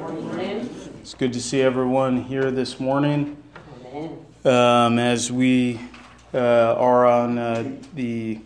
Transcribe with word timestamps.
Amen. 0.00 0.70
It's 1.00 1.14
good 1.14 1.32
to 1.32 1.40
see 1.40 1.60
everyone 1.60 2.22
here 2.22 2.52
this 2.52 2.78
morning 2.78 3.36
um, 4.44 4.96
as 4.96 5.32
we 5.32 5.80
uh, 6.32 6.38
are 6.38 7.04
on 7.04 7.36
uh, 7.36 7.72
the 7.94 8.38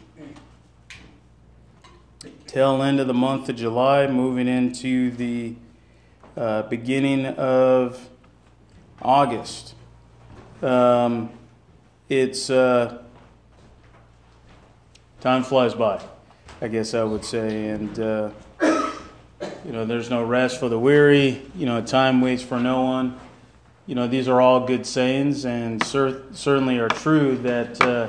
tail 2.46 2.82
end 2.82 3.00
of 3.00 3.06
the 3.06 3.12
month 3.12 3.50
of 3.50 3.56
July, 3.56 4.06
moving 4.06 4.48
into 4.48 5.10
the 5.10 5.54
uh, 6.38 6.62
beginning 6.62 7.26
of 7.26 8.08
August. 9.02 9.74
Um, 10.62 11.30
it's 12.08 12.48
uh, 12.48 13.02
time 15.20 15.42
flies 15.42 15.74
by, 15.74 16.02
I 16.62 16.68
guess 16.68 16.94
I 16.94 17.04
would 17.04 17.26
say, 17.26 17.68
and 17.68 17.98
uh, 18.00 18.30
you 19.64 19.72
know, 19.72 19.84
there's 19.84 20.10
no 20.10 20.24
rest 20.24 20.58
for 20.58 20.68
the 20.68 20.78
weary. 20.78 21.42
You 21.54 21.66
know, 21.66 21.80
time 21.82 22.20
waits 22.20 22.42
for 22.42 22.58
no 22.58 22.82
one. 22.82 23.18
You 23.86 23.94
know, 23.94 24.06
these 24.06 24.28
are 24.28 24.40
all 24.40 24.66
good 24.66 24.86
sayings, 24.86 25.44
and 25.44 25.82
cer- 25.84 26.22
certainly 26.32 26.78
are 26.78 26.88
true 26.88 27.36
that 27.38 27.80
uh, 27.80 28.08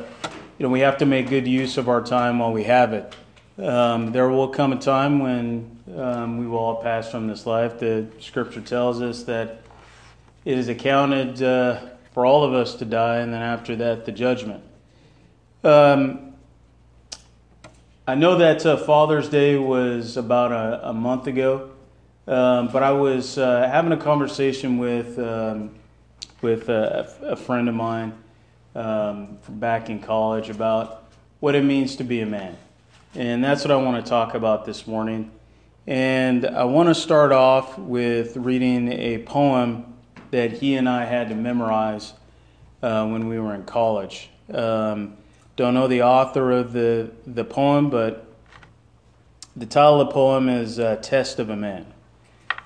you 0.58 0.64
know 0.64 0.70
we 0.70 0.82
have 0.82 0.98
to 1.00 1.06
make 1.06 1.30
good 1.30 1.48
use 1.48 1.78
of 1.78 1.90
our 1.90 2.02
time 2.02 2.40
while 2.40 2.52
we 2.52 2.64
have 2.64 2.94
it. 2.94 3.16
Um, 3.58 4.12
there 4.12 4.30
will 4.30 4.48
come 4.48 4.74
a 4.74 4.80
time 4.80 5.20
when 5.20 5.78
um, 5.96 6.40
we 6.40 6.48
will 6.48 6.58
all 6.58 6.82
pass 6.82 7.12
from 7.12 7.28
this 7.28 7.46
life. 7.46 7.80
The 7.80 8.08
Scripture 8.20 8.62
tells 8.62 9.02
us 9.02 9.24
that 9.24 9.62
it 10.46 10.58
is 10.58 10.70
accounted 10.70 11.42
uh, 11.42 11.82
for 12.14 12.26
all 12.26 12.44
of 12.44 12.54
us 12.54 12.76
to 12.76 12.86
die, 12.86 13.18
and 13.18 13.34
then 13.34 13.42
after 13.42 13.76
that, 13.76 14.06
the 14.06 14.12
judgment. 14.12 14.64
Um, 15.64 16.33
I 18.06 18.16
know 18.16 18.36
that 18.40 18.66
uh, 18.66 18.76
Father's 18.76 19.30
Day 19.30 19.58
was 19.58 20.18
about 20.18 20.52
a, 20.52 20.90
a 20.90 20.94
month 20.94 21.28
ago, 21.28 21.72
um, 22.28 22.68
but 22.68 22.84
I 22.84 22.92
was 22.92 23.38
uh, 23.38 23.66
having 23.72 23.94
a 23.94 23.98
conversation 23.98 24.78
with 24.78 25.18
um, 25.18 25.74
with 26.42 26.68
a, 26.68 27.10
a, 27.22 27.38
friend 27.38 27.70
of 27.70 27.76
mine 27.76 28.12
um, 28.76 29.38
from 29.44 29.58
back 29.58 29.90
in 29.90 30.02
college 30.02 30.50
about 30.50 31.06
what 31.40 31.56
it 31.56 31.64
means 31.64 31.96
to 31.96 32.04
be 32.04 32.20
a 32.20 32.26
man, 32.26 32.58
and 33.16 33.42
that's 33.42 33.64
what 33.64 33.72
I 33.72 33.78
want 33.78 34.04
to 34.04 34.10
talk 34.10 34.34
about 34.34 34.66
this 34.66 34.86
morning. 34.86 35.32
And 35.88 36.46
I 36.46 36.66
want 36.66 36.90
to 36.90 36.96
start 36.96 37.32
off 37.32 37.80
with 37.80 38.36
reading 38.36 38.92
a 38.92 39.20
poem 39.20 39.94
that 40.32 40.52
he 40.52 40.76
and 40.76 40.90
I 40.90 41.06
had 41.06 41.30
to 41.30 41.36
memorize 41.36 42.12
uh, 42.82 43.08
when 43.08 43.30
we 43.30 43.40
were 43.40 43.56
in 43.56 43.64
college. 43.64 44.30
Um, 44.54 45.16
don't 45.56 45.76
know 45.76 45.88
the 45.88 46.02
author 46.02 46.52
of 46.52 46.74
the, 46.74 47.12
the 47.28 47.46
poem, 47.46 47.90
but 47.90 48.26
the 49.56 49.68
title 49.68 50.02
of 50.02 50.08
the 50.08 50.14
poem 50.14 50.50
is 50.50 50.80
uh, 50.80 50.96
Test 50.96 51.38
of 51.38 51.50
a 51.50 51.56
Man. 51.56 51.86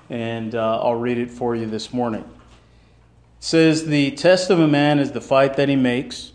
And 0.08 0.54
uh, 0.54 0.80
I'll 0.80 0.94
read 0.94 1.18
it 1.18 1.30
for 1.30 1.54
you 1.54 1.66
this 1.66 1.92
morning. 1.92 2.22
It 2.22 3.44
says, 3.44 3.86
The 3.86 4.12
test 4.12 4.48
of 4.48 4.58
a 4.58 4.66
man 4.66 4.98
is 4.98 5.12
the 5.12 5.20
fight 5.20 5.56
that 5.56 5.68
he 5.68 5.76
makes, 5.76 6.32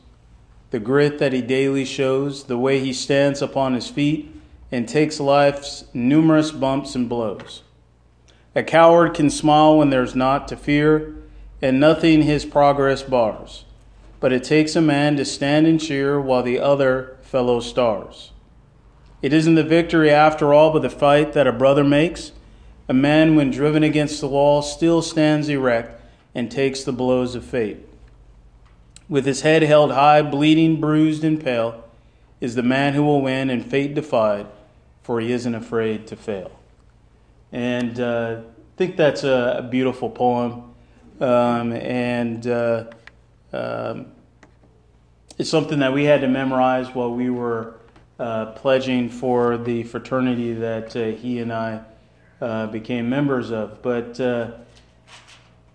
the 0.70 0.80
grit 0.80 1.18
that 1.18 1.34
he 1.34 1.42
daily 1.42 1.86
shows, 1.86 2.44
the 2.44 2.58
way 2.58 2.80
he 2.80 2.94
stands 2.94 3.42
upon 3.42 3.74
his 3.74 3.90
feet 3.90 4.30
and 4.72 4.88
takes 4.88 5.20
life's 5.20 5.86
numerous 5.94 6.52
bumps 6.52 6.94
and 6.94 7.10
blows. 7.10 7.64
A 8.56 8.62
coward 8.62 9.16
can 9.16 9.32
smile 9.32 9.78
when 9.78 9.90
there's 9.90 10.16
naught 10.16 10.48
to 10.50 10.56
fear, 10.56 11.16
and 11.64 11.80
nothing 11.80 12.22
his 12.22 12.46
progress 12.46 13.02
bars 13.02 13.66
but 14.24 14.32
it 14.32 14.42
takes 14.42 14.74
a 14.74 14.82
man 14.82 15.18
to 15.18 15.26
stand 15.26 15.68
and 15.68 15.82
cheer 15.82 16.18
while 16.18 16.42
the 16.42 16.58
other 16.58 17.18
fellow 17.24 17.60
stars. 17.60 18.32
It 19.22 19.34
isn't 19.34 19.56
the 19.56 19.66
victory 19.66 20.12
after 20.12 20.54
all, 20.54 20.72
but 20.72 20.82
the 20.82 20.90
fight 20.90 21.34
that 21.34 21.46
a 21.46 21.52
brother 21.52 21.84
makes. 21.84 22.32
A 22.88 22.94
man, 22.94 23.36
when 23.36 23.52
driven 23.52 23.84
against 23.84 24.22
the 24.22 24.30
wall, 24.30 24.62
still 24.62 25.02
stands 25.02 25.50
erect 25.50 26.02
and 26.34 26.50
takes 26.50 26.86
the 26.86 26.94
blows 26.94 27.36
of 27.36 27.44
fate. 27.44 27.80
With 29.10 29.26
his 29.26 29.42
head 29.42 29.62
held 29.62 29.92
high, 29.92 30.22
bleeding, 30.22 30.80
bruised, 30.80 31.26
and 31.26 31.44
pale, 31.44 31.84
is 32.40 32.56
the 32.56 32.64
man 32.64 32.94
who 32.94 33.04
will 33.04 33.22
win 33.22 33.50
and 33.50 33.70
fate 33.70 33.94
defied, 33.94 34.48
for 35.02 35.20
he 35.20 35.34
isn't 35.34 35.54
afraid 35.54 36.08
to 36.08 36.16
fail. 36.16 36.58
And 37.52 38.00
uh, 38.00 38.38
I 38.40 38.78
think 38.78 38.96
that's 38.96 39.26
a, 39.26 39.58
a 39.58 39.64
beautiful 39.64 40.10
poem. 40.10 40.74
Um, 41.20 41.74
and 41.74 42.48
uh, 42.48 42.86
um, 43.54 44.13
it's 45.38 45.50
something 45.50 45.80
that 45.80 45.94
we 45.94 46.04
had 46.04 46.22
to 46.22 46.28
memorize 46.28 46.94
while 46.94 47.12
we 47.12 47.30
were 47.30 47.76
uh, 48.20 48.48
pledging 48.48 49.10
for 49.10 49.58
the 49.58 49.84
fraternity 49.84 50.54
that 50.54 50.96
uh, 50.96 51.06
he 51.06 51.40
and 51.40 51.52
I 51.52 51.82
uh, 52.40 52.68
became 52.68 53.10
members 53.10 53.52
of. 53.52 53.82
But 53.82 54.20
uh, 54.20 54.52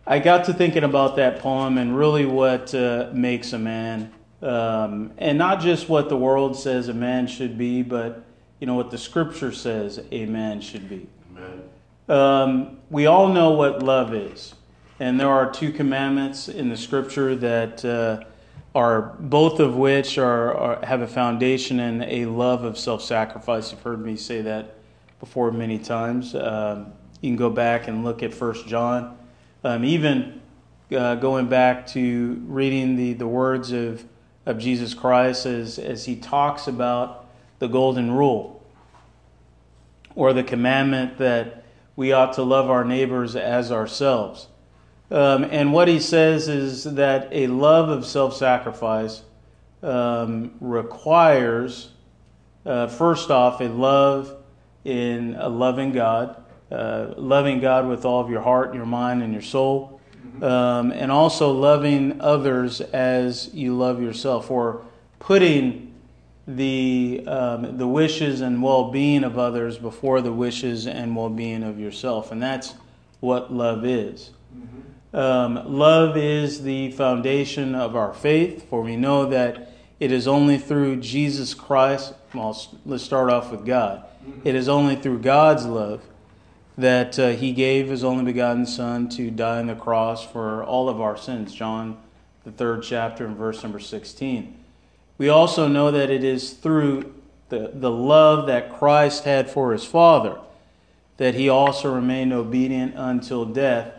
I 0.07 0.21
got 0.21 0.45
to 0.47 0.55
thinking 0.55 0.85
about 0.85 1.17
that 1.17 1.41
poem 1.41 1.79
and 1.79 1.97
really 1.97 2.25
what 2.25 2.75
uh, 2.75 3.11
makes 3.13 3.53
a 3.53 3.59
man, 3.59 4.13
um, 4.43 5.13
and 5.19 5.37
not 5.37 5.61
just 5.61 5.89
what 5.89 6.09
the 6.09 6.17
world 6.17 6.57
says 6.57 6.89
a 6.89 6.95
man 6.95 7.27
should 7.27 7.59
be, 7.59 7.83
but 7.83 8.25
you 8.61 8.67
know 8.67 8.75
what 8.75 8.91
the 8.91 8.99
Scripture 8.99 9.53
says 9.53 10.01
a 10.11 10.27
man 10.27 10.61
should 10.61 10.89
be. 10.89 11.07
Um, 12.09 12.79
we 12.89 13.07
all 13.07 13.29
know 13.29 13.51
what 13.51 13.83
love 13.83 14.15
is, 14.15 14.55
and 14.99 15.21
there 15.21 15.29
are 15.29 15.51
two 15.51 15.73
commandments 15.73 16.49
in 16.49 16.71
the 16.71 16.77
Scripture 16.77 17.37
that 17.37 17.85
uh, 17.85 18.25
are 18.79 19.17
both 19.19 19.59
of 19.59 19.75
which 19.75 20.19
are, 20.19 20.55
are, 20.55 20.87
have 20.87 21.01
a 21.01 21.07
foundation 21.09 21.81
in 21.81 22.01
a 22.03 22.27
love 22.27 22.63
of 22.63 22.79
self-sacrifice. 22.79 23.73
You've 23.73 23.83
heard 23.83 24.01
me 24.01 24.15
say 24.15 24.41
that 24.43 24.77
before 25.19 25.51
many 25.51 25.81
times. 25.81 26.33
Um, 26.37 26.93
you 27.21 27.31
can 27.31 27.37
go 27.37 27.51
back 27.51 27.89
and 27.89 28.05
look 28.05 28.23
at 28.23 28.33
First 28.33 28.69
John. 28.69 29.19
Um, 29.65 29.85
even 29.85 30.41
uh, 30.97 31.17
going 31.17 31.49
back 31.49 31.89
to 31.89 32.41
reading 32.47 32.95
the, 32.95 33.15
the 33.15 33.27
words 33.27 33.73
of, 33.73 34.05
of 34.47 34.61
Jesus 34.61 34.95
Christ 34.95 35.45
as, 35.45 35.81
as 35.81 36.05
he 36.05 36.15
talks 36.15 36.69
about 36.69 37.27
the 37.59 37.67
golden 37.67 38.13
rule 38.13 38.65
or 40.15 40.33
the 40.33 40.45
commandment 40.45 41.19
that 41.19 41.65
we 41.97 42.13
ought 42.13 42.35
to 42.35 42.45
love 42.45 42.71
our 42.71 42.85
neighbors 42.85 43.35
as 43.35 43.73
ourselves. 43.73 44.47
Um, 45.11 45.45
and 45.45 45.73
what 45.73 45.89
he 45.89 46.01
says 46.01 46.49
is 46.49 46.85
that 46.85 47.29
a 47.33 47.47
love 47.47 47.89
of 47.89 48.05
self 48.05 48.37
sacrifice 48.37 49.23
um, 49.83 50.53
requires, 50.61 51.91
uh, 52.67 52.89
first 52.89 53.31
off, 53.31 53.61
a 53.61 53.65
love 53.65 54.37
in 54.85 55.37
a 55.39 55.49
loving 55.49 55.93
God, 55.93 56.43
uh, 56.71 57.15
loving 57.17 57.61
God 57.61 57.89
with 57.89 58.05
all 58.05 58.21
of 58.21 58.31
your 58.31 58.43
heart, 58.43 58.75
your 58.75 58.87
mind, 58.87 59.23
and 59.23 59.33
your 59.33 59.43
soul, 59.43 60.01
um, 60.43 60.93
and 60.93 61.11
also 61.11 61.53
loving 61.53 62.21
others 62.21 62.81
as 62.81 63.53
you 63.55 63.77
love 63.77 64.03
yourself, 64.03 64.51
or 64.51 64.85
putting 65.19 65.95
the 66.47 67.23
um, 67.27 67.77
the 67.77 67.87
wishes 67.87 68.41
and 68.41 68.63
well 68.63 68.91
being 68.91 69.25
of 69.25 69.39
others 69.39 69.79
before 69.79 70.21
the 70.21 70.33
wishes 70.33 70.87
and 70.87 71.15
well 71.17 71.31
being 71.31 71.63
of 71.63 71.79
yourself, 71.79 72.33
and 72.33 72.43
that's 72.43 72.75
what 73.21 73.53
love 73.53 73.85
is. 73.85 74.31
Mm-hmm. 74.57 74.81
Um, 75.13 75.79
love 75.79 76.17
is 76.19 76.63
the 76.63 76.91
foundation 76.91 77.75
of 77.75 77.97
our 77.97 78.13
faith, 78.13 78.69
for 78.69 78.83
we 78.83 78.97
know 78.97 79.27
that 79.27 79.73
it 79.99 80.13
is 80.13 80.29
only 80.29 80.59
through 80.59 80.97
Jesus 80.97 81.55
Christ. 81.55 82.13
Well, 82.35 82.57
let's 82.85 83.03
start 83.03 83.31
off 83.31 83.51
with 83.51 83.65
God. 83.65 84.05
It 84.45 84.55
is 84.55 84.69
only 84.69 84.97
through 84.97 85.21
God's 85.21 85.65
love 85.65 86.03
that 86.77 87.19
uh, 87.19 87.31
He 87.31 87.53
gave 87.53 87.89
His 87.89 88.05
only 88.05 88.25
begotten 88.25 88.67
Son 88.67 89.09
to 89.11 89.31
die 89.31 89.59
on 89.59 89.67
the 89.67 89.75
cross 89.75 90.25
for 90.25 90.63
all 90.63 90.91
of 90.91 91.01
our 91.01 91.17
sins. 91.17 91.55
John, 91.55 91.97
the 92.45 92.53
third 92.53 92.83
chapter, 92.83 93.27
and 93.27 93.37
verse 93.37 93.63
number 93.63 93.81
16. 93.81 94.57
We 95.17 95.31
also 95.31 95.67
know 95.67 95.91
that 95.91 96.11
it 96.11 96.23
is 96.23 96.53
through 96.53 97.15
the, 97.49 97.73
the 97.75 97.91
love 97.91 98.47
that 98.47 98.75
Christ 98.75 99.25
had 99.25 99.51
for 99.51 99.73
His 99.73 99.85
Father 99.85 100.39
that 101.17 101.35
He 101.35 101.49
also 101.49 101.93
remained 101.93 102.33
obedient 102.33 102.95
until 102.95 103.45
death 103.45 103.98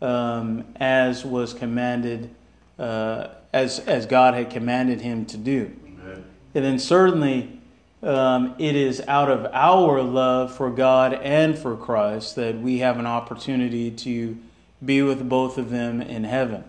um, 0.00 0.64
as 0.76 1.24
was 1.24 1.54
commanded, 1.54 2.34
uh, 2.78 3.28
as, 3.52 3.80
as 3.80 4.06
God 4.06 4.34
had 4.34 4.50
commanded 4.50 5.00
him 5.00 5.26
to 5.26 5.36
do. 5.36 5.74
Amen. 5.86 6.24
And 6.54 6.64
then 6.64 6.78
certainly 6.78 7.60
um, 8.02 8.54
it 8.58 8.76
is 8.76 9.02
out 9.08 9.30
of 9.30 9.46
our 9.52 10.02
love 10.02 10.54
for 10.54 10.70
God 10.70 11.14
and 11.14 11.58
for 11.58 11.76
Christ 11.76 12.36
that 12.36 12.60
we 12.60 12.78
have 12.78 12.98
an 12.98 13.06
opportunity 13.06 13.90
to 13.90 14.38
be 14.84 15.02
with 15.02 15.28
both 15.28 15.58
of 15.58 15.70
them 15.70 16.00
in 16.00 16.24
heaven. 16.24 16.64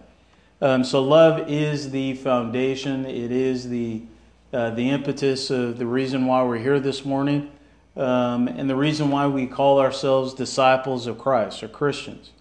Um, 0.61 0.83
so 0.83 1.01
love 1.01 1.49
is 1.49 1.91
the 1.91 2.15
foundation. 2.15 3.05
It 3.05 3.31
is 3.31 3.69
the 3.69 4.01
uh, 4.51 4.71
the 4.71 4.89
impetus 4.89 5.51
of 5.51 5.77
the 5.77 5.85
reason 5.85 6.25
why 6.25 6.41
we're 6.41 6.57
here 6.57 6.79
this 6.79 7.05
morning, 7.05 7.51
um, 7.95 8.47
and 8.47 8.67
the 8.67 8.75
reason 8.75 9.11
why 9.11 9.27
we 9.27 9.45
call 9.45 9.79
ourselves 9.79 10.33
disciples 10.33 11.05
of 11.05 11.19
Christ 11.19 11.61
or 11.61 11.67
Christians. 11.67 12.31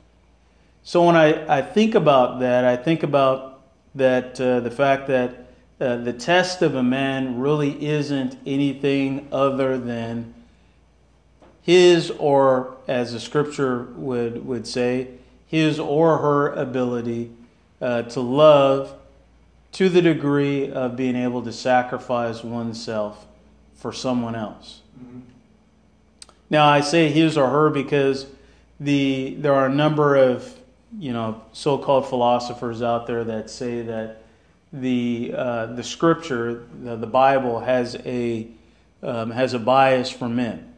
So 0.89 1.05
when 1.05 1.17
I, 1.17 1.59
I 1.59 1.61
think 1.61 1.95
about 1.95 2.41
that, 2.41 2.65
I 2.65 2.75
think 2.75 3.03
about 3.03 3.61
that 3.95 4.41
uh, 4.41 4.61
the 4.61 4.71
fact 4.71 5.07
that 5.09 5.51
uh, 5.79 5.97
the 5.97 6.15
test 6.15 6.63
of 6.63 6.77
a 6.77 6.83
man 6.83 7.39
really 7.39 7.85
isn't 7.85 8.39
anything 8.47 9.29
other 9.31 9.77
than 9.77 10.33
his 11.61 12.11
or, 12.13 12.79
as 12.89 13.13
the 13.13 13.21
scripture 13.21 13.89
would, 13.97 14.47
would 14.47 14.67
say, 14.67 15.09
his 15.47 15.79
or 15.79 16.17
her 16.17 16.55
ability 16.55 17.33
uh, 17.83 18.05
to 18.05 18.23
love 18.23 18.95
to 19.73 19.91
the 19.91 20.01
degree 20.01 20.73
of 20.73 20.97
being 20.97 21.17
able 21.17 21.43
to 21.43 21.53
sacrifice 21.53 22.43
oneself 22.43 23.27
for 23.75 23.93
someone 23.93 24.35
else. 24.35 24.81
Mm-hmm. 24.99 25.21
Now, 26.49 26.67
I 26.67 26.81
say 26.81 27.11
his 27.11 27.37
or 27.37 27.51
her 27.51 27.69
because 27.69 28.25
the 28.81 29.35
there 29.39 29.53
are 29.53 29.67
a 29.67 29.75
number 29.75 30.17
of 30.17 30.58
you 30.99 31.13
know 31.13 31.43
so-called 31.53 32.09
philosophers 32.09 32.83
out 32.83 33.07
there 33.07 33.25
that 33.25 33.51
say 33.51 33.83
that 33.83 34.23
the 34.73 35.33
uh, 35.37 35.67
the 35.67 35.83
scripture, 35.83 36.65
the, 36.83 36.97
the, 36.97 37.07
Bible, 37.07 37.61
has 37.61 37.97
a 38.05 38.47
um, 39.03 39.31
has 39.31 39.55
a 39.55 39.59
bias 39.59 40.11
for 40.11 40.29
men. 40.29 40.73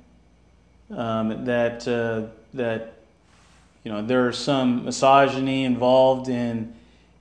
Um, 0.90 1.44
that 1.44 1.86
uh, 1.86 2.32
that 2.54 2.94
you 3.84 3.92
know 3.92 4.02
there's 4.02 4.38
some 4.38 4.84
misogyny 4.84 5.64
involved 5.64 6.28
in 6.28 6.74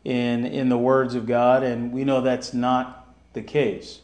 in 0.04 0.46
in 0.46 0.70
the 0.70 0.78
words 0.78 1.16
of 1.16 1.26
God, 1.26 1.64
and 1.64 1.92
we 1.92 2.04
know 2.04 2.22
that's 2.22 2.54
not 2.54 3.08
the 3.34 3.42
case. 3.42 4.00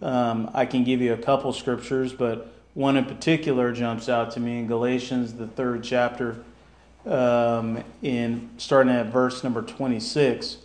Um, 0.00 0.50
I 0.52 0.66
can 0.66 0.84
give 0.84 1.00
you 1.00 1.12
a 1.12 1.18
couple 1.18 1.52
scriptures, 1.52 2.12
but 2.12 2.52
one 2.74 2.96
in 2.96 3.04
particular 3.04 3.72
jumps 3.72 4.08
out 4.08 4.32
to 4.32 4.40
me 4.40 4.58
in 4.58 4.66
Galatians, 4.66 5.34
the 5.34 5.46
third 5.46 5.84
chapter, 5.84 6.42
um, 7.06 7.82
in 8.02 8.50
starting 8.58 8.92
at 8.92 9.06
verse 9.06 9.42
number 9.42 9.62
26, 9.62 10.58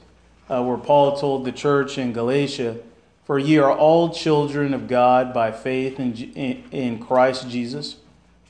uh, 0.50 0.64
where 0.64 0.78
Paul 0.78 1.18
told 1.18 1.46
the 1.46 1.52
church 1.52 1.98
in 1.98 2.14
Galatia, 2.14 2.78
"For 3.26 3.40
ye 3.40 3.58
are 3.58 3.72
all 3.72 4.10
children 4.10 4.74
of 4.74 4.88
God 4.88 5.34
by 5.34 5.52
faith 5.52 6.00
in, 6.00 6.14
in, 6.36 6.64
in 6.72 7.00
Christ 7.00 7.50
Jesus." 7.50 7.98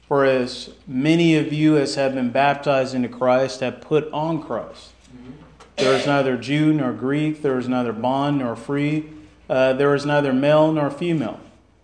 For 0.08 0.24
as 0.24 0.70
many 0.88 1.36
of 1.36 1.52
you 1.52 1.76
as 1.76 1.96
have 1.96 2.16
been 2.16 2.30
baptized 2.30 2.96
into 2.96 3.10
Christ 3.10 3.60
have 3.60 3.82
put 3.82 4.10
on 4.14 4.42
Christ. 4.42 4.92
Mm-hmm. 5.14 5.32
There 5.76 5.94
is 5.94 6.08
neither 6.08 6.38
Jew 6.38 6.72
nor 6.72 6.94
Greek, 6.94 7.42
there 7.42 7.60
is 7.60 7.68
neither 7.68 7.92
bond 7.92 8.38
nor 8.38 8.56
free, 8.56 9.10
uh, 9.50 9.74
there 9.74 9.94
is 9.94 10.06
neither 10.06 10.32
male 10.32 10.72
nor 10.72 10.90
female, 10.90 11.42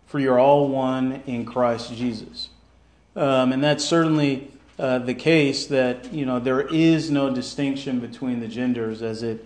for 0.08 0.22
you're 0.22 0.40
all 0.40 0.70
one 0.70 1.22
in 1.28 1.44
Christ 1.44 1.94
Jesus. 1.94 2.48
Um, 3.14 3.52
and 3.52 3.62
that's 3.62 3.84
certainly 3.84 4.53
uh, 4.84 5.00
the 5.00 5.14
case 5.14 5.68
that 5.68 6.14
you 6.14 6.26
know 6.26 6.40
there 6.40 6.60
is 6.60 7.10
no 7.10 7.34
distinction 7.34 8.02
between 8.02 8.42
the 8.42 8.50
genders 8.50 9.02
as 9.02 9.24
it 9.24 9.46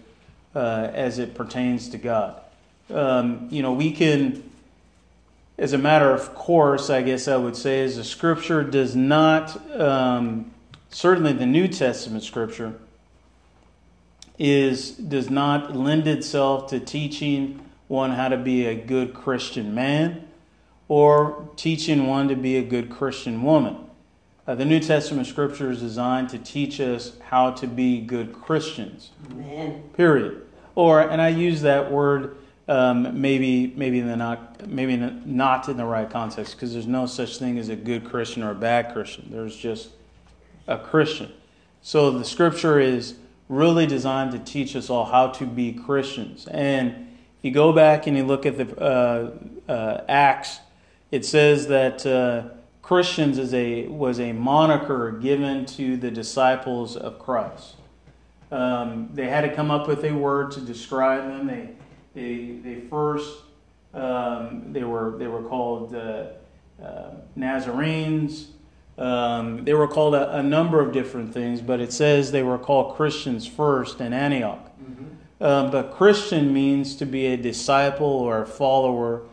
uh, 0.56 0.89
as 0.95 1.19
it 1.19 1.36
pertains 1.36 1.89
to 1.89 2.00
God. 2.00 2.42
Um, 2.92 3.48
you 3.51 3.62
know, 3.62 3.72
we 3.72 3.92
can 3.92 4.50
as 5.60 5.74
a 5.74 5.78
matter 5.78 6.12
of 6.12 6.34
course, 6.34 6.89
I 6.89 7.04
guess 7.04 7.28
I 7.28 7.38
would 7.38 7.56
say, 7.56 7.81
is 7.81 7.98
the 7.98 8.04
scripture 8.04 8.63
does 8.63 8.95
not, 8.95 9.80
um, 9.80 10.51
certainly 10.89 11.34
the 11.34 11.45
New 11.45 11.68
Testament 11.68 12.24
scripture, 12.24 12.74
is 14.39 14.89
does 14.89 15.30
not 15.30 15.75
lend 15.75 16.07
itself 16.07 16.72
to 16.72 16.80
teaching 16.80 17.63
one 17.88 18.10
how 18.10 18.30
to 18.30 18.38
be 18.38 18.66
a 18.66 18.74
good 18.74 19.13
Christian 19.13 19.75
man 19.75 20.28
or 20.88 21.48
teaching 21.57 22.07
one 22.07 22.28
to 22.28 22.36
be 22.36 22.57
a 22.57 22.63
good 22.63 22.89
Christian 22.89 23.44
woman. 23.44 23.87
Uh, 24.48 24.56
the 24.56 24.64
New 24.64 24.80
Testament 24.80 25.28
scripture 25.28 25.70
is 25.72 25.82
designed 25.82 26.30
to 26.30 26.40
teach 26.40 26.80
us 26.80 27.18
how 27.30 27.52
to 27.52 27.68
be 27.68 28.00
good 28.00 28.32
Christians. 28.32 29.12
Amen. 29.30 29.84
Period. 29.94 30.48
Or, 30.74 31.02
and 31.02 31.22
I 31.22 31.28
use 31.28 31.62
that 31.64 31.92
word 31.92 32.38
um, 32.70 33.22
maybe 33.22 33.74
maybe 33.78 34.00
in 34.00 34.08
the 34.08 34.16
not 34.18 34.68
maybe 34.68 34.94
in 34.94 35.00
the, 35.00 35.12
not 35.26 35.70
in 35.70 35.78
the 35.78 35.86
right 35.86 36.10
context 36.10 36.56
because 36.56 36.74
there's 36.74 36.88
no 36.88 37.06
such 37.06 37.38
thing 37.38 37.58
as 37.58 37.70
a 37.70 37.76
good 37.76 38.04
Christian 38.04 38.44
or 38.44 38.52
a 38.52 38.56
bad 38.56 38.94
Christian. 38.94 39.28
There's 39.32 39.56
just 39.56 39.90
a 40.68 40.78
Christian. 40.78 41.32
So 41.82 42.12
the 42.12 42.26
Scripture 42.26 42.80
is 42.80 43.16
really 43.48 43.86
designed 43.86 44.32
to 44.34 44.40
teach 44.40 44.76
us 44.76 44.90
all 44.90 45.06
how 45.06 45.28
to 45.28 45.46
be 45.46 45.72
Christians. 45.72 46.46
And 46.48 47.16
if 47.40 47.44
you 47.44 47.52
go 47.52 47.72
back 47.72 48.08
and 48.08 48.18
you 48.18 48.26
look 48.26 48.46
at 48.46 48.58
the 48.58 48.78
uh, 48.78 49.72
uh, 49.72 50.04
Acts, 50.10 50.60
it 51.12 51.26
says 51.26 51.68
that 51.68 52.06
uh, 52.06 52.56
Christians 52.88 53.38
is 53.38 53.54
a 53.54 53.86
was 53.88 54.18
a 54.18 54.31
moniker 54.31 55.12
given 55.12 55.66
to 55.66 55.98
the 55.98 56.10
disciples 56.10 56.95
of 56.95 57.19
Christ. 57.19 57.75
Um, 58.50 59.10
they 59.13 59.28
had 59.28 59.42
to 59.42 59.54
come 59.54 59.72
up 59.72 59.89
with 59.89 60.06
a 60.06 60.13
word 60.13 60.51
to 60.51 60.62
describe 60.62 61.28
them. 61.28 61.48
They 61.48 61.69
they, 62.16 62.60
they 62.63 62.80
first 62.88 63.39
um, 63.94 64.72
they 64.72 64.86
were 64.86 65.18
they 65.18 65.28
were 65.28 65.44
called 65.44 65.94
uh, 65.94 66.28
uh, 66.81 67.10
Nazarenes. 67.36 68.51
Um, 68.98 69.66
they 69.66 69.74
were 69.74 69.89
called 69.89 70.16
a, 70.16 70.38
a, 70.38 70.42
number 70.42 70.80
of 70.80 70.94
different 70.94 71.34
things, 71.34 71.60
but 71.60 71.81
it 71.81 71.92
says 71.92 72.31
they 72.31 72.42
were 72.42 72.57
called 72.57 72.95
Christians 72.95 73.45
first 73.45 74.00
in 74.00 74.13
Antioch. 74.13 74.72
Mm-hmm. 74.81 75.44
Um, 75.44 75.72
but 75.72 75.92
Christian 75.92 76.54
means 76.54 76.95
to 76.95 77.06
be 77.06 77.25
a 77.25 77.36
disciple 77.36 78.07
or 78.07 78.44
a 78.44 78.48
follower 78.48 79.24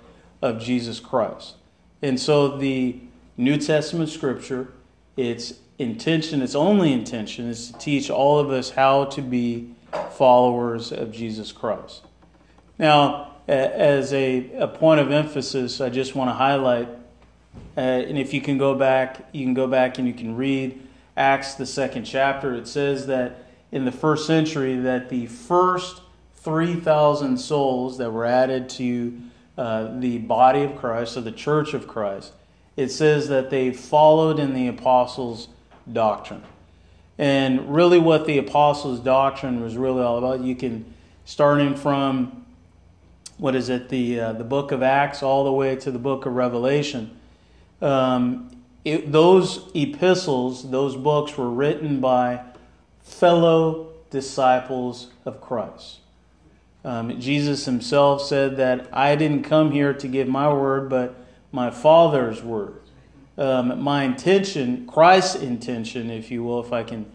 of 0.43 0.61
Jesus 0.61 0.99
Christ. 0.99 1.55
And 2.03 2.21
so 2.21 2.59
the 2.59 3.01
New 3.37 3.57
Testament 3.57 4.11
scripture, 4.11 4.73
its 5.17 5.55
intention, 5.79 6.41
its 6.41 6.55
only 6.55 6.93
intention, 6.93 7.49
is 7.49 7.73
to 7.73 7.79
teach 7.79 8.11
all 8.11 8.39
of 8.39 8.51
us 8.51 8.71
how 8.71 9.05
to 9.07 9.23
be 9.23 9.75
followers 10.13 10.93
of 10.93 11.13
Jesus 11.13 11.53
Christ. 11.53 12.03
Now, 12.79 13.33
as 13.47 14.13
a, 14.13 14.51
a 14.57 14.69
point 14.69 15.01
of 15.01 15.11
emphasis, 15.11 15.81
I 15.81 15.89
just 15.89 16.15
want 16.15 16.31
to 16.31 16.35
highlight, 16.35 16.89
uh, 17.77 17.81
and 17.81 18.19
if 18.19 18.33
you 18.33 18.41
can 18.41 18.57
go 18.59 18.75
back, 18.75 19.29
you 19.33 19.45
can 19.45 19.55
go 19.55 19.67
back 19.67 19.99
and 19.99 20.07
you 20.07 20.15
can 20.15 20.37
read 20.37 20.81
Acts, 21.17 21.55
the 21.55 21.67
second 21.67 22.05
chapter. 22.05 22.55
It 22.55 22.67
says 22.67 23.07
that 23.07 23.45
in 23.71 23.85
the 23.85 23.93
first 23.93 24.27
century, 24.27 24.77
that 24.77 25.09
the 25.09 25.27
first 25.27 26.01
3,000 26.37 27.39
souls 27.39 27.99
that 27.99 28.11
were 28.11 28.27
added 28.27 28.69
to 28.69 29.21
uh, 29.57 29.99
the 29.99 30.19
body 30.19 30.63
of 30.63 30.77
Christ, 30.77 31.17
or 31.17 31.21
the 31.21 31.33
church 31.33 31.75
of 31.75 31.87
Christ, 31.87 32.33
it 32.77 32.89
says 32.91 33.29
that 33.29 33.51
they 33.51 33.73
followed 33.73 34.39
in 34.39 34.55
the 34.55 34.67
apostles' 34.69 35.49
doctrine. 35.91 36.43
And 37.17 37.73
really, 37.73 37.99
what 37.99 38.27
the 38.27 38.39
apostles' 38.39 39.01
doctrine 39.01 39.61
was 39.61 39.77
really 39.77 40.03
all 40.03 40.19
about, 40.19 40.41
you 40.41 40.57
can, 40.57 40.93
starting 41.25 41.77
from 41.77 42.45
what 43.39 43.55
is 43.55 43.69
it, 43.69 43.89
the, 43.89 44.21
uh, 44.21 44.33
the 44.33 44.45
book 44.45 44.73
of 44.73 44.83
Acts 44.83 45.23
all 45.23 45.45
the 45.45 45.53
way 45.53 45.77
to 45.77 45.91
the 45.91 45.99
book 45.99 46.27
of 46.27 46.35
Revelation. 46.35 47.17
Um, 47.81 48.51
it, 48.85 49.11
those 49.13 49.71
epistles, 49.75 50.71
those 50.71 50.97
books 50.97 51.37
were 51.37 51.51
written 51.51 52.01
by 52.01 52.43
fellow 53.03 53.93
disciples 54.11 55.09
of 55.25 55.41
Christ. 55.41 55.99
Um, 56.85 57.19
Jesus 57.19 57.65
himself 57.65 58.23
said 58.23 58.57
that 58.59 58.89
I 58.93 59.17
didn't 59.17 59.45
come 59.45 59.71
here 59.71 59.95
to 59.95 60.07
give 60.07 60.29
my 60.29 60.53
word, 60.53 60.91
but 60.91 61.15
my 61.55 61.71
Father's 61.71 62.43
word. 62.43 62.81
Um, 63.39 63.81
my 63.81 64.03
intention, 64.03 64.87
Christ's 64.87 65.37
intention, 65.37 66.11
if 66.11 66.31
you 66.31 66.43
will, 66.43 66.61
if 66.61 66.73
I 66.73 66.83
can, 66.83 67.07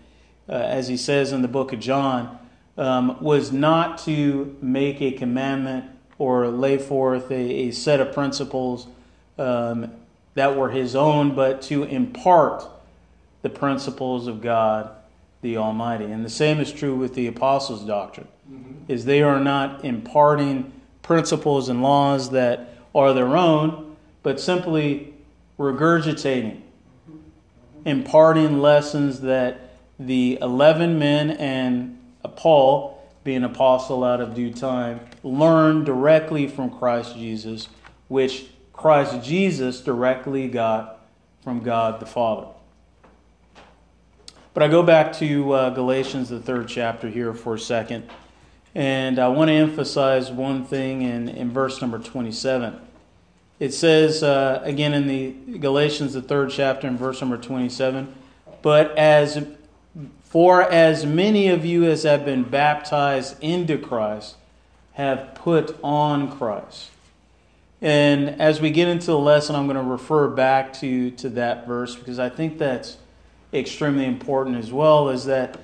uh, 0.47 0.53
as 0.53 0.87
he 0.87 0.97
says 0.97 1.31
in 1.33 1.41
the 1.41 1.47
book 1.47 1.73
of 1.73 1.79
John, 1.79 2.39
um, 2.77 3.21
was 3.21 3.51
not 3.51 3.97
to 3.99 4.57
make 4.61 5.01
a 5.01 5.11
commandment 5.11 5.85
or 6.17 6.47
lay 6.47 6.77
forth 6.77 7.29
a, 7.31 7.35
a 7.35 7.71
set 7.71 7.99
of 7.99 8.13
principles 8.13 8.87
um, 9.37 9.91
that 10.35 10.55
were 10.55 10.69
his 10.69 10.95
own, 10.95 11.35
but 11.35 11.61
to 11.63 11.83
impart 11.83 12.65
the 13.41 13.49
principles 13.49 14.27
of 14.27 14.41
God 14.41 14.91
the 15.41 15.57
Almighty. 15.57 16.05
And 16.05 16.23
the 16.23 16.29
same 16.29 16.59
is 16.59 16.71
true 16.71 16.95
with 16.95 17.13
the 17.13 17.27
apostles' 17.27 17.83
doctrine, 17.83 18.27
mm-hmm. 18.49 18.73
is 18.87 19.05
they 19.05 19.21
are 19.21 19.39
not 19.39 19.83
imparting 19.83 20.71
principles 21.01 21.69
and 21.69 21.81
laws 21.81 22.31
that 22.31 22.75
are 22.93 23.13
their 23.13 23.35
own, 23.37 23.88
but 24.23 24.39
simply 24.39 25.13
regurgitating, 25.57 26.61
imparting 27.85 28.61
lessons 28.61 29.21
that 29.21 29.75
the 29.99 30.37
11 30.41 30.97
men 30.97 31.31
and 31.31 31.97
Paul 32.35 32.99
being 33.23 33.43
apostle 33.43 34.03
out 34.03 34.21
of 34.21 34.33
due 34.33 34.51
time, 34.51 35.01
learn 35.23 35.83
directly 35.83 36.47
from 36.47 36.69
Christ 36.69 37.15
Jesus, 37.15 37.67
which 38.07 38.47
Christ 38.73 39.23
Jesus 39.23 39.81
directly 39.81 40.47
got 40.47 41.05
from 41.43 41.59
God 41.59 41.99
the 41.99 42.05
Father. 42.05 42.47
But 44.53 44.63
I 44.63 44.67
go 44.67 44.81
back 44.81 45.13
to 45.17 45.51
uh, 45.51 45.69
Galatians, 45.71 46.29
the 46.29 46.39
third 46.39 46.67
chapter, 46.67 47.09
here 47.09 47.33
for 47.33 47.55
a 47.55 47.59
second. 47.59 48.09
And 48.73 49.19
I 49.19 49.27
want 49.27 49.49
to 49.49 49.53
emphasize 49.53 50.31
one 50.31 50.65
thing 50.65 51.01
in, 51.01 51.29
in 51.29 51.51
verse 51.51 51.81
number 51.81 51.99
27. 51.99 52.79
It 53.59 53.73
says, 53.73 54.23
uh, 54.23 54.61
again 54.63 54.93
in 54.93 55.07
the 55.07 55.57
Galatians, 55.57 56.13
the 56.13 56.21
third 56.21 56.49
chapter, 56.49 56.87
in 56.87 56.97
verse 56.97 57.19
number 57.19 57.37
27, 57.37 58.13
but 58.61 58.97
as 58.97 59.45
for 60.23 60.61
as 60.61 61.05
many 61.05 61.47
of 61.49 61.65
you 61.65 61.83
as 61.85 62.03
have 62.03 62.23
been 62.23 62.43
baptized 62.43 63.35
into 63.41 63.77
Christ 63.77 64.35
have 64.93 65.33
put 65.33 65.77
on 65.83 66.37
Christ. 66.37 66.89
And 67.81 68.29
as 68.41 68.61
we 68.61 68.69
get 68.71 68.87
into 68.87 69.07
the 69.07 69.17
lesson, 69.17 69.55
I'm 69.55 69.65
going 69.65 69.77
to 69.77 69.83
refer 69.83 70.27
back 70.27 70.73
to, 70.73 71.11
to 71.11 71.29
that 71.29 71.65
verse 71.65 71.95
because 71.95 72.19
I 72.19 72.29
think 72.29 72.57
that's 72.57 72.97
extremely 73.53 74.05
important 74.05 74.57
as 74.57 74.71
well. 74.71 75.09
Is 75.09 75.25
that 75.25 75.57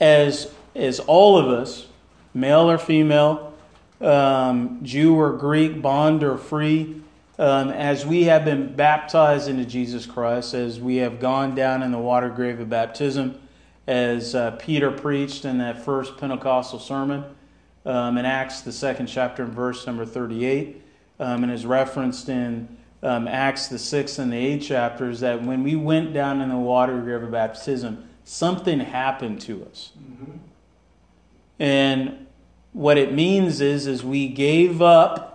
as, 0.00 0.52
as 0.74 1.00
all 1.00 1.36
of 1.36 1.48
us, 1.48 1.86
male 2.32 2.70
or 2.70 2.78
female, 2.78 3.52
um, 4.00 4.80
Jew 4.82 5.18
or 5.18 5.32
Greek, 5.32 5.82
bond 5.82 6.22
or 6.22 6.38
free, 6.38 7.02
um, 7.42 7.70
as 7.70 8.06
we 8.06 8.22
have 8.24 8.44
been 8.44 8.72
baptized 8.72 9.48
into 9.48 9.64
Jesus 9.64 10.06
Christ, 10.06 10.54
as 10.54 10.78
we 10.78 10.98
have 10.98 11.18
gone 11.18 11.56
down 11.56 11.82
in 11.82 11.90
the 11.90 11.98
water 11.98 12.28
grave 12.28 12.60
of 12.60 12.70
baptism, 12.70 13.36
as 13.88 14.36
uh, 14.36 14.52
Peter 14.52 14.92
preached 14.92 15.44
in 15.44 15.58
that 15.58 15.84
first 15.84 16.16
Pentecostal 16.18 16.78
sermon 16.78 17.24
um, 17.84 18.16
in 18.16 18.24
Acts, 18.24 18.60
the 18.60 18.70
second 18.70 19.08
chapter, 19.08 19.42
and 19.42 19.52
verse 19.52 19.84
number 19.88 20.06
38 20.06 20.80
um, 21.18 21.42
and 21.42 21.52
is 21.52 21.66
referenced 21.66 22.28
in 22.28 22.76
um, 23.02 23.26
Acts, 23.26 23.66
the 23.66 23.78
sixth 23.80 24.20
and 24.20 24.32
the 24.32 24.36
eighth 24.36 24.68
chapters, 24.68 25.18
that 25.18 25.42
when 25.42 25.64
we 25.64 25.74
went 25.74 26.12
down 26.12 26.40
in 26.40 26.48
the 26.48 26.56
water 26.56 27.00
grave 27.00 27.24
of 27.24 27.32
baptism, 27.32 28.08
something 28.22 28.78
happened 28.78 29.40
to 29.40 29.64
us. 29.64 29.90
Mm-hmm. 29.98 30.36
And 31.58 32.24
what 32.72 32.98
it 32.98 33.12
means 33.12 33.60
is, 33.60 33.88
is 33.88 34.04
we 34.04 34.28
gave 34.28 34.80
up 34.80 35.31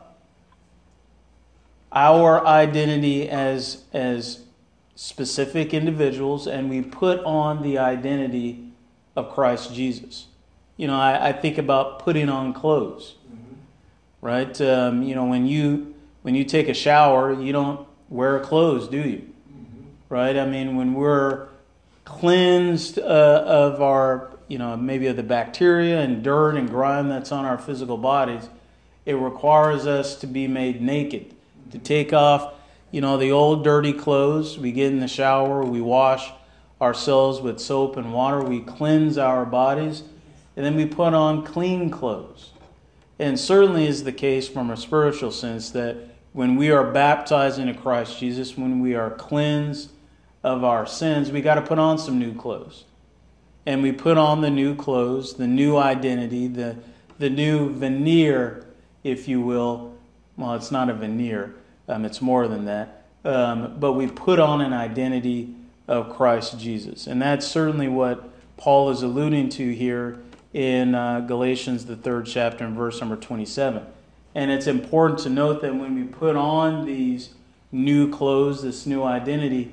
our 1.98 2.46
identity 2.46 3.30
as, 3.30 3.84
as 3.94 4.44
specific 4.96 5.74
individuals 5.74 6.48
and 6.48 6.70
we 6.70 6.82
put 6.82 7.20
on 7.24 7.64
the 7.64 7.78
identity 7.78 8.72
of 9.16 9.32
Christ 9.34 9.74
Jesus. 9.74 10.28
You 10.76 10.88
know, 10.88 11.00
I, 11.00 11.30
I 11.30 11.34
think 11.34 11.58
about 11.58 12.00
putting 12.00 12.30
on 12.30 12.54
clothes 12.54 13.16
right? 14.22 14.60
Um, 14.62 15.04
you 15.04 15.16
know, 15.16 15.26
when 15.26 15.48
you 15.48 15.94
when 16.22 16.36
you 16.36 16.44
take 16.44 16.68
a 16.68 16.74
shower, 16.74 17.34
you 17.34 17.54
don't 17.54 17.88
wear 18.10 18.40
clothes, 18.40 18.88
do 18.88 18.98
you? 18.98 19.18
Mm-hmm. 19.50 19.84
Right? 20.10 20.36
I 20.36 20.46
mean, 20.46 20.76
when 20.76 20.94
we're 20.94 21.48
cleansed 22.04 23.00
uh, 23.00 23.44
of 23.46 23.82
our, 23.82 24.32
you 24.48 24.58
know, 24.58 24.76
maybe 24.76 25.08
of 25.08 25.16
the 25.16 25.24
bacteria 25.24 26.02
and 26.02 26.24
dirt 26.24 26.56
and 26.56 26.70
grime 26.70 27.10
that's 27.10 27.32
on 27.32 27.46
our 27.46 27.58
physical 27.58 27.98
bodies, 27.98 28.50
it 29.06 29.14
requires 29.14 29.88
us 29.88 30.16
to 30.18 30.28
be 30.28 30.48
made 30.48 30.82
naked, 30.82 31.30
mm-hmm. 31.30 31.37
To 31.72 31.78
take 31.78 32.14
off, 32.14 32.54
you 32.92 33.02
know, 33.02 33.18
the 33.18 33.32
old 33.32 33.64
dirty 33.64 33.94
clothes. 33.94 34.58
We 34.58 34.72
get 34.72 34.92
in 34.92 35.00
the 35.00 35.08
shower, 35.08 35.64
we 35.64 35.82
wash 35.82 36.32
ourselves 36.82 37.42
with 37.42 37.60
soap 37.60 37.98
and 37.98 38.14
water, 38.14 38.42
we 38.44 38.62
cleanse 38.62 39.18
our 39.18 39.46
bodies, 39.46 40.04
and 40.56 40.66
then 40.66 40.76
we 40.76 40.86
put 40.86 41.14
on 41.14 41.44
clean 41.44 41.90
clothes. 41.90 42.52
And 43.20 43.40
certainly 43.40 43.88
is 43.88 44.04
the 44.04 44.12
case 44.12 44.48
from 44.48 44.70
a 44.70 44.78
spiritual 44.78 45.32
sense 45.32 45.72
that 45.72 45.98
when 46.34 46.56
we 46.56 46.70
are 46.70 46.92
baptized 46.92 47.58
into 47.58 47.74
Christ 47.74 48.20
Jesus, 48.20 48.56
when 48.56 48.80
we 48.80 48.94
are 48.94 49.10
cleansed 49.10 49.90
of 50.44 50.64
our 50.64 50.86
sins, 50.86 51.32
we 51.32 51.42
got 51.42 51.56
to 51.56 51.64
put 51.64 51.80
on 51.80 51.98
some 51.98 52.20
new 52.20 52.36
clothes. 52.36 52.84
And 53.66 53.82
we 53.82 53.92
put 53.92 54.18
on 54.18 54.42
the 54.42 54.52
new 54.52 54.76
clothes, 54.76 55.34
the 55.34 55.48
new 55.48 55.78
identity, 55.78 56.48
the, 56.48 56.78
the 57.18 57.30
new 57.30 57.74
veneer, 57.74 58.68
if 59.04 59.28
you 59.28 59.42
will. 59.42 59.97
Well, 60.38 60.54
it's 60.54 60.72
not 60.72 60.90
a 60.90 60.94
veneer, 60.94 61.56
um, 61.88 62.06
it's 62.06 62.22
more 62.22 62.48
than 62.48 62.66
that. 62.66 63.06
Um, 63.26 63.76
but 63.80 63.94
we 63.94 64.08
put 64.08 64.40
on 64.40 64.62
an 64.62 64.72
identity 64.72 65.54
of 65.88 66.16
Christ 66.16 66.60
Jesus. 66.60 67.08
And 67.08 67.22
that's 67.22 67.46
certainly 67.46 67.88
what 67.88 68.30
Paul 68.56 68.90
is 68.92 69.02
alluding 69.02 69.50
to 69.50 69.74
here 69.74 70.20
in 70.54 70.96
uh, 70.96 71.22
Galatians, 71.22 71.86
the 71.86 71.96
third 71.96 72.26
chapter, 72.26 72.66
and 72.66 72.76
verse 72.76 73.00
number 73.00 73.16
27. 73.16 73.84
And 74.36 74.52
it's 74.52 74.68
important 74.68 75.20
to 75.22 75.30
note 75.30 75.62
that 75.62 75.76
when 75.76 75.96
we 75.96 76.04
put 76.04 76.36
on 76.36 76.86
these 76.86 77.30
new 77.72 78.10
clothes, 78.12 78.62
this 78.62 78.86
new 78.86 79.04
identity, 79.04 79.72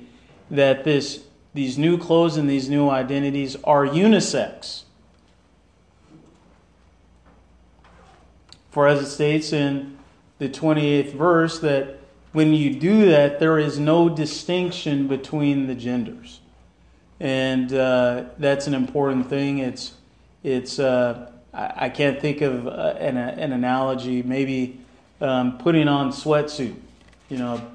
that 0.50 0.84
this, 0.84 1.24
these 1.52 1.78
new 1.78 1.98
clothes 1.98 2.36
and 2.36 2.48
these 2.48 2.68
new 2.68 2.88
identities 2.88 3.56
are 3.64 3.86
unisex. 3.86 4.82
For 8.70 8.88
as 8.88 9.00
it 9.00 9.10
states 9.10 9.52
in 9.52 9.93
the 10.38 10.48
28th 10.48 11.12
verse, 11.12 11.58
that 11.60 11.98
when 12.32 12.52
you 12.52 12.74
do 12.74 13.06
that, 13.06 13.38
there 13.38 13.58
is 13.58 13.78
no 13.78 14.08
distinction 14.08 15.06
between 15.06 15.68
the 15.68 15.74
genders. 15.74 16.40
And 17.20 17.72
uh, 17.72 18.24
that's 18.38 18.66
an 18.66 18.74
important 18.74 19.30
thing. 19.30 19.58
It's 19.58 19.94
it's 20.42 20.78
uh, 20.78 21.30
I, 21.54 21.72
I, 21.76 21.88
can't 21.88 22.20
think 22.20 22.40
of 22.42 22.66
uh, 22.66 22.96
an, 22.98 23.16
an 23.16 23.52
analogy. 23.52 24.22
Maybe 24.22 24.80
um, 25.20 25.56
putting 25.58 25.86
on 25.86 26.10
sweatsuit. 26.10 26.74
You 27.28 27.38
know, 27.38 27.70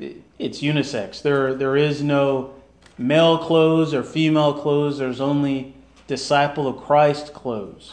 it, 0.00 0.20
it's 0.38 0.60
unisex. 0.60 1.22
There 1.22 1.54
there 1.54 1.76
is 1.76 2.02
no 2.02 2.54
male 2.98 3.38
clothes 3.38 3.94
or 3.94 4.02
female 4.02 4.52
clothes. 4.52 4.98
There's 4.98 5.20
only 5.20 5.74
disciple 6.08 6.66
of 6.66 6.78
Christ 6.78 7.32
clothes, 7.32 7.92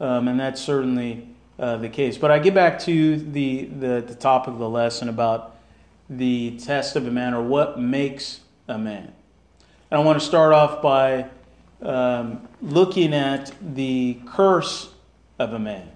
um, 0.00 0.26
and 0.26 0.40
that's 0.40 0.60
certainly 0.60 1.28
uh, 1.58 1.76
the 1.76 1.88
case. 1.88 2.18
But 2.18 2.30
I 2.30 2.38
get 2.38 2.54
back 2.54 2.78
to 2.80 3.16
the, 3.16 3.64
the 3.66 4.04
the 4.06 4.14
topic 4.14 4.54
of 4.54 4.58
the 4.58 4.68
lesson 4.68 5.08
about 5.08 5.56
the 6.08 6.58
test 6.58 6.96
of 6.96 7.06
a 7.06 7.10
man 7.10 7.34
or 7.34 7.42
what 7.42 7.78
makes 7.78 8.40
a 8.68 8.78
man. 8.78 9.12
And 9.90 10.00
I 10.00 10.04
want 10.04 10.20
to 10.20 10.24
start 10.24 10.52
off 10.52 10.82
by 10.82 11.26
um, 11.82 12.48
looking 12.60 13.14
at 13.14 13.52
the 13.60 14.18
curse 14.26 14.90
of 15.38 15.52
a 15.52 15.58
man. 15.58 15.88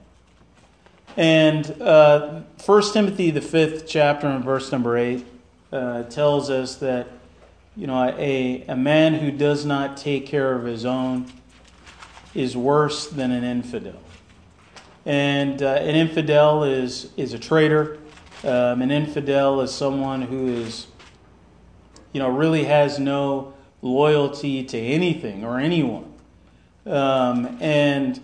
And 1.17 1.81
uh, 1.81 2.43
1 2.65 2.93
Timothy, 2.93 3.31
the 3.31 3.41
fifth 3.41 3.87
chapter, 3.87 4.27
and 4.27 4.45
verse 4.45 4.71
number 4.71 4.99
8, 4.99 5.25
uh, 5.73 6.03
tells 6.05 6.51
us 6.51 6.77
that 6.77 7.09
you 7.75 7.87
know 7.87 8.15
a, 8.19 8.65
a 8.69 8.77
man 8.77 9.15
who 9.15 9.31
does 9.31 9.65
not 9.65 9.97
take 9.97 10.27
care 10.27 10.55
of 10.55 10.65
his 10.65 10.85
own 10.85 11.27
is 12.35 12.57
worse 12.57 13.07
than 13.07 13.31
an 13.31 13.45
infidel. 13.45 14.01
And 15.07 15.63
uh, 15.63 15.75
an 15.75 15.95
infidel 15.95 16.65
is, 16.65 17.11
is 17.17 17.33
a 17.33 17.39
traitor. 17.39 17.99
Um, 18.45 18.83
an 18.83 18.91
infidel 18.91 19.63
is 19.63 19.73
someone 19.73 20.23
who 20.23 20.49
is, 20.49 20.89
you 22.13 22.21
know, 22.21 22.29
really 22.29 22.65
has 22.65 22.99
no 22.99 23.55
loyalty 23.81 24.65
to 24.65 24.79
anything 24.79 25.45
or 25.45 25.59
anyone. 25.59 26.13
Um, 26.85 27.57
and 27.61 28.21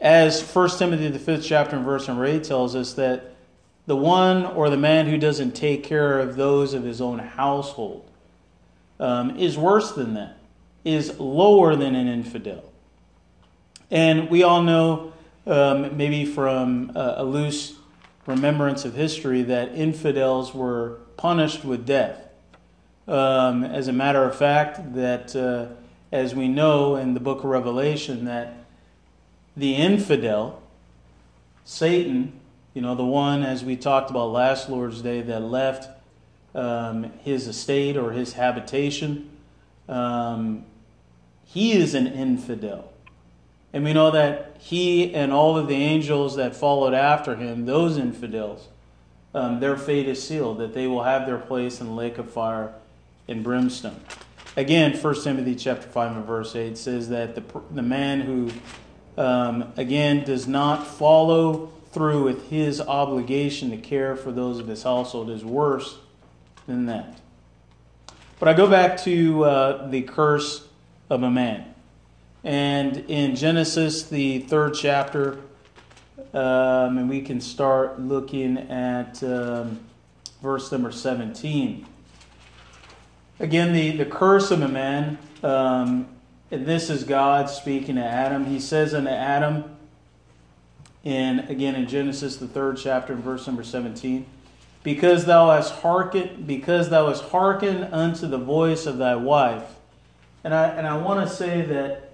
as 0.00 0.42
1 0.42 0.70
Timothy, 0.78 1.08
the 1.08 1.18
fifth 1.18 1.44
chapter 1.44 1.76
and 1.76 1.84
verse 1.84 2.08
number 2.08 2.26
8 2.26 2.44
tells 2.44 2.74
us 2.74 2.92
that 2.94 3.34
the 3.86 3.96
one 3.96 4.44
or 4.46 4.70
the 4.70 4.76
man 4.76 5.06
who 5.06 5.18
doesn't 5.18 5.52
take 5.52 5.82
care 5.82 6.18
of 6.18 6.36
those 6.36 6.74
of 6.74 6.84
his 6.84 7.00
own 7.00 7.18
household 7.18 8.10
um, 9.00 9.36
is 9.38 9.56
worse 9.58 9.92
than 9.92 10.14
that, 10.14 10.38
is 10.84 11.18
lower 11.18 11.74
than 11.76 11.94
an 11.94 12.06
infidel. 12.06 12.64
And 13.90 14.28
we 14.28 14.42
all 14.42 14.62
know, 14.62 15.13
um, 15.46 15.96
maybe 15.96 16.24
from 16.24 16.92
a, 16.94 17.14
a 17.18 17.24
loose 17.24 17.74
remembrance 18.26 18.84
of 18.84 18.94
history, 18.94 19.42
that 19.42 19.74
infidels 19.74 20.54
were 20.54 21.00
punished 21.16 21.64
with 21.64 21.84
death. 21.86 22.20
Um, 23.06 23.64
as 23.64 23.88
a 23.88 23.92
matter 23.92 24.24
of 24.24 24.34
fact, 24.34 24.94
that 24.94 25.36
uh, 25.36 25.66
as 26.10 26.34
we 26.34 26.48
know 26.48 26.96
in 26.96 27.14
the 27.14 27.20
book 27.20 27.40
of 27.40 27.44
Revelation, 27.46 28.24
that 28.24 28.64
the 29.56 29.74
infidel, 29.74 30.62
Satan, 31.64 32.40
you 32.72 32.80
know, 32.80 32.94
the 32.94 33.04
one, 33.04 33.42
as 33.42 33.64
we 33.64 33.76
talked 33.76 34.10
about 34.10 34.32
last 34.32 34.70
Lord's 34.70 35.02
Day, 35.02 35.20
that 35.22 35.40
left 35.40 35.88
um, 36.54 37.12
his 37.20 37.46
estate 37.46 37.96
or 37.96 38.12
his 38.12 38.32
habitation, 38.32 39.30
um, 39.88 40.64
he 41.44 41.72
is 41.72 41.94
an 41.94 42.06
infidel. 42.06 42.90
And 43.74 43.82
we 43.82 43.92
know 43.92 44.12
that 44.12 44.56
he 44.60 45.12
and 45.16 45.32
all 45.32 45.58
of 45.58 45.66
the 45.66 45.74
angels 45.74 46.36
that 46.36 46.54
followed 46.54 46.94
after 46.94 47.34
him, 47.34 47.66
those 47.66 47.98
infidels, 47.98 48.68
um, 49.34 49.58
their 49.58 49.76
fate 49.76 50.06
is 50.06 50.26
sealed, 50.26 50.58
that 50.58 50.74
they 50.74 50.86
will 50.86 51.02
have 51.02 51.26
their 51.26 51.38
place 51.38 51.80
in 51.80 51.88
the 51.88 51.92
lake 51.92 52.16
of 52.16 52.30
fire 52.30 52.72
and 53.26 53.42
brimstone. 53.42 54.00
Again, 54.56 54.96
1 54.96 55.22
Timothy 55.24 55.56
chapter 55.56 55.88
5 55.88 56.16
and 56.18 56.24
verse 56.24 56.54
8 56.54 56.78
says 56.78 57.08
that 57.08 57.34
the, 57.34 57.42
the 57.72 57.82
man 57.82 58.20
who, 58.20 58.52
um, 59.20 59.72
again, 59.76 60.22
does 60.22 60.46
not 60.46 60.86
follow 60.86 61.72
through 61.90 62.22
with 62.22 62.50
his 62.50 62.80
obligation 62.80 63.72
to 63.72 63.76
care 63.76 64.14
for 64.14 64.30
those 64.30 64.60
of 64.60 64.68
his 64.68 64.84
household 64.84 65.30
is 65.30 65.44
worse 65.44 65.98
than 66.68 66.86
that. 66.86 67.18
But 68.38 68.48
I 68.48 68.52
go 68.52 68.68
back 68.68 69.02
to 69.02 69.44
uh, 69.44 69.88
the 69.88 70.02
curse 70.02 70.64
of 71.10 71.24
a 71.24 71.30
man. 71.30 71.73
And 72.44 72.98
in 73.08 73.36
Genesis, 73.36 74.02
the 74.02 74.40
third 74.40 74.74
chapter, 74.74 75.40
um, 76.34 76.98
and 76.98 77.08
we 77.08 77.22
can 77.22 77.40
start 77.40 77.98
looking 77.98 78.58
at 78.58 79.22
um, 79.22 79.80
verse 80.42 80.70
number 80.70 80.92
17. 80.92 81.86
Again, 83.40 83.72
the, 83.72 83.96
the 83.96 84.04
curse 84.04 84.50
of 84.50 84.60
a 84.60 84.68
man, 84.68 85.16
um, 85.42 86.06
and 86.50 86.66
this 86.66 86.90
is 86.90 87.02
God 87.04 87.48
speaking 87.48 87.94
to 87.94 88.04
Adam. 88.04 88.44
He 88.44 88.60
says 88.60 88.92
unto 88.92 89.08
Adam, 89.08 89.74
in 91.02 91.40
again 91.40 91.74
in 91.74 91.86
Genesis 91.86 92.36
the 92.36 92.46
third 92.46 92.76
chapter 92.76 93.14
and 93.14 93.22
verse 93.22 93.46
number 93.46 93.64
17. 93.64 94.26
Because 94.82 95.24
thou 95.24 95.50
hast 95.50 95.72
hearkened, 95.76 96.46
because 96.46 96.90
thou 96.90 97.08
hast 97.08 97.24
hearkened 97.24 97.88
unto 97.92 98.26
the 98.26 98.38
voice 98.38 98.84
of 98.84 98.98
thy 98.98 99.16
wife. 99.16 99.64
And 100.44 100.54
I 100.54 100.68
and 100.68 100.86
I 100.86 100.98
want 100.98 101.26
to 101.26 101.34
say 101.34 101.62
that 101.62 102.13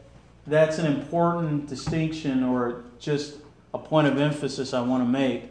that's 0.50 0.78
an 0.78 0.86
important 0.86 1.68
distinction 1.68 2.42
or 2.42 2.82
just 2.98 3.36
a 3.72 3.78
point 3.78 4.08
of 4.08 4.18
emphasis 4.18 4.74
I 4.74 4.80
want 4.80 5.02
to 5.02 5.08
make 5.08 5.44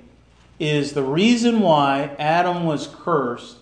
is 0.59 0.91
the 0.91 1.03
reason 1.03 1.61
why 1.61 2.15
Adam 2.19 2.65
was 2.65 2.87
cursed 2.87 3.57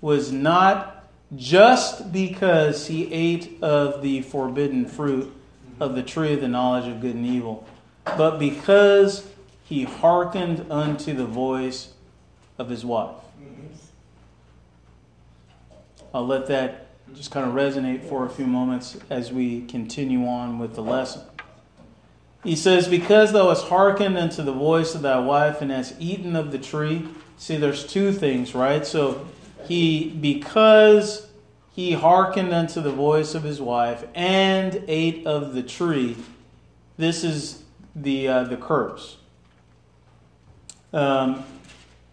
was 0.00 0.32
not 0.32 1.04
just 1.36 2.12
because 2.12 2.88
he 2.88 3.10
ate 3.12 3.62
of 3.62 4.02
the 4.02 4.22
forbidden 4.22 4.84
fruit 4.84 5.32
of 5.78 5.94
the 5.94 6.02
tree 6.02 6.34
of 6.34 6.40
the 6.40 6.48
knowledge 6.48 6.88
of 6.88 7.00
good 7.00 7.14
and 7.14 7.24
evil, 7.24 7.66
but 8.04 8.38
because 8.38 9.26
he 9.64 9.84
hearkened 9.84 10.70
unto 10.70 11.14
the 11.14 11.24
voice 11.24 11.92
of 12.58 12.68
his 12.68 12.84
wife. 12.84 13.14
I'll 16.12 16.26
let 16.26 16.46
that 16.48 16.81
just 17.14 17.30
kind 17.30 17.48
of 17.48 17.54
resonate 17.54 18.08
for 18.08 18.26
a 18.26 18.30
few 18.30 18.46
moments 18.46 18.96
as 19.10 19.32
we 19.32 19.66
continue 19.66 20.26
on 20.26 20.58
with 20.58 20.74
the 20.74 20.82
lesson. 20.82 21.22
He 22.44 22.56
says, 22.56 22.88
Because 22.88 23.32
thou 23.32 23.48
hast 23.48 23.66
hearkened 23.66 24.16
unto 24.16 24.42
the 24.42 24.52
voice 24.52 24.94
of 24.94 25.02
thy 25.02 25.18
wife 25.18 25.60
and 25.60 25.70
hast 25.70 25.94
eaten 25.98 26.34
of 26.34 26.50
the 26.52 26.58
tree. 26.58 27.08
See, 27.36 27.56
there's 27.56 27.86
two 27.86 28.12
things, 28.12 28.54
right? 28.54 28.84
So 28.84 29.26
he, 29.64 30.10
because 30.10 31.28
he 31.72 31.92
hearkened 31.92 32.52
unto 32.52 32.80
the 32.80 32.92
voice 32.92 33.34
of 33.34 33.42
his 33.42 33.60
wife 33.60 34.04
and 34.14 34.84
ate 34.88 35.26
of 35.26 35.54
the 35.54 35.62
tree, 35.62 36.16
this 36.96 37.24
is 37.24 37.62
the, 37.94 38.28
uh, 38.28 38.44
the 38.44 38.56
curse. 38.56 39.18
Um, 40.92 41.44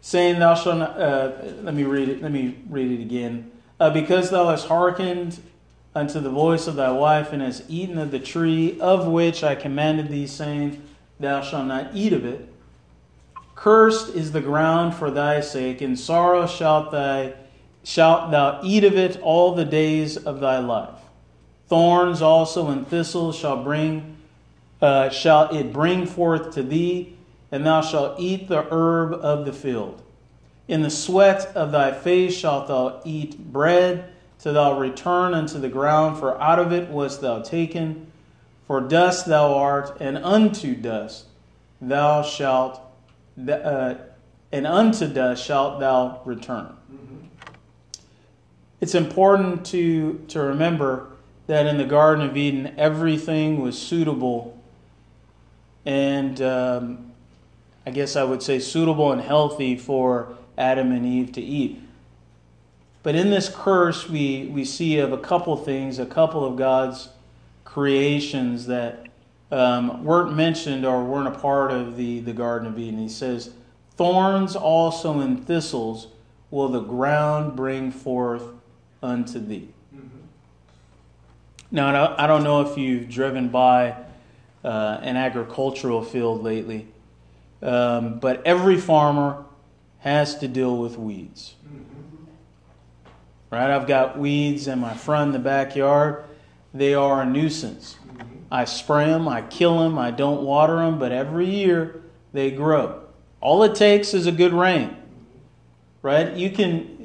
saying, 0.02 0.40
Thou 0.40 0.56
shalt 0.56 0.78
not, 0.78 1.00
uh, 1.00 1.32
let 1.62 1.74
me 1.74 1.84
read 1.84 2.10
it, 2.10 2.22
let 2.22 2.32
me 2.32 2.58
read 2.70 2.92
it 2.92 3.02
again. 3.02 3.52
Uh, 3.80 3.90
because 3.90 4.30
thou 4.30 4.50
hast 4.50 4.68
hearkened 4.68 5.40
unto 5.96 6.20
the 6.20 6.30
voice 6.30 6.68
of 6.68 6.76
thy 6.76 6.92
wife, 6.92 7.34
and 7.34 7.42
hast 7.42 7.64
eaten 7.68 7.98
of 7.98 8.12
the 8.12 8.20
tree 8.20 8.80
of 8.80 9.08
which 9.08 9.44
I 9.44 9.56
commanded 9.56 10.10
thee, 10.10 10.28
saying, 10.28 10.82
Thou 11.20 11.42
shalt 11.42 11.68
not 11.68 11.92
eat 11.94 12.14
of 12.14 12.26
it. 12.26 12.48
Cursed 13.56 14.16
is 14.16 14.32
the 14.32 14.42
ground 14.42 14.96
for 14.96 15.12
thy 15.12 15.42
sake, 15.42 15.82
in 15.82 15.98
sorrow 15.98 16.48
shalt 16.48 16.92
thy 16.92 17.34
shalt 17.84 18.32
thou 18.32 18.60
eat 18.64 18.84
of 18.84 18.96
it 18.96 19.20
all 19.22 19.56
the 19.56 19.66
days 19.66 20.16
of 20.16 20.40
thy 20.40 20.60
life. 20.60 21.00
Thorns 21.68 22.22
also 22.22 22.70
and 22.70 22.88
thistles 22.88 23.36
shall 23.38 23.64
bring 23.64 24.18
uh, 24.82 25.10
shall 25.10 25.54
it 25.54 25.74
bring 25.74 26.06
forth 26.06 26.54
to 26.54 26.64
thee, 26.64 27.16
and 27.52 27.66
thou 27.66 27.82
shalt 27.82 28.20
eat 28.20 28.48
the 28.48 28.66
herb 28.72 29.14
of 29.14 29.46
the 29.46 29.52
field. 29.52 30.02
In 30.70 30.84
the 30.84 30.90
sweat 30.92 31.48
of 31.56 31.72
thy 31.72 31.92
face 31.92 32.34
shalt 32.34 32.68
thou 32.68 33.02
eat 33.04 33.52
bread 33.52 34.12
till 34.38 34.54
thou 34.54 34.80
return 34.80 35.34
unto 35.34 35.60
the 35.60 35.68
ground, 35.68 36.20
for 36.20 36.40
out 36.40 36.60
of 36.60 36.72
it 36.72 36.90
wast 36.90 37.22
thou 37.22 37.42
taken. 37.42 38.12
For 38.68 38.80
dust 38.80 39.26
thou 39.26 39.56
art, 39.56 39.98
and 40.00 40.18
unto 40.20 40.76
dust 40.76 41.26
thou 41.82 42.22
shalt, 42.22 42.80
uh, 43.50 43.96
and 44.52 44.68
unto 44.68 45.08
dust 45.08 45.44
shalt 45.44 45.80
thou 45.80 46.22
return. 46.24 46.68
Mm-hmm. 46.94 47.26
It's 48.80 48.94
important 48.94 49.66
to, 49.68 50.24
to 50.28 50.40
remember 50.40 51.14
that 51.48 51.66
in 51.66 51.78
the 51.78 51.86
Garden 51.86 52.30
of 52.30 52.38
Eden, 52.38 52.76
everything 52.78 53.60
was 53.60 53.76
suitable 53.76 54.56
and 55.84 56.40
um, 56.42 57.12
I 57.86 57.92
guess 57.92 58.16
I 58.16 58.24
would 58.24 58.44
say 58.44 58.60
suitable 58.60 59.12
and 59.12 59.22
healthy 59.22 59.76
for 59.76 60.38
Adam 60.60 60.92
and 60.92 61.06
Eve 61.06 61.32
to 61.32 61.42
eat. 61.42 61.82
But 63.02 63.16
in 63.16 63.30
this 63.32 63.50
curse, 63.50 64.10
we, 64.10 64.48
we 64.54 64.66
see 64.66 65.00
of 65.00 65.14
a 65.14 65.18
couple 65.18 65.56
things, 65.56 65.98
a 65.98 66.06
couple 66.06 66.46
of 66.46 66.58
God's 66.58 67.10
creations 67.64 68.68
that 68.68 69.08
um, 69.52 70.04
weren't 70.04 70.36
mentioned 70.36 70.86
or 70.86 71.04
weren't 71.04 71.34
a 71.34 71.40
part 71.40 71.72
of 71.72 71.96
the, 71.96 72.20
the 72.20 72.34
Garden 72.34 72.68
of 72.68 72.78
Eden. 72.78 73.00
He 73.00 73.10
says, 73.10 73.52
Thorns 73.96 74.56
also 74.56 75.22
and 75.22 75.46
thistles 75.48 76.08
will 76.52 76.68
the 76.68 76.82
ground 76.82 77.56
bring 77.56 77.92
forth 77.92 78.44
unto 79.02 79.40
thee. 79.40 79.70
Mm-hmm. 79.96 80.18
Now, 81.72 82.16
I 82.18 82.28
don't 82.28 82.44
know 82.44 82.62
if 82.62 82.78
you've 82.78 83.10
driven 83.10 83.48
by 83.48 83.96
uh, 84.64 85.00
an 85.02 85.16
agricultural 85.16 86.04
field 86.04 86.44
lately, 86.44 86.88
um, 87.62 88.20
but 88.20 88.46
every 88.46 88.78
farmer 88.78 89.46
has 90.00 90.38
to 90.40 90.48
deal 90.48 90.78
with 90.78 90.98
weeds. 90.98 91.56
Mm-hmm. 91.66 92.26
Right? 93.52 93.70
I've 93.70 93.88
got 93.88 94.18
weeds 94.18 94.68
in 94.68 94.80
my 94.80 94.94
front 94.94 95.30
in 95.30 95.34
the 95.34 95.40
backyard. 95.40 96.24
They 96.74 96.94
are 96.94 97.22
a 97.22 97.26
nuisance. 97.26 97.98
Mm-hmm. 98.08 98.26
I 98.52 98.66
spray 98.66 99.06
them, 99.06 99.28
I 99.28 99.42
kill 99.42 99.80
them, 99.80 99.98
I 99.98 100.12
don't 100.12 100.44
water 100.44 100.78
them, 100.78 101.00
but 101.00 101.12
every 101.12 101.48
year 101.48 102.04
they 102.34 102.52
grow. 102.52 103.04
All 103.42 103.64
it 103.64 103.76
takes 103.76 104.14
is 104.14 104.28
a 104.28 104.32
good 104.32 104.54
rain. 104.54 104.96
Right? 106.02 106.34
You 106.34 106.50
can. 106.50 106.98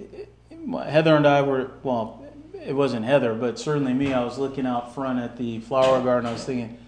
Heather 0.72 1.16
and 1.16 1.26
I 1.26 1.42
were, 1.42 1.72
well, 1.82 2.24
it 2.64 2.72
wasn't 2.72 3.04
Heather, 3.04 3.34
but 3.34 3.58
certainly 3.58 3.92
me. 3.92 4.12
I 4.12 4.24
was 4.24 4.38
looking 4.38 4.66
out 4.66 4.94
front 4.94 5.18
at 5.18 5.36
the 5.36 5.60
flower 5.60 6.02
garden. 6.02 6.28
I 6.28 6.32
was 6.32 6.44
thinking, 6.44 6.78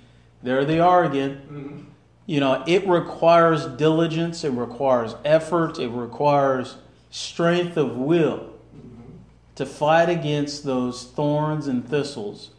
there 0.43 0.65
they 0.65 0.81
are 0.81 1.05
again. 1.05 1.43
Mm-hmm. 1.51 1.81
You 2.27 2.41
know, 2.41 2.65
it 2.67 2.87
requires 2.89 3.67
diligence, 3.67 4.43
it 4.43 4.51
requires 4.51 5.15
effort, 5.25 5.79
it 5.79 5.89
requires 5.89 6.77
strength 7.11 7.77
of 7.77 7.97
will 7.97 8.53
mm-hmm. 8.77 9.13
to 9.55 9.65
fight 9.65 10.09
against 10.09 10.65
those 10.65 11.05
thorns 11.05 11.69
and 11.69 11.89
thistles 11.89 12.51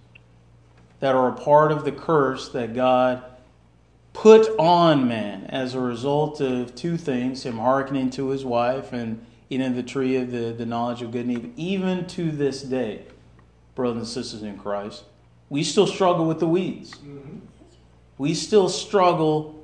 that 1.01 1.15
are 1.15 1.27
a 1.29 1.33
part 1.33 1.73
of 1.73 1.83
the 1.83 1.91
curse 1.91 2.47
that 2.49 2.73
God 2.73 3.21
put 4.13 4.47
on 4.57 5.07
man 5.07 5.43
as 5.47 5.75
a 5.75 5.81
result 5.81 6.39
of 6.39 6.73
two 6.73 6.97
things 6.97 7.45
him 7.45 7.57
hearkening 7.57 8.09
to 8.11 8.29
his 8.29 8.45
wife 8.45 8.93
and 8.93 9.23
eating 9.49 9.75
the 9.75 9.83
tree 9.83 10.15
of 10.15 10.31
the, 10.31 10.53
the 10.57 10.65
knowledge 10.65 11.01
of 11.01 11.11
good 11.11 11.25
and 11.25 11.37
evil. 11.37 11.51
Even 11.57 12.07
to 12.07 12.31
this 12.31 12.61
day, 12.63 13.03
brothers 13.75 13.97
and 13.97 14.07
sisters 14.07 14.43
in 14.43 14.57
Christ, 14.57 15.03
we 15.49 15.61
still 15.61 15.87
struggle 15.87 16.25
with 16.25 16.39
the 16.39 16.47
weeds. 16.47 16.91
Mm-hmm 16.91 17.37
we 18.17 18.33
still 18.33 18.69
struggle 18.69 19.56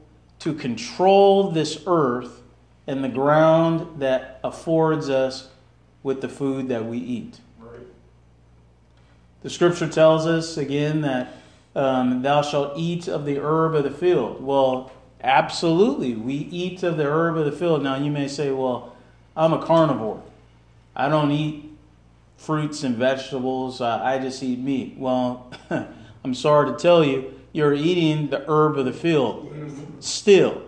to 0.44 0.54
control 0.54 1.52
this 1.52 1.82
earth 1.88 2.42
and 2.86 3.02
the 3.02 3.08
ground 3.08 4.02
that 4.02 4.42
affords 4.44 5.10
us 5.10 5.48
with 6.04 6.20
the 6.20 6.28
food 6.28 6.68
that 6.68 6.86
we 6.86 6.98
eat. 6.98 7.40
The 9.42 9.50
scripture 9.50 9.88
tells 9.88 10.26
us 10.26 10.58
again 10.58 11.00
that 11.02 11.38
um, 11.78 12.24
thou 12.24 12.42
shalt 12.42 12.74
eat 12.76 13.08
of 13.08 13.24
the 13.24 13.40
herb 13.40 13.74
of 13.74 13.86
the 13.86 13.92
field. 13.92 14.44
Well, 14.44 14.92
absolutely, 15.22 16.14
we 16.14 16.34
eat 16.34 16.84
of 16.84 16.98
the 16.98 17.06
herb 17.06 17.38
of 17.38 17.46
the 17.46 17.54
field. 17.54 17.82
Now, 17.82 17.96
you 17.96 18.12
may 18.12 18.28
say, 18.28 18.52
well, 18.52 18.98
I'm 19.38 19.54
a 19.54 19.66
carnivore. 19.66 20.22
I 20.94 21.08
don't 21.08 21.32
eat 21.32 21.72
fruits 22.36 22.84
and 22.84 22.98
vegetables, 22.98 23.80
uh, 23.80 24.02
I 24.04 24.20
just 24.20 24.44
eat 24.44 24.60
meat. 24.60 24.96
Well, 24.98 25.54
I'm 26.26 26.34
sorry 26.34 26.70
to 26.70 26.78
tell 26.78 27.02
you, 27.06 27.40
you're 27.54 27.74
eating 27.74 28.30
the 28.30 28.44
herb 28.50 28.78
of 28.78 28.84
the 28.84 28.92
field 28.92 29.53
still. 30.04 30.62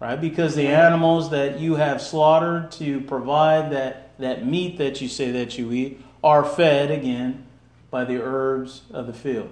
Right? 0.00 0.20
Because 0.20 0.54
the 0.54 0.68
animals 0.68 1.30
that 1.30 1.58
you 1.58 1.76
have 1.76 2.00
slaughtered 2.00 2.70
to 2.72 3.00
provide 3.00 3.72
that, 3.72 4.16
that 4.18 4.46
meat 4.46 4.78
that 4.78 5.00
you 5.00 5.08
say 5.08 5.30
that 5.32 5.58
you 5.58 5.72
eat 5.72 6.00
are 6.22 6.44
fed 6.44 6.90
again 6.90 7.46
by 7.90 8.04
the 8.04 8.22
herbs 8.22 8.82
of 8.92 9.06
the 9.06 9.12
field. 9.12 9.50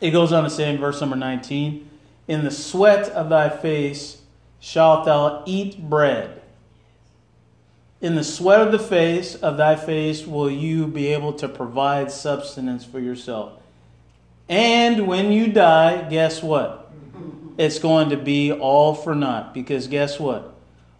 It 0.00 0.10
goes 0.10 0.32
on 0.32 0.44
to 0.44 0.50
say 0.50 0.68
in 0.68 0.78
verse 0.78 1.00
number 1.00 1.16
19 1.16 1.88
In 2.28 2.44
the 2.44 2.50
sweat 2.50 3.08
of 3.10 3.30
thy 3.30 3.48
face 3.48 4.20
shalt 4.60 5.06
thou 5.06 5.42
eat 5.46 5.88
bread. 5.88 6.42
In 8.02 8.14
the 8.14 8.24
sweat 8.24 8.60
of 8.60 8.72
the 8.72 8.78
face 8.78 9.34
of 9.34 9.56
thy 9.56 9.74
face 9.74 10.26
will 10.26 10.50
you 10.50 10.86
be 10.86 11.08
able 11.08 11.32
to 11.34 11.48
provide 11.48 12.10
substance 12.10 12.84
for 12.84 13.00
yourself. 13.00 13.54
And 14.48 15.06
when 15.06 15.32
you 15.32 15.48
die, 15.48 16.08
guess 16.08 16.42
what? 16.42 16.92
It's 17.58 17.78
going 17.78 18.10
to 18.10 18.16
be 18.16 18.52
all 18.52 18.94
for 18.94 19.14
naught. 19.14 19.54
Because 19.54 19.88
guess 19.88 20.20
what? 20.20 20.54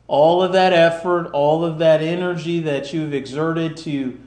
All 0.08 0.42
of 0.42 0.52
that 0.52 0.72
effort, 0.72 1.30
all 1.32 1.64
of 1.64 1.78
that 1.78 2.00
energy 2.00 2.60
that 2.60 2.92
you've 2.92 3.12
exerted 3.12 3.76
to 3.78 4.18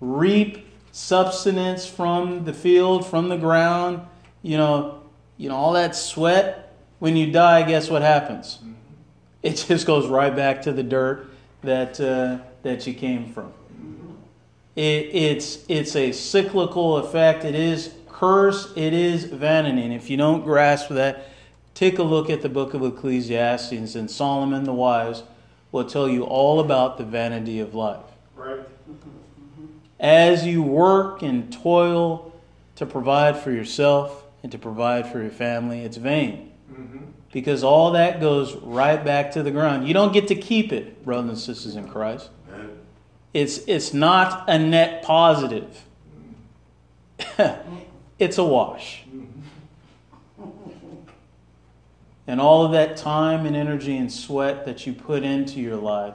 reap 0.00 0.66
substance 0.92 1.86
from 1.86 2.44
the 2.44 2.52
field, 2.52 3.06
from 3.06 3.28
the 3.28 3.36
ground, 3.36 4.00
you 4.42 4.56
know, 4.56 5.02
you 5.36 5.48
know, 5.48 5.56
all 5.56 5.72
that 5.72 5.96
sweat, 5.96 6.72
when 7.00 7.16
you 7.16 7.32
die, 7.32 7.62
guess 7.64 7.90
what 7.90 8.02
happens? 8.02 8.60
It 9.42 9.56
just 9.68 9.86
goes 9.86 10.06
right 10.06 10.34
back 10.34 10.62
to 10.62 10.72
the 10.72 10.82
dirt 10.82 11.28
that 11.62 12.00
uh, 12.00 12.38
that 12.62 12.86
you 12.86 12.94
came 12.94 13.32
from. 13.32 13.52
It, 14.76 15.10
it's 15.12 15.64
it's 15.68 15.96
a 15.96 16.12
cyclical 16.12 16.98
effect. 16.98 17.44
It 17.44 17.54
is 17.54 17.92
curse, 18.14 18.72
it 18.76 18.92
is 18.92 19.24
vanity. 19.24 19.82
And 19.82 19.92
if 19.92 20.08
you 20.08 20.16
don't 20.16 20.44
grasp 20.44 20.88
that, 20.90 21.28
take 21.74 21.98
a 21.98 22.02
look 22.02 22.30
at 22.30 22.42
the 22.42 22.48
book 22.48 22.72
of 22.72 22.82
Ecclesiastes, 22.82 23.94
and 23.94 24.10
Solomon 24.10 24.64
the 24.64 24.72
wise 24.72 25.24
will 25.72 25.84
tell 25.84 26.08
you 26.08 26.22
all 26.22 26.60
about 26.60 26.96
the 26.96 27.04
vanity 27.04 27.58
of 27.58 27.74
life. 27.74 28.04
Right. 28.36 28.60
As 29.98 30.46
you 30.46 30.62
work 30.62 31.22
and 31.22 31.52
toil 31.52 32.32
to 32.76 32.86
provide 32.86 33.36
for 33.36 33.50
yourself 33.50 34.24
and 34.42 34.52
to 34.52 34.58
provide 34.58 35.10
for 35.10 35.20
your 35.20 35.30
family, 35.30 35.80
it's 35.80 35.96
vain. 35.96 36.52
Mm-hmm. 36.72 36.98
Because 37.32 37.64
all 37.64 37.92
that 37.92 38.20
goes 38.20 38.54
right 38.56 39.04
back 39.04 39.32
to 39.32 39.42
the 39.42 39.50
ground. 39.50 39.88
You 39.88 39.94
don't 39.94 40.12
get 40.12 40.28
to 40.28 40.36
keep 40.36 40.72
it, 40.72 41.04
brothers 41.04 41.30
and 41.30 41.38
sisters 41.38 41.74
in 41.74 41.88
Christ. 41.88 42.30
It's, 43.32 43.58
it's 43.66 43.92
not 43.92 44.48
a 44.48 44.56
net 44.56 45.02
positive. 45.02 45.82
it's 48.24 48.38
a 48.38 48.44
wash. 48.44 49.04
And 52.26 52.40
all 52.40 52.64
of 52.64 52.72
that 52.72 52.96
time 52.96 53.44
and 53.44 53.54
energy 53.54 53.96
and 53.98 54.10
sweat 54.10 54.64
that 54.64 54.86
you 54.86 54.94
put 54.94 55.22
into 55.24 55.60
your 55.60 55.76
life 55.76 56.14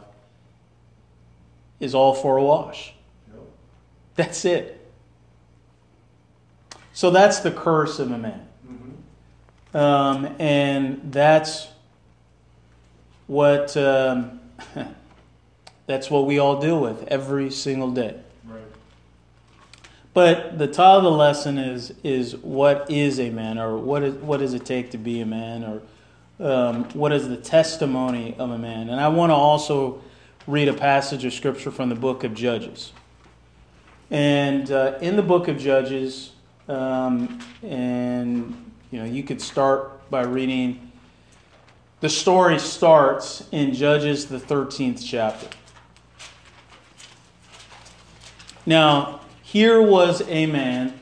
is 1.79 1.93
all 1.93 2.15
for 2.15 2.37
a 2.37 2.43
wash. 2.43 2.93
That's 4.15 4.43
it. 4.43 4.75
So 6.93 7.11
that's 7.11 7.39
the 7.39 7.51
curse 7.51 7.99
of 7.99 8.11
a 8.11 8.17
man. 8.17 8.47
Um, 9.71 10.35
and 10.39 11.13
that's 11.13 11.67
what 13.27 13.77
um, 13.77 14.39
that's 15.85 16.09
what 16.09 16.25
we 16.25 16.39
all 16.39 16.59
deal 16.59 16.81
with 16.81 17.07
every 17.07 17.51
single 17.51 17.91
day. 17.91 18.19
But 20.13 20.57
the 20.57 20.67
title 20.67 20.97
of 20.97 21.03
the 21.03 21.11
lesson 21.11 21.57
is 21.57 21.93
is 22.03 22.35
what 22.37 22.89
is 22.89 23.19
a 23.19 23.29
man, 23.29 23.59
or 23.59 23.77
what 23.77 24.03
is 24.03 24.15
what 24.15 24.39
does 24.39 24.53
it 24.53 24.65
take 24.65 24.91
to 24.91 24.97
be 24.97 25.21
a 25.21 25.25
man, 25.25 25.63
or 25.63 25.81
um, 26.45 26.85
what 26.93 27.11
is 27.11 27.27
the 27.27 27.37
testimony 27.37 28.35
of 28.39 28.49
a 28.49 28.57
man? 28.57 28.89
And 28.89 28.99
I 28.99 29.07
want 29.09 29.29
to 29.29 29.35
also 29.35 30.01
read 30.47 30.67
a 30.67 30.73
passage 30.73 31.25
of 31.25 31.33
scripture 31.33 31.69
from 31.69 31.89
the 31.89 31.95
book 31.95 32.23
of 32.23 32.33
Judges. 32.33 32.91
And 34.09 34.71
uh, 34.71 34.97
in 34.99 35.15
the 35.15 35.21
book 35.21 35.47
of 35.47 35.59
Judges, 35.59 36.31
um, 36.67 37.39
and 37.61 38.71
you 38.91 38.99
know, 38.99 39.05
you 39.05 39.21
could 39.23 39.41
start 39.41 40.09
by 40.09 40.23
reading. 40.23 40.91
The 42.01 42.09
story 42.09 42.57
starts 42.57 43.47
in 43.51 43.73
Judges, 43.73 44.25
the 44.25 44.39
thirteenth 44.39 45.05
chapter. 45.05 45.47
Now, 48.65 49.19
here 49.51 49.81
was 49.81 50.21
a 50.27 50.45
man 50.45 50.99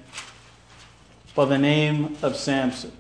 by 1.36 1.44
the 1.44 1.58
name 1.58 2.16
of 2.22 2.38
Samson. 2.38 2.94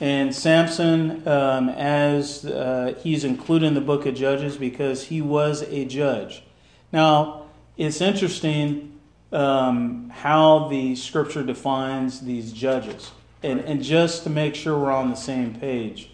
And 0.00 0.34
Samson, 0.34 1.28
um, 1.28 1.68
as 1.68 2.46
uh, 2.46 2.94
he's 3.02 3.22
included 3.22 3.66
in 3.66 3.74
the 3.74 3.82
book 3.82 4.06
of 4.06 4.14
Judges 4.14 4.56
because 4.56 5.04
he 5.04 5.20
was 5.20 5.60
a 5.64 5.84
judge. 5.84 6.42
Now, 6.90 7.42
it's 7.76 8.00
interesting 8.00 8.98
um, 9.30 10.08
how 10.08 10.68
the 10.68 10.96
scripture 10.96 11.42
defines 11.42 12.20
these 12.20 12.50
judges. 12.50 13.10
And, 13.42 13.60
and 13.60 13.82
just 13.82 14.22
to 14.22 14.30
make 14.30 14.54
sure 14.54 14.78
we're 14.78 14.90
on 14.90 15.10
the 15.10 15.16
same 15.16 15.54
page, 15.54 16.12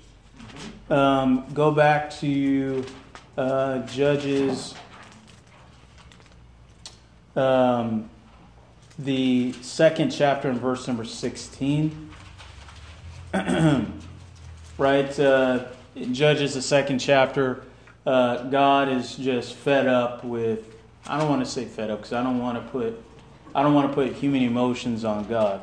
um, 0.90 1.46
go 1.54 1.70
back 1.70 2.10
to 2.18 2.84
uh, 3.38 3.86
Judges, 3.86 4.74
um, 7.36 8.10
the 8.98 9.52
second 9.54 10.10
chapter 10.10 10.48
and 10.48 10.60
verse 10.60 10.86
number 10.86 11.04
16. 11.04 12.10
right? 14.78 15.20
Uh, 15.20 15.64
Judges, 16.12 16.54
the 16.54 16.62
second 16.62 16.98
chapter, 16.98 17.64
uh, 18.06 18.44
God 18.44 18.88
is 18.88 19.16
just 19.16 19.54
fed 19.54 19.86
up 19.86 20.24
with. 20.24 20.74
I 21.06 21.18
don't 21.18 21.28
want 21.28 21.44
to 21.44 21.50
say 21.50 21.64
fed 21.64 21.90
up 21.90 22.00
because 22.00 22.12
I 22.12 22.22
don't 22.22 22.38
want 22.38 22.62
to 22.62 22.70
put, 22.70 23.02
I 23.54 23.62
don't 23.62 23.74
want 23.74 23.88
to 23.88 23.94
put 23.94 24.12
human 24.12 24.42
emotions 24.42 25.04
on 25.04 25.26
God. 25.26 25.62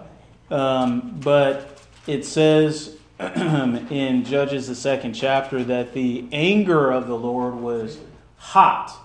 Um, 0.50 1.19
but 1.19 1.82
it 2.08 2.26
says 2.26 2.98
in 3.19 4.24
Judges, 4.26 4.67
the 4.67 4.76
second 4.76 5.13
chapter, 5.13 5.63
that 5.63 5.93
the 5.93 6.26
anger 6.32 6.91
of 6.91 7.08
the 7.08 7.17
Lord 7.17 7.56
was 7.56 8.00
hot. 8.38 9.00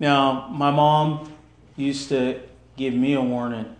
Now, 0.00 0.48
my 0.48 0.70
mom 0.70 1.33
used 1.76 2.08
to 2.10 2.40
give 2.76 2.94
me 2.94 3.14
a 3.14 3.22
warning 3.22 3.74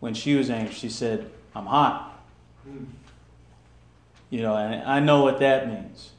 when 0.00 0.14
she 0.14 0.34
was 0.34 0.50
angry. 0.50 0.74
She 0.74 0.88
said, 0.88 1.30
I'm 1.54 1.66
hot. 1.66 2.22
Mm. 2.68 2.86
You 4.30 4.42
know, 4.42 4.56
and 4.56 4.82
I 4.84 5.00
know 5.00 5.22
what 5.22 5.40
that 5.40 5.68
means. 5.68 6.12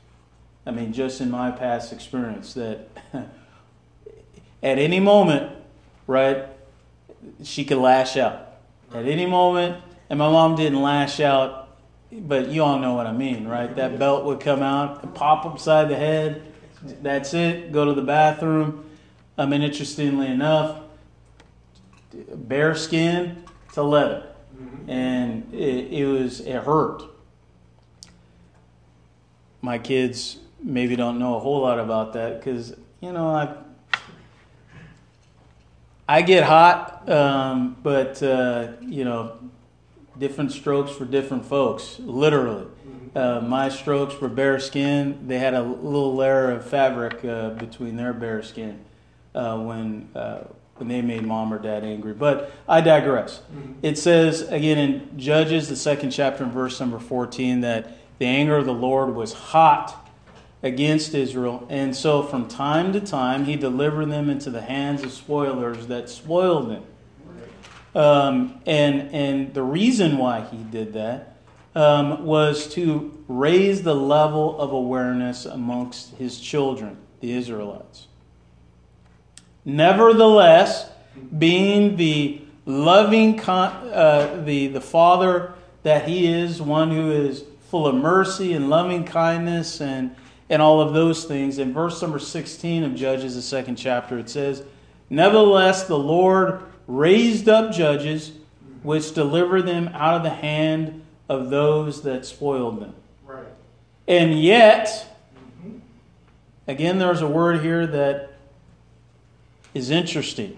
I 0.66 0.72
mean, 0.72 0.94
just 0.94 1.20
in 1.20 1.30
my 1.32 1.52
past 1.52 1.92
experience, 1.92 2.54
that 2.54 2.88
at 3.14 4.80
any 4.80 5.00
moment, 5.00 5.52
right, 6.08 6.46
she 7.44 7.66
could 7.66 7.80
lash 7.80 8.16
out. 8.16 8.54
At 8.94 9.06
any 9.06 9.26
moment, 9.26 9.84
and 10.10 10.20
my 10.20 10.30
mom 10.30 10.56
didn't 10.56 10.82
lash 10.82 11.20
out, 11.20 11.70
but 12.12 12.50
you 12.50 12.64
all 12.64 12.80
know 12.80 12.94
what 12.94 13.08
I 13.08 13.12
mean, 13.12 13.48
right? 13.48 13.76
That 13.76 13.98
belt 13.98 14.26
would 14.26 14.40
come 14.40 14.62
out, 14.62 15.16
pop 15.16 15.46
upside 15.46 15.90
the 15.90 15.96
head. 15.96 16.44
That's 17.02 17.34
it. 17.34 17.72
Go 17.72 17.86
to 17.86 17.94
the 17.94 18.04
bathroom. 18.04 18.86
I 19.38 19.46
mean, 19.46 19.62
interestingly 19.62 20.28
enough, 20.28 20.80
bear 22.36 22.76
skin 22.76 23.44
to 23.74 23.84
leather 23.84 24.34
Mm-hmm. 24.62 24.90
and 24.90 25.54
it, 25.54 25.92
it 25.92 26.06
was 26.06 26.42
it 26.42 26.64
hurt. 26.64 27.04
My 29.62 29.78
kids 29.78 30.38
maybe 30.62 30.96
don't 30.96 31.18
know 31.18 31.36
a 31.36 31.40
whole 31.40 31.62
lot 31.62 31.80
about 31.80 32.14
that 32.14 32.40
because 32.40 32.76
you 33.00 33.12
know 33.12 33.30
I 33.30 33.56
I 36.08 36.22
get 36.22 36.44
hot, 36.44 37.10
um, 37.10 37.78
but 37.82 38.22
uh, 38.22 38.74
you 38.82 39.06
know 39.06 39.38
different 40.20 40.52
strokes 40.52 40.92
for 40.92 41.06
different 41.06 41.46
folks. 41.46 41.98
Literally, 42.00 42.68
uh, 43.16 43.42
my 43.42 43.70
strokes 43.70 44.20
were 44.22 44.28
bare 44.28 44.60
skin. 44.60 45.28
They 45.28 45.40
had 45.40 45.56
a 45.56 45.64
little 45.64 46.14
layer 46.14 46.52
of 46.52 46.70
fabric 46.70 47.26
uh, 47.26 47.52
between 47.52 47.96
their 47.96 48.14
bare 48.14 48.44
skin 48.44 48.84
uh, 49.36 49.58
when 49.58 50.10
uh, 50.16 50.44
when 50.76 50.88
they 50.88 51.02
made 51.02 51.24
mom 51.24 51.54
or 51.54 51.60
dad 51.60 51.84
angry. 51.84 52.14
But 52.14 52.52
I 52.68 52.82
digress. 52.82 53.42
Mhm. 53.56 53.76
It 53.82 53.98
says 53.98 54.42
again 54.42 54.78
in 54.78 55.20
Judges, 55.20 55.70
the 55.70 55.76
second 55.76 56.12
chapter, 56.12 56.44
and 56.44 56.52
verse 56.52 56.80
number 56.80 57.00
14, 57.00 57.62
that 57.62 57.98
the 58.20 58.26
anger 58.26 58.58
of 58.58 58.66
the 58.66 58.74
Lord 58.74 59.16
was 59.16 59.34
hot 59.34 60.04
against 60.64 61.14
Israel. 61.14 61.66
And 61.70 61.96
so 61.96 62.24
from 62.24 62.48
time 62.48 62.94
to 62.94 63.02
time, 63.02 63.46
he 63.46 63.56
delivered 63.56 64.10
them 64.10 64.30
into 64.30 64.50
the 64.50 64.62
hands 64.62 65.04
of 65.04 65.12
spoilers 65.12 65.88
that 65.88 66.10
spoiled 66.10 66.70
them. 66.70 66.84
Um, 67.94 68.62
and, 68.66 69.14
and 69.14 69.54
the 69.54 69.62
reason 69.62 70.18
why 70.18 70.42
he 70.42 70.58
did 70.58 70.94
that 70.94 71.36
um, 71.76 72.26
was 72.26 72.68
to 72.74 73.24
raise 73.28 73.84
the 73.84 73.94
level 73.96 74.60
of 74.60 74.72
awareness 74.72 75.46
amongst 75.46 76.16
his 76.16 76.40
children, 76.40 76.98
the 77.20 77.34
Israelites. 77.34 78.08
Nevertheless, 79.66 80.90
being 81.38 81.96
the 81.96 82.42
loving, 82.66 83.38
con- 83.38 83.88
uh, 83.90 84.42
the, 84.46 84.68
the 84.68 84.82
Father 84.82 85.54
that 85.84 86.08
He 86.08 86.28
is, 86.28 86.62
one 86.62 86.92
who 86.92 87.12
is 87.12 87.44
full 87.70 87.88
of 87.88 87.96
mercy 87.96 88.54
and 88.54 88.70
loving 88.70 89.04
kindness 89.04 89.82
and, 89.82 90.16
and 90.50 90.62
all 90.62 90.82
of 90.82 90.94
those 90.94 91.26
things. 91.26 91.58
In 91.58 91.74
verse 91.74 92.02
number 92.02 92.20
16 92.20 92.84
of 92.84 92.96
Judges, 92.96 93.36
the 93.36 93.42
second 93.42 93.76
chapter, 93.76 94.18
it 94.18 94.30
says, 94.30 94.64
Nevertheless, 95.10 95.84
the 95.88 95.98
Lord 95.98 96.64
raised 96.88 97.48
up 97.48 97.74
judges 97.74 98.34
which 98.84 99.14
delivered 99.14 99.64
them 99.64 99.90
out 99.94 100.16
of 100.16 100.24
the 100.24 100.30
hand 100.30 101.02
of 101.30 101.50
those 101.50 102.04
that 102.04 102.26
spoiled 102.26 102.82
them. 102.82 102.94
Right. 103.26 103.48
And 104.08 104.40
yet, 104.40 105.18
again, 106.68 107.00
there's 107.00 107.22
a 107.22 107.28
word 107.28 107.62
here 107.62 107.88
that 107.88 108.33
is 109.74 109.90
interesting. 109.90 110.58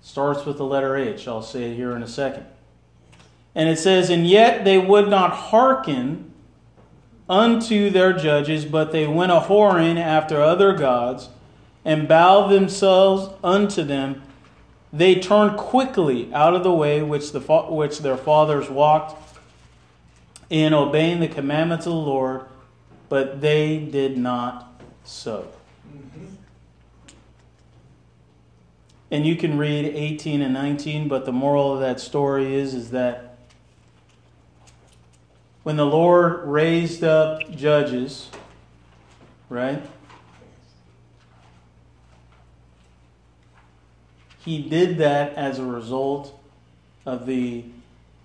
Starts 0.00 0.44
with 0.44 0.56
the 0.58 0.64
letter 0.64 0.96
H. 0.96 1.28
I'll 1.28 1.42
say 1.42 1.70
it 1.70 1.76
here 1.76 1.94
in 1.94 2.02
a 2.02 2.08
second. 2.08 2.46
And 3.54 3.68
it 3.68 3.78
says, 3.78 4.10
And 4.10 4.26
yet 4.26 4.64
they 4.64 4.78
would 4.78 5.08
not 5.08 5.32
hearken 5.32 6.32
unto 7.28 7.90
their 7.90 8.12
judges, 8.12 8.64
but 8.64 8.92
they 8.92 9.06
went 9.06 9.32
a 9.32 9.40
whoring 9.40 9.98
after 9.98 10.40
other 10.40 10.72
gods, 10.72 11.28
and 11.84 12.08
bowed 12.08 12.48
themselves 12.48 13.32
unto 13.42 13.82
them. 13.82 14.22
They 14.92 15.14
turned 15.14 15.56
quickly 15.56 16.32
out 16.34 16.54
of 16.54 16.62
the 16.62 16.72
way 16.72 17.02
which, 17.02 17.32
the, 17.32 17.40
which 17.40 18.00
their 18.00 18.16
fathers 18.16 18.68
walked 18.68 19.18
in 20.50 20.74
obeying 20.74 21.20
the 21.20 21.28
commandments 21.28 21.86
of 21.86 21.92
the 21.92 21.98
Lord, 21.98 22.42
but 23.08 23.40
they 23.40 23.78
did 23.78 24.18
not 24.18 24.70
so. 25.02 25.48
Mm-hmm. 25.88 26.31
And 29.12 29.26
you 29.26 29.36
can 29.36 29.58
read 29.58 29.84
18 29.84 30.40
and 30.40 30.54
19, 30.54 31.06
but 31.06 31.26
the 31.26 31.32
moral 31.32 31.74
of 31.74 31.80
that 31.80 32.00
story 32.00 32.54
is, 32.54 32.72
is 32.72 32.92
that 32.92 33.36
when 35.64 35.76
the 35.76 35.84
Lord 35.84 36.48
raised 36.48 37.04
up 37.04 37.48
judges, 37.50 38.30
right? 39.50 39.82
He 44.38 44.62
did 44.62 44.96
that 44.96 45.34
as 45.34 45.58
a 45.58 45.64
result 45.64 46.40
of 47.04 47.26
the 47.26 47.66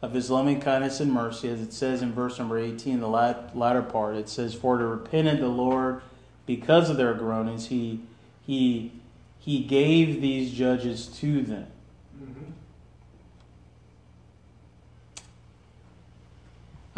of 0.02 0.13
his 0.13 0.30
loving 0.30 0.62
kindness 0.62 1.00
and 1.00 1.12
mercy, 1.12 1.50
as 1.50 1.60
it 1.60 1.73
says 1.73 2.04
in 2.04 2.13
verse 2.13 2.38
number 2.38 2.58
18, 2.58 3.00
the 3.00 3.08
latter 3.08 3.82
part. 3.82 4.15
It 4.15 4.30
says, 4.30 4.54
For 4.54 4.78
to 4.78 4.86
repented 4.86 5.39
the 5.41 5.47
Lord 5.47 6.02
because 6.45 6.91
of 6.91 6.97
their 6.97 7.15
groanings, 7.15 7.67
he 7.67 8.02
he 8.45 8.93
he 9.48 9.60
gave 9.60 10.20
these 10.20 10.52
judges 10.52 11.08
to 11.08 11.42
them. 11.42 11.68
Mm-hmm. 12.22 12.52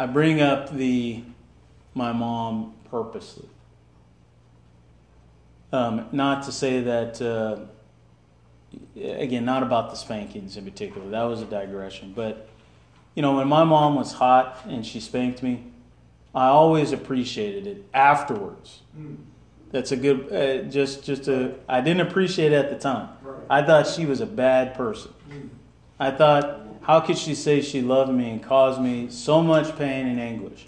I 0.00 0.06
bring 0.06 0.40
up 0.40 0.74
the 0.74 1.22
my 1.94 2.10
mom 2.10 2.74
purposely. 2.90 3.48
Um, 5.72 6.08
not 6.10 6.42
to 6.42 6.50
say 6.50 6.80
that, 6.80 7.22
uh, 7.22 7.58
again, 9.00 9.44
not 9.44 9.62
about 9.62 9.90
the 9.90 9.96
spankings 9.96 10.56
in 10.56 10.64
particular. 10.64 11.08
That 11.08 11.22
was 11.22 11.42
a 11.42 11.46
digression. 11.46 12.12
But, 12.16 12.48
you 13.14 13.22
know, 13.22 13.36
when 13.36 13.46
my 13.46 13.62
mom 13.62 13.94
was 13.94 14.14
hot 14.14 14.66
and 14.66 14.84
she 14.84 14.98
spanked 14.98 15.40
me, 15.44 15.66
I 16.34 16.46
always 16.46 16.90
appreciated 16.90 17.68
it 17.68 17.84
afterwards. 17.94 18.80
Mm. 18.98 19.18
That's 19.70 19.92
a 19.92 19.96
good, 19.96 20.32
uh, 20.32 20.68
just, 20.68 21.04
just 21.04 21.28
a, 21.28 21.54
I 21.68 21.80
didn't 21.80 22.06
appreciate 22.08 22.52
it 22.52 22.56
at 22.56 22.70
the 22.70 22.78
time. 22.78 23.08
I 23.48 23.62
thought 23.62 23.86
she 23.86 24.04
was 24.04 24.20
a 24.20 24.26
bad 24.26 24.74
person. 24.74 25.12
Mm. 25.30 25.48
I 25.98 26.10
thought, 26.10 26.60
how 26.82 27.00
could 27.00 27.18
she 27.18 27.34
say 27.34 27.60
she 27.60 27.80
loved 27.80 28.12
me 28.12 28.30
and 28.30 28.42
caused 28.42 28.80
me 28.80 29.10
so 29.10 29.42
much 29.42 29.76
pain 29.76 30.06
and 30.06 30.18
anguish? 30.18 30.66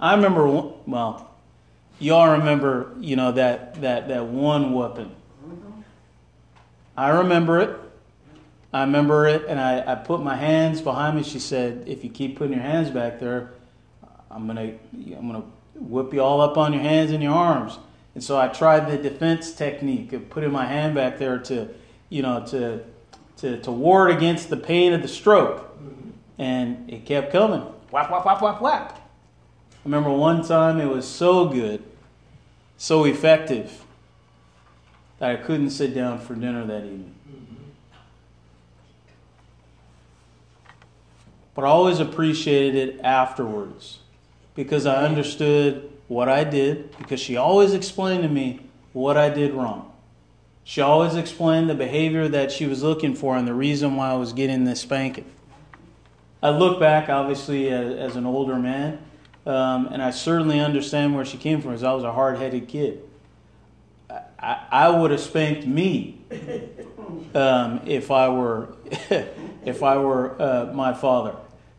I 0.00 0.14
remember, 0.14 0.46
well, 0.48 1.30
y'all 1.98 2.38
remember, 2.38 2.92
you 2.98 3.14
know, 3.14 3.32
that, 3.32 3.80
that, 3.82 4.08
that 4.08 4.26
one 4.26 4.72
weapon 4.72 5.14
I 7.00 7.08
remember 7.10 7.60
it. 7.60 7.78
I 8.74 8.82
remember 8.82 9.26
it, 9.26 9.46
and 9.48 9.58
I, 9.58 9.92
I 9.92 9.94
put 9.94 10.22
my 10.22 10.36
hands 10.36 10.82
behind 10.82 11.16
me. 11.16 11.22
She 11.22 11.38
said, 11.38 11.84
if 11.86 12.04
you 12.04 12.10
keep 12.10 12.36
putting 12.36 12.52
your 12.52 12.62
hands 12.62 12.90
back 12.90 13.18
there, 13.18 13.54
I'm 14.30 14.46
to 14.48 14.78
I'm 15.16 15.26
gonna 15.26 15.44
whip 15.76 16.12
you 16.12 16.20
all 16.20 16.42
up 16.42 16.58
on 16.58 16.74
your 16.74 16.82
hands 16.82 17.10
and 17.10 17.22
your 17.22 17.32
arms. 17.32 17.78
And 18.14 18.24
so 18.24 18.38
I 18.38 18.48
tried 18.48 18.90
the 18.90 18.96
defense 18.96 19.52
technique 19.52 20.12
of 20.12 20.28
putting 20.30 20.50
my 20.50 20.66
hand 20.66 20.94
back 20.94 21.18
there 21.18 21.38
to, 21.38 21.68
you 22.08 22.22
know, 22.22 22.44
to, 22.46 22.80
to, 23.38 23.60
to 23.60 23.70
ward 23.70 24.10
against 24.10 24.50
the 24.50 24.56
pain 24.56 24.92
of 24.92 25.02
the 25.02 25.08
stroke. 25.08 25.58
Mm-hmm. 25.78 26.10
And 26.38 26.90
it 26.90 27.06
kept 27.06 27.32
coming. 27.32 27.60
Whap, 27.90 28.10
whap, 28.10 28.24
whap, 28.24 28.42
whap, 28.42 28.60
whap. 28.60 28.92
I 28.92 29.76
remember 29.84 30.10
one 30.10 30.44
time 30.44 30.80
it 30.80 30.88
was 30.88 31.06
so 31.08 31.48
good, 31.48 31.82
so 32.76 33.04
effective, 33.04 33.84
that 35.18 35.30
I 35.30 35.36
couldn't 35.36 35.70
sit 35.70 35.94
down 35.94 36.18
for 36.18 36.34
dinner 36.34 36.66
that 36.66 36.84
evening. 36.84 37.14
Mm-hmm. 37.28 37.54
But 41.54 41.64
I 41.64 41.68
always 41.68 42.00
appreciated 42.00 42.74
it 42.74 43.00
afterwards 43.04 44.00
because 44.54 44.84
I 44.86 45.04
understood 45.04 45.89
what 46.10 46.28
I 46.28 46.42
did 46.42 46.96
because 46.98 47.20
she 47.20 47.36
always 47.36 47.72
explained 47.72 48.24
to 48.24 48.28
me 48.28 48.58
what 48.92 49.16
I 49.16 49.28
did 49.28 49.54
wrong. 49.54 49.92
She 50.64 50.80
always 50.80 51.14
explained 51.14 51.70
the 51.70 51.74
behavior 51.76 52.26
that 52.26 52.50
she 52.50 52.66
was 52.66 52.82
looking 52.82 53.14
for 53.14 53.36
and 53.36 53.46
the 53.46 53.54
reason 53.54 53.94
why 53.94 54.10
I 54.10 54.14
was 54.14 54.32
getting 54.32 54.64
this 54.64 54.80
spanking. 54.80 55.24
I 56.42 56.50
look 56.50 56.80
back, 56.80 57.08
obviously, 57.08 57.68
as, 57.68 57.96
as 57.96 58.16
an 58.16 58.26
older 58.26 58.56
man, 58.56 58.98
um, 59.46 59.86
and 59.86 60.02
I 60.02 60.10
certainly 60.10 60.58
understand 60.58 61.14
where 61.14 61.24
she 61.24 61.38
came 61.38 61.62
from 61.62 61.70
because 61.70 61.84
I 61.84 61.92
was 61.92 62.02
a 62.02 62.12
hard 62.12 62.38
headed 62.38 62.66
kid. 62.66 63.04
I, 64.10 64.66
I 64.68 64.88
would 64.88 65.12
have 65.12 65.20
spanked 65.20 65.64
me 65.64 66.18
um, 67.36 67.82
if 67.86 68.10
I 68.10 68.28
were 68.30 68.74
if 69.64 69.84
I 69.84 69.96
were 69.98 70.42
uh, 70.42 70.72
my 70.74 70.92
father, 70.92 71.36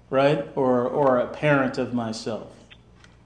right, 0.10 0.48
or 0.56 0.88
or 0.88 1.18
a 1.18 1.28
parent 1.28 1.78
of 1.78 1.94
myself. 1.94 2.51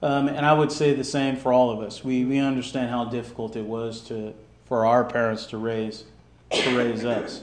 Um, 0.02 0.28
and 0.28 0.44
I 0.44 0.52
would 0.52 0.70
say 0.70 0.92
the 0.92 1.04
same 1.04 1.36
for 1.36 1.52
all 1.52 1.70
of 1.70 1.80
us. 1.80 2.04
We, 2.04 2.24
we 2.24 2.38
understand 2.38 2.90
how 2.90 3.06
difficult 3.06 3.56
it 3.56 3.64
was 3.64 4.02
to, 4.02 4.34
for 4.66 4.84
our 4.84 5.04
parents 5.04 5.46
to 5.46 5.58
raise, 5.58 6.04
to 6.50 6.76
raise 6.76 7.04
us. 7.04 7.42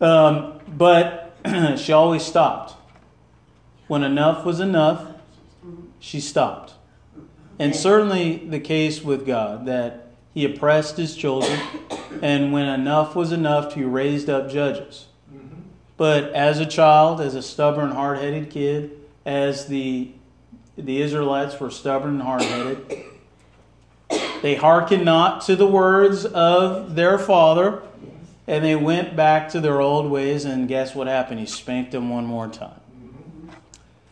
Um, 0.00 0.58
but 0.68 1.34
she 1.76 1.92
always 1.92 2.24
stopped. 2.24 2.74
When 3.86 4.02
enough 4.02 4.44
was 4.44 4.58
enough, 4.58 5.06
she 6.00 6.20
stopped. 6.20 6.74
And 7.58 7.74
certainly 7.74 8.38
the 8.38 8.58
case 8.58 9.02
with 9.02 9.24
God, 9.24 9.66
that 9.66 10.08
He 10.34 10.44
oppressed 10.44 10.96
His 10.96 11.14
children, 11.14 11.60
and 12.20 12.52
when 12.52 12.66
enough 12.66 13.14
was 13.14 13.30
enough, 13.30 13.74
He 13.74 13.84
raised 13.84 14.28
up 14.28 14.50
judges. 14.50 15.06
But 15.96 16.32
as 16.32 16.58
a 16.58 16.66
child, 16.66 17.20
as 17.20 17.36
a 17.36 17.42
stubborn, 17.42 17.90
hard 17.92 18.18
headed 18.18 18.50
kid, 18.50 18.98
as 19.24 19.66
the 19.66 20.10
the 20.76 21.02
Israelites 21.02 21.58
were 21.60 21.70
stubborn 21.70 22.14
and 22.14 22.22
hard 22.22 22.42
headed. 22.42 23.04
They 24.42 24.54
hearkened 24.56 25.04
not 25.04 25.42
to 25.42 25.56
the 25.56 25.66
words 25.66 26.24
of 26.24 26.94
their 26.94 27.18
father, 27.18 27.82
and 28.46 28.64
they 28.64 28.74
went 28.74 29.14
back 29.14 29.50
to 29.50 29.60
their 29.60 29.80
old 29.80 30.10
ways, 30.10 30.44
and 30.44 30.66
guess 30.66 30.94
what 30.94 31.06
happened? 31.06 31.40
He 31.40 31.46
spanked 31.46 31.92
them 31.92 32.10
one 32.10 32.26
more 32.26 32.48
time. 32.48 32.80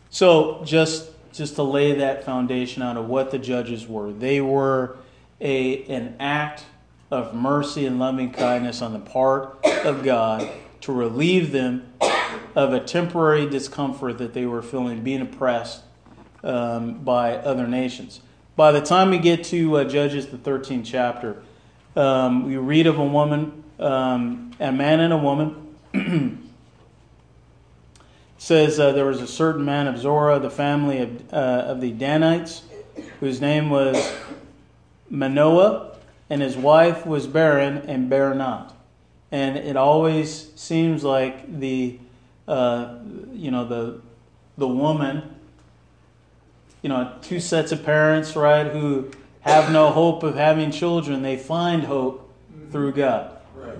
So, 0.09 0.61
just, 0.63 1.09
just 1.33 1.55
to 1.55 1.63
lay 1.63 1.93
that 1.93 2.23
foundation 2.23 2.81
out 2.81 2.97
of 2.97 3.07
what 3.07 3.31
the 3.31 3.39
judges 3.39 3.87
were, 3.87 4.11
they 4.11 4.39
were 4.39 4.97
a, 5.39 5.83
an 5.85 6.15
act 6.19 6.65
of 7.09 7.33
mercy 7.33 7.85
and 7.85 7.99
loving 7.99 8.31
kindness 8.31 8.81
on 8.81 8.93
the 8.93 8.99
part 8.99 9.65
of 9.65 10.03
God 10.03 10.49
to 10.81 10.93
relieve 10.93 11.51
them 11.51 11.91
of 12.55 12.73
a 12.73 12.79
temporary 12.79 13.49
discomfort 13.49 14.17
that 14.17 14.33
they 14.33 14.45
were 14.45 14.61
feeling, 14.61 15.03
being 15.03 15.21
oppressed 15.21 15.81
um, 16.43 16.95
by 17.03 17.37
other 17.37 17.67
nations. 17.67 18.21
By 18.55 18.71
the 18.71 18.81
time 18.81 19.09
we 19.09 19.17
get 19.17 19.43
to 19.45 19.77
uh, 19.77 19.83
Judges, 19.85 20.27
the 20.27 20.37
13th 20.37 20.85
chapter, 20.85 21.41
um, 21.95 22.45
we 22.45 22.57
read 22.57 22.87
of 22.87 22.99
a 22.99 23.05
woman, 23.05 23.63
um, 23.79 24.51
a 24.59 24.71
man 24.71 24.99
and 24.99 25.13
a 25.13 25.17
woman. 25.17 25.77
says 28.41 28.79
uh, 28.79 28.91
there 28.91 29.05
was 29.05 29.21
a 29.21 29.27
certain 29.27 29.63
man 29.63 29.85
of 29.85 29.99
Zorah, 29.99 30.39
the 30.39 30.49
family 30.49 30.97
of, 30.97 31.31
uh, 31.31 31.35
of 31.67 31.79
the 31.79 31.91
Danites, 31.91 32.63
whose 33.19 33.39
name 33.39 33.69
was 33.69 34.13
Manoah, 35.11 35.95
and 36.27 36.41
his 36.41 36.57
wife 36.57 37.05
was 37.05 37.27
barren 37.27 37.77
and 37.87 38.09
bare 38.09 38.33
not. 38.33 38.75
And 39.31 39.57
it 39.57 39.77
always 39.77 40.51
seems 40.55 41.03
like 41.03 41.59
the, 41.59 41.99
uh, 42.47 42.95
you 43.31 43.51
know, 43.51 43.63
the, 43.63 44.01
the 44.57 44.67
woman 44.67 45.35
you 46.81 46.89
know, 46.89 47.13
two 47.21 47.39
sets 47.39 47.71
of 47.71 47.83
parents, 47.83 48.35
right, 48.35 48.67
who 48.67 49.11
have 49.41 49.71
no 49.71 49.91
hope 49.91 50.23
of 50.23 50.35
having 50.35 50.71
children, 50.71 51.21
they 51.21 51.37
find 51.37 51.83
hope 51.83 52.31
through 52.71 52.93
God. 52.93 53.37
Right. 53.55 53.77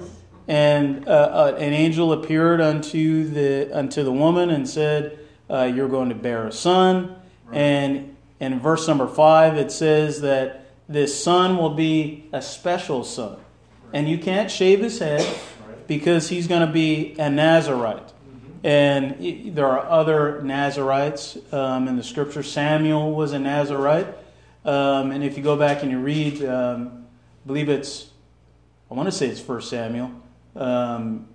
And 0.47 1.07
uh, 1.07 1.11
uh, 1.11 1.55
an 1.57 1.73
angel 1.73 2.13
appeared 2.13 2.61
unto 2.61 3.27
the 3.27 3.69
unto 3.71 4.03
the 4.03 4.11
woman 4.11 4.49
and 4.49 4.67
said, 4.67 5.19
uh, 5.49 5.71
"You're 5.73 5.87
going 5.87 6.09
to 6.09 6.15
bear 6.15 6.47
a 6.47 6.51
son." 6.51 7.15
Right. 7.45 7.57
And 7.57 8.17
in 8.39 8.59
verse 8.59 8.87
number 8.87 9.07
five, 9.07 9.57
it 9.57 9.71
says 9.71 10.21
that 10.21 10.65
this 10.89 11.23
son 11.23 11.57
will 11.57 11.75
be 11.75 12.27
a 12.33 12.41
special 12.41 13.03
son, 13.03 13.33
right. 13.33 13.39
and 13.93 14.09
you 14.09 14.17
can't 14.17 14.51
shave 14.51 14.81
his 14.81 14.99
head 14.99 15.25
because 15.87 16.29
he's 16.29 16.47
going 16.47 16.65
to 16.65 16.73
be 16.73 17.15
a 17.17 17.29
Nazarite. 17.29 18.11
And 18.63 19.55
there 19.55 19.65
are 19.65 19.85
other 19.89 20.41
Nazarites 20.43 21.37
um, 21.51 21.87
in 21.87 21.97
the 21.97 22.03
scripture. 22.03 22.43
Samuel 22.43 23.13
was 23.13 23.33
a 23.33 23.39
Nazarite. 23.39 24.07
Um, 24.63 25.11
and 25.11 25.23
if 25.23 25.37
you 25.37 25.43
go 25.43 25.55
back 25.55 25.81
and 25.81 25.91
you 25.91 25.99
read, 25.99 26.43
um, 26.45 27.05
I 27.43 27.47
believe 27.47 27.69
it's, 27.69 28.09
I 28.89 28.93
want 28.93 29.07
to 29.07 29.11
say 29.11 29.27
it's 29.27 29.41
First 29.41 29.69
Samuel. 29.69 30.11
Um, 30.55 31.27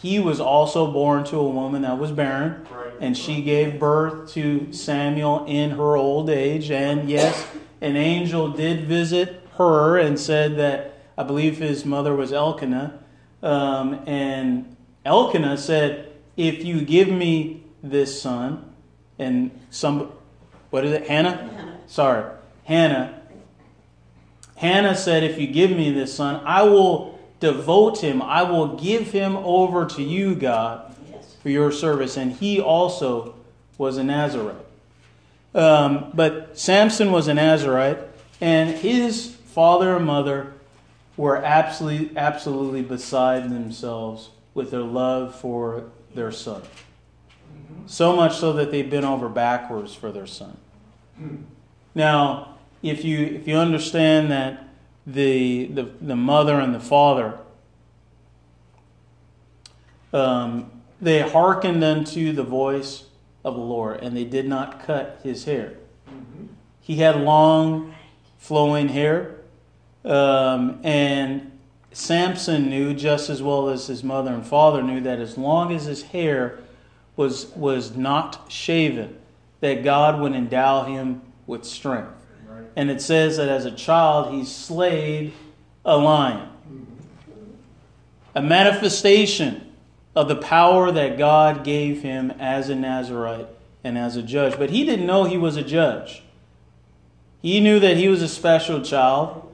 he 0.00 0.18
was 0.18 0.40
also 0.40 0.90
born 0.90 1.24
to 1.24 1.36
a 1.36 1.48
woman 1.48 1.82
that 1.82 1.98
was 1.98 2.10
barren, 2.10 2.66
right. 2.70 2.92
and 3.00 3.16
she 3.16 3.42
gave 3.42 3.78
birth 3.78 4.32
to 4.32 4.72
Samuel 4.72 5.44
in 5.46 5.72
her 5.72 5.96
old 5.96 6.30
age. 6.30 6.70
And 6.70 7.10
yes, 7.10 7.46
an 7.80 7.96
angel 7.96 8.50
did 8.50 8.86
visit 8.86 9.46
her 9.58 9.98
and 9.98 10.18
said 10.18 10.56
that 10.56 11.02
I 11.18 11.22
believe 11.22 11.58
his 11.58 11.84
mother 11.84 12.14
was 12.14 12.32
Elkanah. 12.32 12.98
Um, 13.42 14.02
and 14.06 14.74
Elkanah 15.04 15.58
said, 15.58 16.09
if 16.48 16.64
you 16.64 16.80
give 16.80 17.08
me 17.08 17.62
this 17.82 18.20
son, 18.20 18.72
and 19.18 19.50
some, 19.68 20.10
what 20.70 20.86
is 20.86 20.92
it, 20.92 21.06
Hannah? 21.06 21.36
Hannah. 21.36 21.78
Sorry, 21.86 22.30
Hannah. 22.64 23.20
Hannah 24.56 24.94
said, 24.94 25.22
if 25.22 25.38
you 25.38 25.46
give 25.46 25.70
me 25.70 25.90
this 25.92 26.14
son, 26.14 26.42
I 26.46 26.62
will 26.62 27.18
devote 27.40 28.00
him. 28.00 28.22
I 28.22 28.42
will 28.42 28.76
give 28.76 29.10
him 29.10 29.36
over 29.36 29.84
to 29.86 30.02
you, 30.02 30.34
God, 30.34 30.94
Yes. 31.10 31.34
for 31.42 31.50
your 31.50 31.70
service. 31.70 32.16
And 32.16 32.32
he 32.32 32.60
also 32.60 33.34
was 33.76 33.98
a 33.98 34.04
Nazarite. 34.04 34.56
Um, 35.54 36.10
but 36.14 36.58
Samson 36.58 37.12
was 37.12 37.28
a 37.28 37.34
Nazarite, 37.34 37.98
and 38.40 38.70
his 38.70 39.34
father 39.46 39.96
and 39.96 40.06
mother 40.06 40.52
were 41.16 41.36
absolutely, 41.36 42.16
absolutely 42.16 42.82
beside 42.82 43.50
themselves 43.50 44.30
with 44.54 44.70
their 44.70 44.80
love 44.80 45.34
for 45.34 45.90
their 46.14 46.32
son. 46.32 46.62
So 47.86 48.14
much 48.14 48.36
so 48.36 48.52
that 48.54 48.70
they 48.70 48.82
bent 48.82 49.04
over 49.04 49.28
backwards 49.28 49.94
for 49.94 50.12
their 50.12 50.26
son. 50.26 50.56
Now, 51.94 52.58
if 52.82 53.04
you 53.04 53.18
if 53.18 53.48
you 53.48 53.56
understand 53.56 54.30
that 54.30 54.68
the 55.06 55.66
the, 55.66 55.90
the 56.00 56.16
mother 56.16 56.60
and 56.60 56.74
the 56.74 56.80
father 56.80 57.38
um, 60.12 60.70
they 61.00 61.20
hearkened 61.20 61.82
unto 61.82 62.32
the 62.32 62.42
voice 62.42 63.04
of 63.44 63.54
the 63.54 63.60
Lord, 63.60 64.00
and 64.02 64.16
they 64.16 64.24
did 64.24 64.46
not 64.46 64.84
cut 64.84 65.20
his 65.22 65.44
hair. 65.44 65.74
He 66.80 66.96
had 66.96 67.16
long, 67.20 67.94
flowing 68.38 68.88
hair, 68.88 69.36
um, 70.04 70.80
and 70.82 71.49
Samson 71.92 72.68
knew 72.70 72.94
just 72.94 73.30
as 73.30 73.42
well 73.42 73.68
as 73.68 73.86
his 73.88 74.04
mother 74.04 74.32
and 74.32 74.46
father 74.46 74.82
knew 74.82 75.00
that 75.00 75.18
as 75.18 75.36
long 75.36 75.72
as 75.72 75.86
his 75.86 76.02
hair 76.02 76.58
was 77.16 77.46
was 77.56 77.96
not 77.96 78.50
shaven, 78.50 79.18
that 79.60 79.82
God 79.82 80.20
would 80.20 80.32
endow 80.32 80.84
him 80.84 81.22
with 81.46 81.64
strength. 81.64 82.12
And 82.76 82.90
it 82.90 83.02
says 83.02 83.36
that 83.36 83.48
as 83.48 83.64
a 83.64 83.70
child 83.70 84.32
he 84.32 84.44
slayed 84.44 85.32
a 85.84 85.96
lion. 85.96 86.48
A 88.34 88.42
manifestation 88.42 89.72
of 90.14 90.28
the 90.28 90.36
power 90.36 90.92
that 90.92 91.18
God 91.18 91.64
gave 91.64 92.02
him 92.02 92.30
as 92.38 92.68
a 92.68 92.76
Nazarite 92.76 93.48
and 93.82 93.98
as 93.98 94.16
a 94.16 94.22
judge. 94.22 94.56
But 94.56 94.70
he 94.70 94.84
didn't 94.84 95.06
know 95.06 95.24
he 95.24 95.36
was 95.36 95.56
a 95.56 95.62
judge. 95.62 96.22
He 97.42 97.60
knew 97.60 97.80
that 97.80 97.96
he 97.96 98.08
was 98.08 98.22
a 98.22 98.28
special 98.28 98.82
child, 98.82 99.52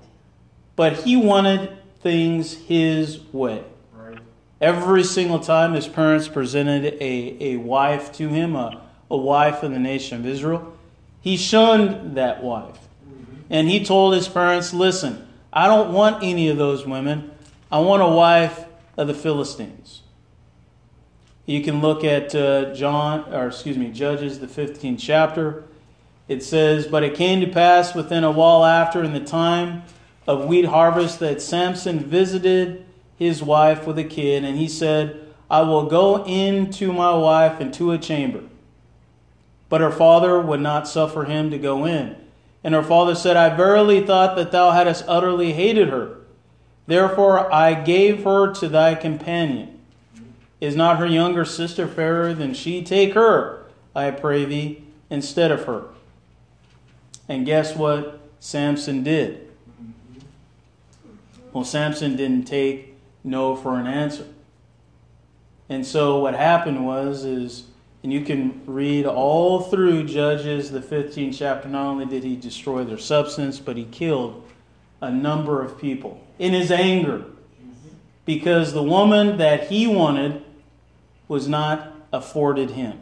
but 0.74 1.04
he 1.04 1.16
wanted 1.16 1.76
things 2.00 2.54
his 2.54 3.20
way. 3.32 3.64
Right. 3.92 4.18
Every 4.60 5.04
single 5.04 5.40
time 5.40 5.74
his 5.74 5.88
parents 5.88 6.28
presented 6.28 6.94
a, 7.00 7.36
a 7.40 7.56
wife 7.56 8.12
to 8.14 8.28
him, 8.28 8.56
a, 8.56 8.82
a 9.10 9.16
wife 9.16 9.62
of 9.62 9.72
the 9.72 9.78
nation 9.78 10.18
of 10.18 10.26
Israel, 10.26 10.76
he 11.20 11.36
shunned 11.36 12.16
that 12.16 12.42
wife. 12.42 12.78
And 13.48 13.68
he 13.68 13.84
told 13.84 14.14
his 14.14 14.28
parents, 14.28 14.72
Listen, 14.72 15.26
I 15.52 15.66
don't 15.66 15.92
want 15.92 16.22
any 16.22 16.48
of 16.48 16.56
those 16.56 16.86
women. 16.86 17.30
I 17.70 17.78
want 17.80 18.02
a 18.02 18.08
wife 18.08 18.64
of 18.96 19.06
the 19.06 19.14
Philistines. 19.14 20.02
You 21.46 21.62
can 21.62 21.80
look 21.80 22.02
at 22.02 22.34
uh, 22.34 22.74
John, 22.74 23.32
or 23.32 23.48
excuse 23.48 23.78
me, 23.78 23.90
Judges, 23.90 24.40
the 24.40 24.48
15th 24.48 24.98
chapter. 24.98 25.64
It 26.28 26.42
says, 26.42 26.88
But 26.88 27.04
it 27.04 27.14
came 27.14 27.40
to 27.40 27.46
pass 27.46 27.94
within 27.94 28.24
a 28.24 28.30
while 28.32 28.64
after, 28.64 29.02
in 29.04 29.12
the 29.12 29.20
time 29.20 29.84
of 30.26 30.46
wheat 30.46 30.66
harvest, 30.66 31.20
that 31.20 31.40
Samson 31.40 32.00
visited 32.00 32.84
his 33.18 33.42
wife 33.42 33.86
with 33.86 33.98
a 33.98 34.04
kid, 34.04 34.44
and 34.44 34.58
he 34.58 34.68
said, 34.68 35.20
I 35.50 35.62
will 35.62 35.86
go 35.86 36.24
in 36.24 36.70
to 36.72 36.92
my 36.92 37.14
wife 37.14 37.60
into 37.60 37.92
a 37.92 37.98
chamber. 37.98 38.42
But 39.68 39.80
her 39.80 39.90
father 39.90 40.40
would 40.40 40.60
not 40.60 40.88
suffer 40.88 41.24
him 41.24 41.50
to 41.50 41.58
go 41.58 41.84
in. 41.84 42.16
And 42.62 42.74
her 42.74 42.82
father 42.82 43.14
said, 43.14 43.36
I 43.36 43.54
verily 43.54 44.04
thought 44.04 44.36
that 44.36 44.50
thou 44.50 44.72
hadst 44.72 45.04
utterly 45.06 45.52
hated 45.52 45.88
her. 45.88 46.18
Therefore 46.86 47.52
I 47.52 47.74
gave 47.74 48.24
her 48.24 48.52
to 48.54 48.68
thy 48.68 48.94
companion. 48.94 49.78
Is 50.60 50.74
not 50.74 50.98
her 50.98 51.06
younger 51.06 51.44
sister 51.44 51.86
fairer 51.86 52.32
than 52.32 52.54
she? 52.54 52.82
Take 52.82 53.14
her, 53.14 53.66
I 53.94 54.10
pray 54.10 54.44
thee, 54.44 54.84
instead 55.10 55.50
of 55.52 55.64
her. 55.64 55.84
And 57.28 57.44
guess 57.44 57.76
what 57.76 58.20
Samson 58.40 59.02
did? 59.02 59.48
Well, 61.56 61.64
Samson 61.64 62.16
didn't 62.16 62.44
take 62.44 62.92
no 63.24 63.56
for 63.56 63.80
an 63.80 63.86
answer. 63.86 64.26
And 65.70 65.86
so 65.86 66.18
what 66.18 66.34
happened 66.34 66.84
was 66.84 67.24
is 67.24 67.64
and 68.02 68.12
you 68.12 68.20
can 68.20 68.60
read 68.66 69.06
all 69.06 69.62
through 69.62 70.04
Judges 70.04 70.70
the 70.70 70.80
15th 70.80 71.38
chapter 71.38 71.66
not 71.66 71.86
only 71.86 72.04
did 72.04 72.24
he 72.24 72.36
destroy 72.36 72.84
their 72.84 72.98
substance 72.98 73.58
but 73.58 73.78
he 73.78 73.84
killed 73.84 74.46
a 75.00 75.10
number 75.10 75.62
of 75.62 75.80
people 75.80 76.22
in 76.38 76.52
his 76.52 76.70
anger 76.70 77.24
because 78.26 78.74
the 78.74 78.82
woman 78.82 79.38
that 79.38 79.68
he 79.68 79.86
wanted 79.86 80.44
was 81.26 81.48
not 81.48 81.90
afforded 82.12 82.72
him. 82.72 83.00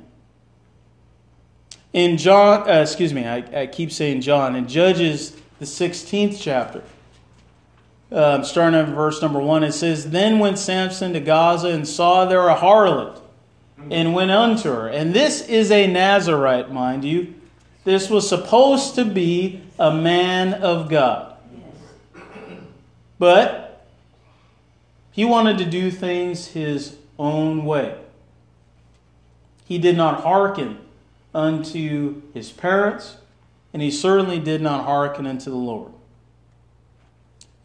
In 1.92 2.18
John, 2.18 2.70
uh, 2.70 2.82
excuse 2.82 3.12
me, 3.12 3.26
I, 3.26 3.62
I 3.62 3.66
keep 3.66 3.90
saying 3.90 4.20
John, 4.20 4.54
in 4.54 4.68
Judges, 4.68 5.32
the 5.58 5.64
16th 5.64 6.40
chapter, 6.40 6.84
uh, 8.14 8.42
starting 8.44 8.78
at 8.78 8.88
verse 8.88 9.20
number 9.20 9.40
1, 9.40 9.64
it 9.64 9.72
says, 9.72 10.10
Then 10.10 10.38
went 10.38 10.58
Samson 10.58 11.12
to 11.14 11.20
Gaza 11.20 11.68
and 11.68 11.86
saw 11.86 12.24
there 12.24 12.48
a 12.48 12.54
harlot, 12.54 13.20
and 13.90 14.14
went 14.14 14.30
unto 14.30 14.70
her. 14.70 14.88
And 14.88 15.12
this 15.12 15.46
is 15.48 15.70
a 15.70 15.88
Nazarite, 15.88 16.72
mind 16.72 17.04
you. 17.04 17.34
This 17.82 18.08
was 18.08 18.28
supposed 18.28 18.94
to 18.94 19.04
be 19.04 19.62
a 19.78 19.92
man 19.92 20.54
of 20.54 20.88
God. 20.88 21.36
But 23.18 23.84
he 25.10 25.24
wanted 25.24 25.58
to 25.58 25.64
do 25.64 25.90
things 25.90 26.48
his 26.48 26.96
own 27.18 27.64
way. 27.64 27.98
He 29.66 29.78
did 29.78 29.96
not 29.96 30.22
hearken 30.22 30.78
unto 31.34 32.22
his 32.32 32.52
parents, 32.52 33.16
and 33.72 33.82
he 33.82 33.90
certainly 33.90 34.38
did 34.38 34.62
not 34.62 34.84
hearken 34.84 35.26
unto 35.26 35.50
the 35.50 35.56
Lord. 35.56 35.93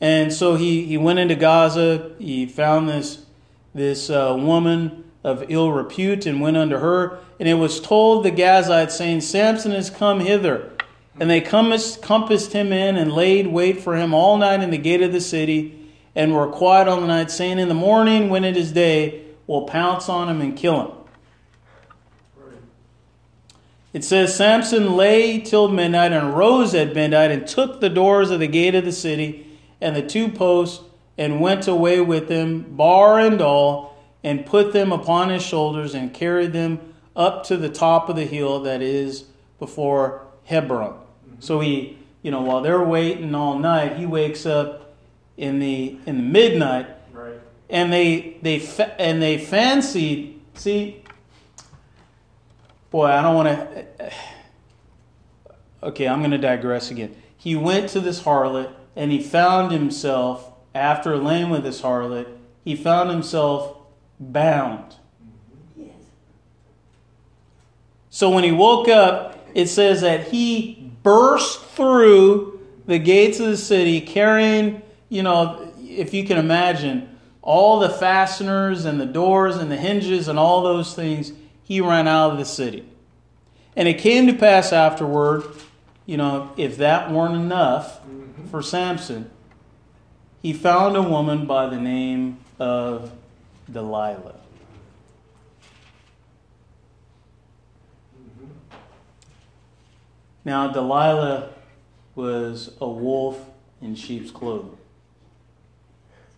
And 0.02 0.32
so 0.32 0.56
he, 0.56 0.86
he 0.86 0.98
went 0.98 1.20
into 1.20 1.36
Gaza. 1.36 2.14
He 2.20 2.46
found 2.46 2.88
this, 2.88 3.26
this 3.74 4.10
uh, 4.10 4.36
woman 4.38 5.04
of 5.24 5.46
ill 5.50 5.72
repute 5.72 6.26
and 6.26 6.40
went 6.40 6.58
unto 6.58 6.78
her. 6.78 7.20
And 7.40 7.48
it 7.50 7.56
was 7.56 7.82
told 7.82 8.24
the 8.24 8.32
Gazites, 8.32 8.92
saying, 8.92 9.22
Samson 9.22 9.72
is 9.74 9.90
come 9.90 10.22
hither. 10.22 10.72
And 11.20 11.30
they 11.30 11.42
compassed, 11.42 12.02
compassed 12.02 12.54
him 12.54 12.72
in 12.72 12.96
and 12.96 13.12
laid 13.12 13.48
wait 13.48 13.82
for 13.82 13.98
him 13.98 14.14
all 14.14 14.38
night 14.38 14.62
in 14.62 14.72
the 14.72 14.78
gate 14.78 15.02
of 15.02 15.12
the 15.12 15.20
city, 15.20 15.76
and 16.16 16.34
were 16.34 16.48
quiet 16.48 16.88
all 16.88 17.02
the 17.02 17.08
night, 17.08 17.30
saying, 17.30 17.60
In 17.60 17.68
the 17.68 17.74
morning, 17.74 18.30
when 18.30 18.46
it 18.46 18.56
is 18.56 18.72
day, 18.72 19.26
we'll 19.46 19.64
pounce 19.64 20.08
on 20.08 20.30
him 20.30 20.40
and 20.40 20.58
kill 20.58 20.82
him. 20.82 20.92
It 23.92 24.04
says 24.04 24.36
Samson 24.36 24.96
lay 24.96 25.40
till 25.40 25.68
midnight 25.68 26.14
and 26.14 26.38
rose 26.38 26.74
at 26.76 26.94
midnight 26.94 27.32
and 27.32 27.46
took 27.48 27.82
the 27.82 27.90
doors 27.90 28.30
of 28.30 28.40
the 28.40 28.48
gate 28.48 28.76
of 28.76 28.86
the 28.86 28.92
city 28.92 29.49
and 29.82 29.96
the 29.96 30.02
two 30.02 30.30
posts 30.30 30.84
and 31.18 31.42
went 31.42 31.68
away 31.68 32.00
with 32.02 32.28
them, 32.28 32.62
bar 32.76 33.20
and 33.20 33.42
all, 33.42 33.98
and 34.24 34.46
put 34.46 34.74
them 34.74 34.92
upon 34.92 35.30
his 35.30 35.44
shoulders 35.44 35.94
and 35.94 36.14
carried 36.14 36.54
them 36.54 36.80
up 37.16 37.44
to 37.46 37.58
the 37.58 37.70
top 37.70 38.10
of 38.10 38.16
the 38.16 38.26
hill 38.26 38.62
that 38.62 38.82
is 38.82 39.26
before 39.60 40.26
Hebron. 40.46 40.92
Mm-hmm. 40.94 41.36
So 41.40 41.60
he, 41.60 41.98
you 42.22 42.32
know, 42.32 42.42
while 42.42 42.62
they're 42.62 42.84
waiting 42.84 43.36
all 43.36 43.58
night, 43.60 43.98
he 43.98 44.06
wakes 44.06 44.46
up 44.46 44.96
in 45.38 45.60
the 45.60 45.98
in 46.06 46.18
the 46.18 46.24
midnight 46.24 46.86
Right. 47.14 47.40
and 47.70 47.94
they 47.94 48.38
they 48.42 48.60
fa- 48.60 49.00
and 49.00 49.22
they 49.22 49.38
fancied 49.38 50.42
see 50.54 51.02
boy 52.92 53.06
i 53.06 53.22
don't 53.22 53.36
want 53.36 53.48
to 53.48 54.12
okay 55.84 56.10
i'm 56.10 56.20
going 56.20 56.32
to 56.32 56.38
digress 56.38 56.92
again 56.92 57.16
he 57.38 57.56
went 57.56 57.88
to 57.92 58.02
this 58.02 58.22
harlot 58.24 58.74
and 58.96 59.12
he 59.12 59.22
found 59.22 59.72
himself 59.72 60.52
after 60.74 61.18
laying 61.18 61.50
with 61.50 61.64
this 61.64 61.82
harlot 61.82 62.28
he 62.64 62.76
found 62.76 63.10
himself 63.10 63.78
bound. 64.20 64.96
So 68.10 68.30
when 68.30 68.44
he 68.44 68.52
woke 68.52 68.88
up 68.88 69.48
it 69.56 69.68
says 69.68 70.02
that 70.02 70.28
he 70.28 70.92
burst 71.02 71.62
through 71.62 72.60
the 72.86 73.00
gates 73.00 73.40
of 73.40 73.48
the 73.48 73.58
city 73.58 74.02
carrying 74.02 74.82
you 75.10 75.24
know 75.24 75.72
if 75.80 76.14
you 76.14 76.26
can 76.26 76.38
imagine 76.38 77.18
all 77.42 77.80
the 77.80 77.90
fasteners 77.90 78.86
and 78.86 79.02
the 79.02 79.06
doors 79.06 79.56
and 79.58 79.72
the 79.72 79.78
hinges 79.78 80.28
and 80.28 80.38
all 80.38 80.62
those 80.62 80.94
things 80.94 81.32
he 81.64 81.82
ran 81.82 82.08
out 82.08 82.32
of 82.32 82.38
the 82.38 82.46
city. 82.46 82.86
And 83.76 83.88
it 83.88 84.00
came 84.00 84.28
to 84.28 84.34
pass 84.34 84.74
afterward 84.74 85.44
you 86.06 86.18
know 86.18 86.52
if 86.58 86.78
that 86.78 87.12
weren't 87.12 87.36
enough 87.36 88.02
for 88.48 88.62
samson 88.62 89.30
he 90.42 90.54
found 90.54 90.96
a 90.96 91.02
woman 91.02 91.46
by 91.46 91.68
the 91.68 91.78
name 91.78 92.38
of 92.60 93.12
delilah 93.72 94.40
Now, 100.50 100.68
Delilah 100.68 101.50
was 102.16 102.72
a 102.82 102.90
wolf 102.90 103.46
in 103.82 103.94
sheep's 103.94 104.32
clothing. 104.32 104.78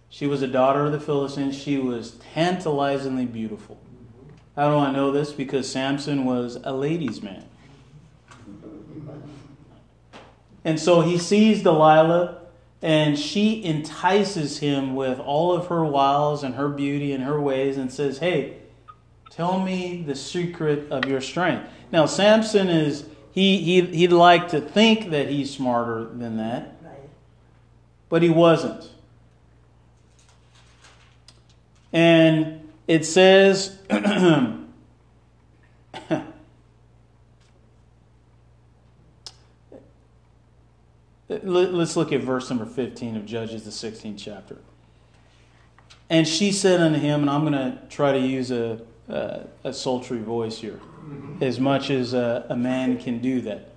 She 0.09 0.27
was 0.27 0.41
a 0.41 0.47
daughter 0.47 0.85
of 0.85 0.91
the 0.91 0.99
Philistines. 0.99 1.57
She 1.57 1.77
was 1.77 2.17
tantalizingly 2.33 3.25
beautiful. 3.25 3.77
How 4.55 4.69
do 4.69 4.77
I 4.77 4.91
know 4.91 5.11
this? 5.11 5.31
Because 5.31 5.71
Samson 5.71 6.25
was 6.25 6.57
a 6.63 6.73
ladies' 6.73 7.21
man. 7.21 7.45
And 10.63 10.79
so 10.79 11.01
he 11.01 11.17
sees 11.17 11.63
Delilah, 11.63 12.37
and 12.81 13.17
she 13.17 13.63
entices 13.63 14.59
him 14.59 14.95
with 14.95 15.19
all 15.19 15.53
of 15.53 15.67
her 15.67 15.83
wiles 15.83 16.43
and 16.43 16.55
her 16.55 16.69
beauty 16.69 17.13
and 17.13 17.23
her 17.23 17.39
ways 17.39 17.77
and 17.77 17.91
says, 17.91 18.19
Hey, 18.19 18.57
tell 19.29 19.59
me 19.59 20.03
the 20.05 20.15
secret 20.15 20.91
of 20.91 21.05
your 21.05 21.21
strength. 21.21 21.67
Now, 21.91 22.05
Samson 22.05 22.69
is, 22.69 23.05
he, 23.31 23.57
he, 23.57 23.81
he'd 23.81 24.11
like 24.11 24.49
to 24.49 24.61
think 24.61 25.11
that 25.11 25.29
he's 25.29 25.51
smarter 25.51 26.05
than 26.05 26.37
that, 26.37 26.75
but 28.09 28.21
he 28.21 28.29
wasn't. 28.29 28.89
And 31.93 32.69
it 32.87 33.05
says, 33.05 33.77
Let's 41.43 41.95
look 41.95 42.11
at 42.11 42.21
verse 42.21 42.49
number 42.49 42.65
15 42.65 43.15
of 43.15 43.25
Judges, 43.25 43.63
the 43.63 43.71
16th 43.71 44.15
chapter. 44.17 44.57
And 46.09 46.27
she 46.27 46.51
said 46.51 46.81
unto 46.81 46.99
him, 46.99 47.21
and 47.21 47.29
I'm 47.29 47.41
going 47.41 47.53
to 47.53 47.79
try 47.89 48.11
to 48.11 48.19
use 48.19 48.51
a, 48.51 48.81
a, 49.07 49.45
a 49.63 49.73
sultry 49.73 50.19
voice 50.19 50.57
here, 50.57 50.81
mm-hmm. 50.99 51.41
as 51.41 51.57
much 51.57 51.89
as 51.89 52.13
a, 52.13 52.45
a, 52.49 52.57
man 52.57 52.97
can 52.97 53.19
do 53.19 53.39
that. 53.41 53.71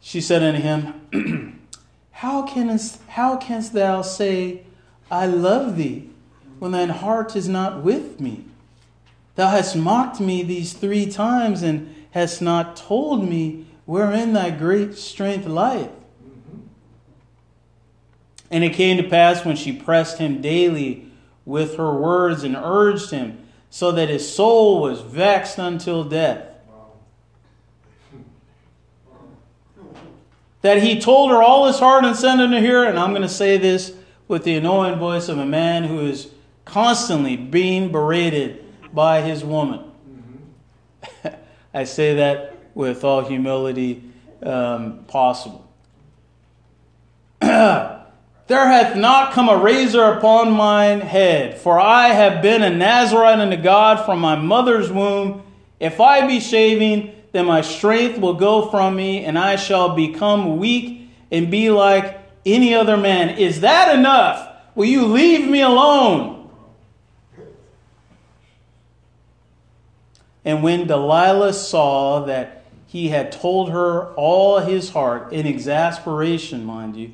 She 0.00 0.20
said 0.20 0.44
unto 0.44 0.60
him, 0.60 1.60
how, 2.12 2.42
canst, 2.42 3.00
how 3.08 3.36
canst 3.36 3.72
thou 3.72 4.02
say, 4.02 4.62
I 5.10 5.26
love 5.26 5.76
thee, 5.76 6.08
when 6.60 6.70
thine 6.70 6.90
heart 6.90 7.34
is 7.34 7.48
not 7.48 7.82
with 7.82 8.20
me? 8.20 8.44
Thou 9.34 9.50
hast 9.50 9.74
mocked 9.74 10.20
me 10.20 10.44
these 10.44 10.72
three 10.72 11.10
times, 11.10 11.62
and 11.62 11.92
hast 12.12 12.40
not 12.40 12.76
told 12.76 13.28
me 13.28 13.66
wherein 13.86 14.34
thy 14.34 14.50
great 14.50 14.94
strength 14.94 15.46
lieth. 15.46 15.90
And 18.54 18.62
it 18.62 18.74
came 18.74 18.98
to 18.98 19.02
pass 19.02 19.44
when 19.44 19.56
she 19.56 19.72
pressed 19.72 20.18
him 20.18 20.40
daily 20.40 21.08
with 21.44 21.74
her 21.76 21.92
words 21.92 22.44
and 22.44 22.54
urged 22.54 23.10
him, 23.10 23.44
so 23.68 23.90
that 23.90 24.08
his 24.08 24.32
soul 24.32 24.80
was 24.80 25.00
vexed 25.00 25.58
until 25.58 26.04
death. 26.04 26.46
That 30.60 30.84
he 30.84 31.00
told 31.00 31.32
her 31.32 31.42
all 31.42 31.66
his 31.66 31.80
heart 31.80 32.04
and 32.04 32.14
sent 32.14 32.40
unto 32.40 32.64
her, 32.64 32.84
and 32.84 32.96
I'm 32.96 33.10
going 33.10 33.22
to 33.22 33.28
say 33.28 33.56
this 33.56 33.92
with 34.28 34.44
the 34.44 34.54
annoying 34.54 35.00
voice 35.00 35.28
of 35.28 35.38
a 35.38 35.44
man 35.44 35.82
who 35.82 36.06
is 36.06 36.30
constantly 36.64 37.36
being 37.36 37.90
berated 37.90 38.64
by 38.94 39.20
his 39.20 39.42
woman. 39.42 39.90
I 41.74 41.82
say 41.82 42.14
that 42.14 42.56
with 42.72 43.02
all 43.02 43.22
humility 43.24 44.04
um, 44.44 45.06
possible. 45.08 45.68
There 48.46 48.66
hath 48.68 48.94
not 48.94 49.32
come 49.32 49.48
a 49.48 49.56
razor 49.56 50.04
upon 50.04 50.52
mine 50.52 51.00
head, 51.00 51.58
for 51.58 51.80
I 51.80 52.08
have 52.08 52.42
been 52.42 52.62
a 52.62 52.68
Nazarite 52.68 53.38
unto 53.38 53.56
God 53.56 54.04
from 54.04 54.20
my 54.20 54.36
mother's 54.36 54.92
womb. 54.92 55.42
If 55.80 55.98
I 55.98 56.26
be 56.26 56.40
shaving, 56.40 57.14
then 57.32 57.46
my 57.46 57.62
strength 57.62 58.18
will 58.18 58.34
go 58.34 58.68
from 58.70 58.96
me, 58.96 59.24
and 59.24 59.38
I 59.38 59.56
shall 59.56 59.96
become 59.96 60.58
weak 60.58 61.10
and 61.30 61.50
be 61.50 61.70
like 61.70 62.20
any 62.44 62.74
other 62.74 62.98
man. 62.98 63.30
Is 63.38 63.62
that 63.62 63.94
enough? 63.94 64.46
Will 64.74 64.84
you 64.86 65.06
leave 65.06 65.48
me 65.48 65.62
alone? 65.62 66.50
And 70.44 70.62
when 70.62 70.86
Delilah 70.86 71.54
saw 71.54 72.26
that 72.26 72.66
he 72.86 73.08
had 73.08 73.32
told 73.32 73.70
her 73.70 74.12
all 74.14 74.58
his 74.58 74.90
heart, 74.90 75.32
in 75.32 75.46
exasperation, 75.46 76.66
mind 76.66 76.96
you, 76.96 77.12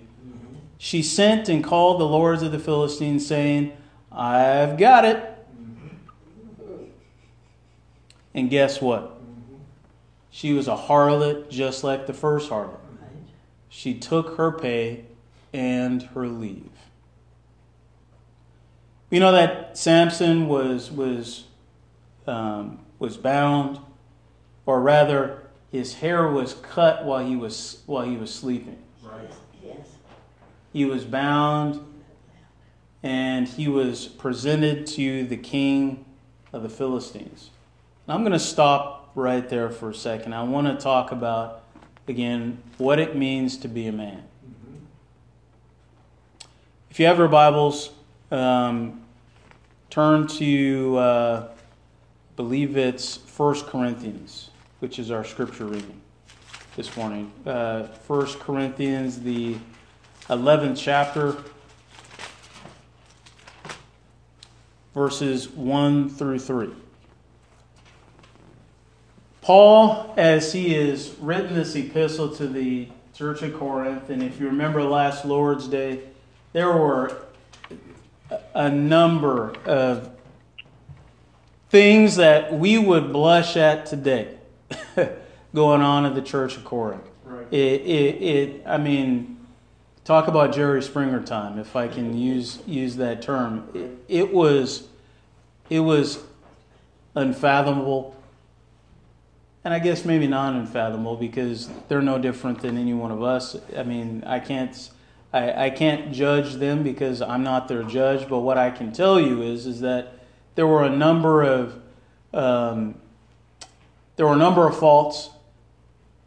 she 0.83 1.03
sent 1.03 1.51
and 1.51 1.62
called 1.62 2.01
the 2.01 2.07
lords 2.07 2.43
of 2.43 2.53
the 2.53 2.59
Philistines, 2.59 3.26
saying, 3.26 3.76
I've 4.11 4.78
got 4.78 5.05
it. 5.05 5.47
And 8.33 8.49
guess 8.49 8.81
what? 8.81 9.20
She 10.31 10.55
was 10.55 10.68
a 10.68 10.76
harlot 10.76 11.51
just 11.51 11.85
like 11.85 12.07
the 12.07 12.14
first 12.14 12.49
harlot. 12.49 12.78
She 13.68 13.93
took 13.93 14.39
her 14.39 14.51
pay 14.51 15.05
and 15.53 16.03
her 16.14 16.26
leave. 16.26 16.70
You 19.11 19.20
know 19.20 19.33
that 19.33 19.76
Samson 19.76 20.49
was 20.49 20.91
was 20.91 21.45
um, 22.26 22.78
was 22.99 23.18
bound, 23.18 23.81
or 24.64 24.81
rather, 24.81 25.43
his 25.70 25.97
hair 25.97 26.26
was 26.26 26.55
cut 26.55 27.05
while 27.05 27.22
he 27.22 27.37
was 27.37 27.83
while 27.85 28.07
he 28.07 28.16
was 28.16 28.33
sleeping. 28.33 28.78
He 30.73 30.85
was 30.85 31.05
bound 31.05 31.85
and 33.03 33.49
he 33.49 33.68
was 33.68 34.07
presented 34.07 34.87
to 34.87 35.25
the 35.25 35.37
king 35.37 36.05
of 36.53 36.62
the 36.62 36.68
Philistines. 36.68 37.51
And 38.07 38.14
I'm 38.14 38.21
going 38.21 38.33
to 38.33 38.39
stop 38.39 39.11
right 39.14 39.49
there 39.49 39.71
for 39.71 39.91
a 39.91 39.95
second. 39.95 40.35
I 40.35 40.43
want 40.43 40.66
to 40.66 40.77
talk 40.77 41.12
about, 41.12 41.62
again, 42.09 42.62
what 42.79 42.99
it 42.99 43.16
means 43.16 43.57
to 43.59 43.68
be 43.68 43.87
a 43.87 43.93
man. 43.93 44.23
If 46.91 46.99
you 46.99 47.07
have 47.07 47.18
your 47.18 47.29
Bibles, 47.29 47.91
um, 48.31 49.01
turn 49.89 50.27
to, 50.27 50.97
uh, 50.99 51.49
believe 52.37 52.77
it's 52.77 53.18
1 53.37 53.62
Corinthians, 53.62 54.51
which 54.81 54.99
is 54.99 55.11
our 55.11 55.25
scripture 55.25 55.66
reading 55.66 56.01
this 56.77 56.97
morning. 56.97 57.33
Uh, 57.47 57.85
1 58.07 58.27
Corinthians, 58.41 59.21
the 59.21 59.57
11th 60.31 60.78
chapter, 60.78 61.37
verses 64.95 65.49
1 65.49 66.09
through 66.09 66.39
3. 66.39 66.70
Paul, 69.43 70.14
as 70.16 70.53
he 70.53 70.74
has 70.74 71.16
written 71.18 71.55
this 71.55 71.74
epistle 71.74 72.33
to 72.37 72.47
the 72.47 72.87
church 73.12 73.43
of 73.43 73.59
Corinth, 73.59 74.09
and 74.09 74.22
if 74.22 74.39
you 74.39 74.47
remember 74.47 74.85
last 74.85 75.24
Lord's 75.24 75.66
Day, 75.66 76.03
there 76.53 76.70
were 76.70 77.26
a 78.55 78.70
number 78.70 79.53
of 79.64 80.12
things 81.70 82.14
that 82.16 82.53
we 82.53 82.78
would 82.78 83.12
blush 83.12 83.57
at 83.57 83.87
today 83.87 84.37
going 85.55 85.81
on 85.81 86.07
at 86.07 86.14
the 86.14 86.22
church 86.22 86.57
of 86.57 86.64
Corinth. 86.64 87.03
Right. 87.24 87.53
It, 87.53 87.81
it, 87.81 88.22
it, 88.22 88.62
I 88.64 88.78
mean, 88.78 89.39
talk 90.11 90.27
about 90.27 90.53
Jerry 90.53 90.83
Springer 90.83 91.23
time, 91.23 91.57
if 91.57 91.77
I 91.77 91.87
can 91.87 92.19
use 92.19 92.59
use 92.67 92.97
that 92.97 93.23
term. 93.23 93.69
It, 93.73 93.91
it 94.09 94.35
was 94.35 94.89
it 95.69 95.79
was 95.79 96.19
unfathomable, 97.15 98.17
and 99.63 99.73
I 99.73 99.79
guess 99.79 100.05
maybe 100.05 100.27
non-unfathomable 100.27 101.15
because 101.15 101.71
they're 101.87 102.03
no 102.03 102.19
different 102.19 102.61
than 102.61 102.77
any 102.77 102.93
one 102.93 103.13
of 103.13 103.23
us. 103.23 103.55
I 103.77 103.85
mean, 103.85 104.25
I 104.27 104.41
can't 104.41 104.91
I, 105.33 105.67
I 105.67 105.71
can't 105.71 106.11
judge 106.13 106.55
them 106.55 106.83
because 106.83 107.23
I'm 107.23 107.45
not 107.45 107.69
their 107.69 107.85
judge. 107.85 108.29
But 108.29 108.41
what 108.41 108.59
I 108.59 108.73
can 108.73 108.91
tell 108.91 109.21
you 109.21 109.43
is 109.43 109.65
is 109.65 109.79
that 109.83 110.15
there 110.57 110.67
were 110.67 110.83
a 110.83 110.91
number 110.91 111.45
of 111.45 111.81
um, 112.35 112.97
there 114.17 114.27
were 114.27 114.35
a 114.35 114.45
number 114.49 114.67
of 114.67 114.77
faults 114.77 115.31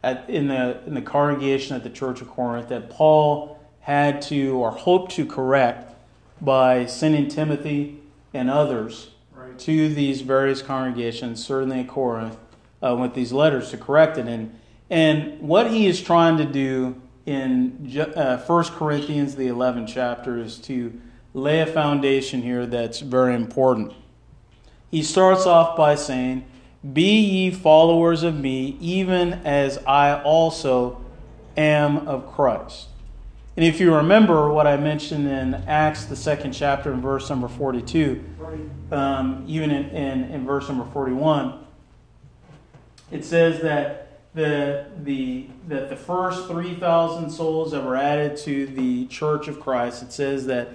at, 0.02 0.30
in 0.30 0.48
the 0.48 0.82
in 0.86 0.94
the 0.94 1.02
congregation 1.02 1.76
at 1.76 1.82
the 1.82 1.90
Church 1.90 2.22
of 2.22 2.30
Corinth 2.30 2.70
that 2.70 2.88
Paul 2.88 3.53
had 3.84 4.22
to 4.22 4.56
or 4.56 4.70
hoped 4.70 5.12
to 5.12 5.26
correct 5.26 5.94
by 6.40 6.86
sending 6.86 7.28
Timothy 7.28 8.00
and 8.32 8.48
others 8.48 9.10
right. 9.34 9.58
to 9.58 9.92
these 9.92 10.22
various 10.22 10.62
congregations, 10.62 11.44
certainly 11.44 11.80
at 11.80 11.88
Corinth, 11.88 12.38
uh, 12.82 12.96
with 12.96 13.12
these 13.12 13.30
letters 13.30 13.70
to 13.70 13.76
correct 13.76 14.16
it. 14.16 14.26
And, 14.26 14.58
and 14.88 15.38
what 15.38 15.70
he 15.70 15.86
is 15.86 16.00
trying 16.00 16.38
to 16.38 16.46
do 16.46 17.00
in 17.26 17.94
uh, 18.16 18.38
1 18.38 18.64
Corinthians, 18.64 19.36
the 19.36 19.48
11th 19.48 19.88
chapter, 19.88 20.38
is 20.38 20.58
to 20.60 20.98
lay 21.34 21.60
a 21.60 21.66
foundation 21.66 22.40
here 22.40 22.64
that's 22.64 23.00
very 23.00 23.34
important. 23.34 23.92
He 24.90 25.02
starts 25.02 25.44
off 25.44 25.76
by 25.76 25.94
saying, 25.94 26.46
Be 26.90 27.20
ye 27.20 27.50
followers 27.50 28.22
of 28.22 28.34
me, 28.34 28.78
even 28.80 29.34
as 29.44 29.76
I 29.86 30.22
also 30.22 31.04
am 31.54 32.08
of 32.08 32.32
Christ. 32.32 32.88
And 33.56 33.64
if 33.64 33.78
you 33.78 33.94
remember 33.94 34.50
what 34.52 34.66
I 34.66 34.76
mentioned 34.76 35.28
in 35.28 35.54
Acts, 35.68 36.06
the 36.06 36.16
second 36.16 36.52
chapter, 36.52 36.92
in 36.92 37.00
verse 37.00 37.30
number 37.30 37.46
42, 37.46 38.24
um, 38.90 39.44
even 39.46 39.70
in, 39.70 39.90
in, 39.90 40.24
in, 40.24 40.44
verse 40.44 40.68
number 40.68 40.84
41, 40.92 41.64
it 43.12 43.24
says 43.24 43.62
that 43.62 44.18
the, 44.34 44.86
the, 45.04 45.46
that 45.68 45.88
the 45.88 45.94
first 45.94 46.48
3,000 46.48 47.30
souls 47.30 47.70
that 47.70 47.84
were 47.84 47.94
added 47.94 48.36
to 48.38 48.66
the 48.66 49.06
church 49.06 49.46
of 49.46 49.60
Christ, 49.60 50.02
it 50.02 50.12
says 50.12 50.46
that 50.46 50.68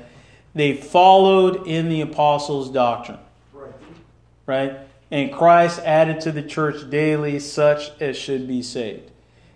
they 0.55 0.73
followed 0.73 1.67
in 1.67 1.89
the 1.89 1.99
apostles' 1.99 2.71
doctrine, 2.71 3.19
Right. 3.53 3.73
right? 4.45 4.77
And 5.11 5.33
Christ 5.33 5.81
added 5.83 6.21
to 6.21 6.31
the 6.31 6.43
church 6.43 6.89
daily 6.89 7.39
such 7.39 7.91
as 7.99 8.17
should 8.17 8.47
be 8.47 8.61
saved. 8.61 9.11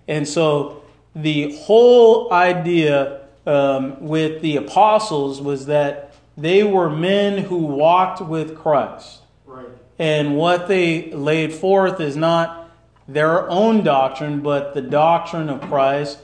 And 0.09 0.28
so 0.28 0.82
the 1.16 1.55
whole 1.57 2.32
idea 2.32 3.22
um, 3.45 4.01
with 4.01 4.41
the 4.41 4.57
apostles 4.57 5.41
was 5.41 5.66
that 5.68 6.14
they 6.38 6.64
were 6.64 6.89
men 6.89 7.38
who 7.45 7.57
walked 7.57 8.22
with 8.22 8.57
Christ. 8.57 9.22
Right. 9.45 9.68
And 9.99 10.36
what 10.36 10.68
they 10.68 11.11
laid 11.11 11.53
forth 11.53 11.99
is 11.99 12.16
not 12.16 12.72
their 13.07 13.49
own 13.49 13.84
doctrine, 13.84 14.41
but 14.41 14.74
the 14.74 14.82
doctrine 14.82 15.49
of 15.49 15.61
Christ, 15.61 16.20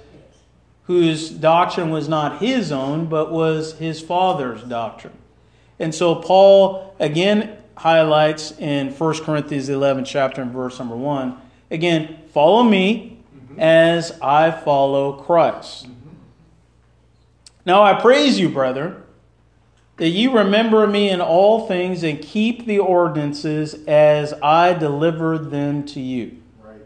whose 0.84 1.30
doctrine 1.30 1.92
was 1.92 2.08
not 2.08 2.40
his 2.40 2.72
own, 2.72 3.06
but 3.06 3.32
was 3.32 3.74
his 3.74 4.02
Father's 4.02 4.64
doctrine. 4.64 5.14
And 5.78 5.94
so 5.94 6.16
Paul 6.16 6.96
again 7.00 7.58
highlights 7.76 8.52
in 8.58 8.90
1 8.90 9.24
Corinthians 9.24 9.70
11, 9.70 10.06
chapter 10.06 10.42
and 10.42 10.52
verse 10.52 10.80
number 10.80 10.96
1 10.96 11.40
again, 11.72 12.18
follow 12.34 12.64
me 12.64 13.19
Mm-hmm. 13.50 13.60
as 13.60 14.20
I 14.22 14.52
follow 14.52 15.14
Christ. 15.14 15.86
Mm-hmm. 15.86 16.10
Now 17.66 17.84
I 17.84 18.00
praise 18.00 18.40
you, 18.40 18.50
brother 18.50 19.04
that 20.00 20.10
you 20.10 20.32
remember 20.32 20.88
me 20.88 21.10
in 21.10 21.20
all 21.20 21.68
things 21.68 22.04
and 22.04 22.22
keep 22.22 22.66
the 22.66 22.80
ordinances 22.80 23.74
as 23.86 24.34
I 24.42 24.74
delivered 24.74 25.52
them 25.52 25.86
to 25.88 26.00
you. 26.00 26.42
Right. 26.64 26.80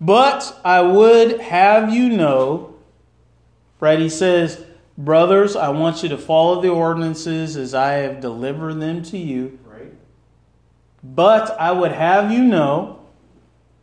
But 0.00 0.58
I 0.64 0.82
would 0.82 1.40
have 1.40 1.92
you 1.92 2.10
know, 2.10 2.76
right? 3.80 3.98
He 3.98 4.08
says, 4.08 4.64
Brothers, 4.96 5.56
I 5.56 5.68
want 5.70 6.02
you 6.02 6.08
to 6.10 6.18
follow 6.18 6.60
the 6.60 6.70
ordinances 6.70 7.56
as 7.56 7.74
I 7.74 7.94
have 7.94 8.20
delivered 8.20 8.74
them 8.74 9.02
to 9.04 9.18
you. 9.18 9.58
Right. 9.64 9.92
But 11.02 11.58
I 11.60 11.72
would 11.72 11.92
have 11.92 12.32
you 12.32 12.44
know 12.44 12.97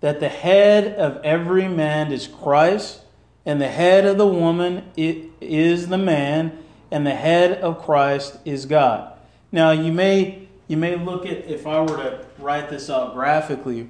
that 0.02 0.20
the 0.20 0.30
head 0.30 0.96
of 0.96 1.24
every 1.24 1.68
man 1.68 2.12
is 2.12 2.28
Christ, 2.28 3.02
and 3.46 3.62
the 3.62 3.68
head 3.68 4.06
of 4.06 4.18
the 4.18 4.28
woman 4.28 4.84
is 4.96 5.88
the 5.88 5.98
man, 5.98 6.58
and 6.92 7.06
the 7.06 7.16
head 7.16 7.60
of 7.60 7.84
Christ 7.84 8.38
is 8.46 8.66
God. 8.66 9.14
Now 9.52 9.72
you 9.72 9.92
may 9.92 10.48
you 10.68 10.78
may 10.78 10.96
look 10.96 11.26
at 11.26 11.46
if 11.46 11.68
I 11.68 11.80
were 11.82 11.98
to 11.98 12.26
write 12.40 12.70
this 12.70 12.90
out 12.90 13.14
graphically, 13.14 13.88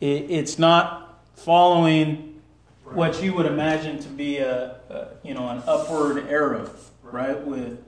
it, 0.00 0.30
it's 0.30 0.58
not 0.58 1.20
following 1.34 2.40
what 2.84 3.22
you 3.22 3.34
would 3.34 3.46
imagine 3.46 3.98
to 3.98 4.08
be 4.08 4.38
a, 4.38 4.76
a 4.88 5.08
you 5.22 5.34
know 5.34 5.48
an 5.48 5.62
upward 5.66 6.26
arrow, 6.28 6.70
right? 7.02 7.40
With 7.44 7.84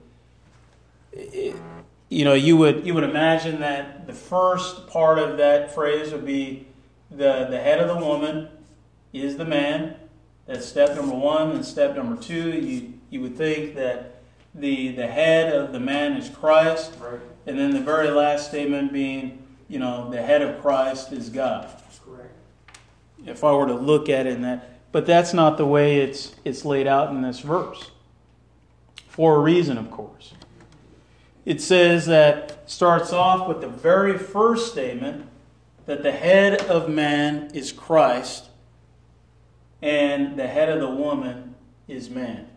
it, 1.13 1.55
you 2.09 2.25
know 2.25 2.33
you 2.33 2.57
would 2.57 2.85
you 2.85 2.93
would 2.93 3.03
imagine 3.03 3.61
that 3.61 4.07
the 4.07 4.13
first 4.13 4.87
part 4.87 5.17
of 5.19 5.37
that 5.37 5.73
phrase 5.73 6.11
would 6.11 6.25
be 6.25 6.67
the 7.15 7.47
the 7.49 7.59
head 7.59 7.79
of 7.79 7.87
the 7.87 8.05
woman 8.05 8.49
is 9.13 9.37
the 9.37 9.45
man. 9.45 9.95
That's 10.45 10.65
step 10.65 10.95
number 10.95 11.15
one. 11.15 11.51
And 11.51 11.65
step 11.65 11.95
number 11.95 12.21
two, 12.21 12.51
you 12.51 12.93
you 13.09 13.21
would 13.21 13.37
think 13.37 13.75
that 13.75 14.21
the 14.53 14.91
the 14.95 15.07
head 15.07 15.53
of 15.53 15.71
the 15.71 15.79
man 15.79 16.13
is 16.17 16.29
Christ, 16.29 16.93
Right. 16.99 17.19
and 17.45 17.57
then 17.57 17.71
the 17.71 17.81
very 17.81 18.09
last 18.09 18.47
statement 18.49 18.93
being 18.93 19.41
you 19.67 19.79
know 19.79 20.09
the 20.09 20.21
head 20.21 20.41
of 20.41 20.61
Christ 20.61 21.11
is 21.11 21.29
God 21.29 21.69
Correct. 22.05 22.33
if 23.25 23.43
I 23.43 23.51
were 23.53 23.67
to 23.67 23.73
look 23.73 24.09
at 24.09 24.27
it 24.27 24.33
in 24.33 24.41
that. 24.43 24.71
But 24.91 25.05
that's 25.05 25.33
not 25.33 25.57
the 25.57 25.65
way 25.65 25.97
it's 25.97 26.35
it's 26.45 26.63
laid 26.63 26.87
out 26.87 27.09
in 27.09 27.21
this 27.21 27.39
verse. 27.39 27.91
For 29.07 29.35
a 29.35 29.39
reason, 29.39 29.77
of 29.77 29.89
course. 29.91 30.33
It 31.45 31.61
says 31.61 32.05
that 32.07 32.69
starts 32.69 33.13
off 33.13 33.47
with 33.47 33.61
the 33.61 33.67
very 33.67 34.17
first 34.17 34.71
statement 34.71 35.27
that 35.85 36.03
the 36.03 36.11
head 36.11 36.61
of 36.63 36.89
man 36.89 37.51
is 37.53 37.71
Christ 37.71 38.45
and 39.81 40.37
the 40.37 40.47
head 40.47 40.69
of 40.69 40.79
the 40.79 40.89
woman 40.89 41.55
is 41.87 42.09
man. 42.09 42.47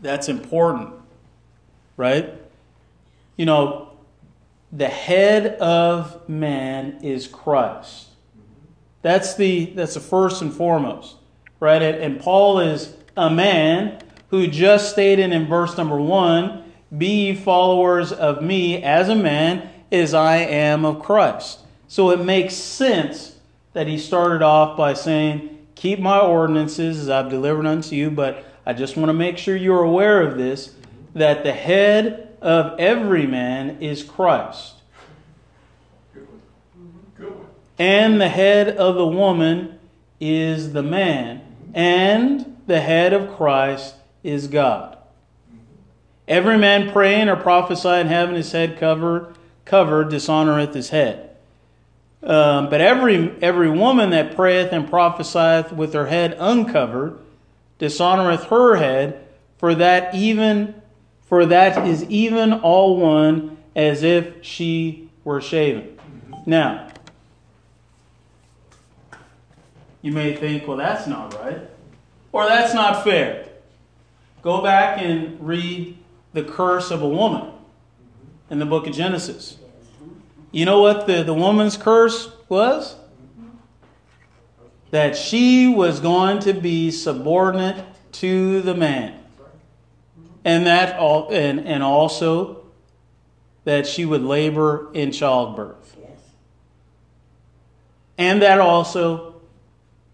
That's 0.00 0.28
important, 0.28 0.90
right? 1.96 2.34
You 3.36 3.46
know, 3.46 3.92
the 4.72 4.88
head 4.88 5.56
of 5.56 6.28
man 6.28 6.98
is 7.02 7.26
Christ. 7.26 8.08
That's 9.02 9.34
the 9.34 9.66
that's 9.74 9.94
the 9.94 10.00
first 10.00 10.42
and 10.42 10.52
foremost, 10.52 11.16
right? 11.58 11.80
And, 11.80 12.20
Paul 12.20 12.60
is 12.60 12.94
a 13.16 13.30
man 13.30 14.02
who 14.28 14.46
just 14.46 14.90
stated 14.90 15.32
in 15.32 15.46
verse 15.46 15.76
number 15.76 15.98
one, 15.98 16.64
"Be 16.96 17.34
followers 17.34 18.12
of 18.12 18.42
me 18.42 18.82
as 18.82 19.08
a 19.08 19.14
man, 19.14 19.70
as 19.92 20.14
I 20.14 20.36
am 20.36 20.84
of 20.84 21.00
Christ." 21.00 21.60
So 21.88 22.10
it 22.10 22.20
makes 22.20 22.54
sense 22.54 23.36
that 23.72 23.86
he 23.86 23.98
started 23.98 24.42
off 24.42 24.76
by 24.76 24.94
saying, 24.94 25.58
"Keep 25.74 26.00
my 26.00 26.18
ordinances 26.18 27.00
as 27.00 27.08
I've 27.08 27.30
delivered 27.30 27.66
unto 27.66 27.94
you." 27.94 28.10
But 28.10 28.44
I 28.66 28.72
just 28.72 28.96
want 28.96 29.08
to 29.08 29.14
make 29.14 29.38
sure 29.38 29.56
you're 29.56 29.82
aware 29.82 30.22
of 30.22 30.36
this: 30.36 30.74
that 31.14 31.42
the 31.42 31.52
head 31.52 32.28
of 32.40 32.78
every 32.78 33.26
man 33.26 33.76
is 33.80 34.02
Christ. 34.02 34.74
And 37.78 38.20
the 38.20 38.28
head 38.28 38.68
of 38.68 38.94
the 38.94 39.06
woman 39.06 39.78
is 40.20 40.74
the 40.74 40.82
man, 40.82 41.40
and 41.74 42.56
the 42.66 42.80
head 42.80 43.12
of 43.14 43.34
Christ 43.36 43.94
is 44.22 44.48
God. 44.48 44.98
Every 46.28 46.58
man 46.58 46.92
praying 46.92 47.28
or 47.28 47.36
prophesying 47.36 48.08
having 48.08 48.36
his 48.36 48.52
head 48.52 48.78
covered, 48.78 49.34
covered 49.70 50.08
dishonoreth 50.08 50.74
his 50.74 50.90
head. 50.90 51.30
Um, 52.24 52.68
but 52.68 52.80
every 52.80 53.32
every 53.40 53.70
woman 53.70 54.10
that 54.10 54.34
prayeth 54.34 54.72
and 54.72 54.90
prophesieth 54.90 55.72
with 55.72 55.94
her 55.94 56.06
head 56.06 56.36
uncovered 56.38 57.18
dishonoreth 57.78 58.46
her 58.48 58.76
head, 58.76 59.24
for 59.56 59.74
that 59.76 60.12
even 60.14 60.74
for 61.22 61.46
that 61.46 61.86
is 61.86 62.02
even 62.04 62.52
all 62.52 62.96
one 62.96 63.56
as 63.76 64.02
if 64.02 64.44
she 64.44 65.08
were 65.22 65.40
shaven. 65.40 65.96
Now, 66.44 66.88
you 70.02 70.10
may 70.10 70.34
think, 70.34 70.66
well, 70.66 70.76
that's 70.76 71.06
not 71.06 71.32
right, 71.40 71.60
or 72.32 72.46
that's 72.46 72.74
not 72.74 73.04
fair. 73.04 73.46
Go 74.42 74.62
back 74.62 75.00
and 75.00 75.40
read 75.40 75.96
the 76.32 76.42
curse 76.42 76.90
of 76.90 77.02
a 77.02 77.08
woman 77.08 77.52
in 78.50 78.58
the 78.58 78.66
book 78.66 78.88
of 78.88 78.92
Genesis. 78.92 79.59
You 80.52 80.64
know 80.64 80.80
what 80.80 81.06
the, 81.06 81.22
the 81.22 81.34
woman's 81.34 81.76
curse 81.76 82.30
was? 82.48 82.96
That 84.90 85.16
she 85.16 85.68
was 85.68 86.00
going 86.00 86.40
to 86.40 86.52
be 86.52 86.90
subordinate 86.90 87.84
to 88.12 88.60
the 88.62 88.74
man. 88.74 89.18
And 90.44 90.66
that 90.66 90.98
all 90.98 91.28
and, 91.32 91.60
and 91.60 91.82
also 91.82 92.64
that 93.64 93.86
she 93.86 94.04
would 94.04 94.22
labor 94.22 94.90
in 94.92 95.12
childbirth. 95.12 95.96
And 98.18 98.42
that 98.42 98.58
also 98.58 99.40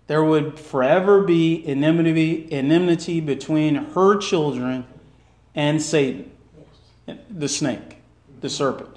there 0.07 0.23
would 0.23 0.59
forever 0.59 1.23
be 1.23 1.65
enmity, 1.67 2.47
enmity 2.53 3.21
between 3.21 3.75
her 3.75 4.19
children 4.19 4.87
and 5.55 5.83
Satan, 5.83 6.31
the 7.31 7.49
snake, 7.49 7.99
the 8.41 8.49
serpent. 8.49 8.96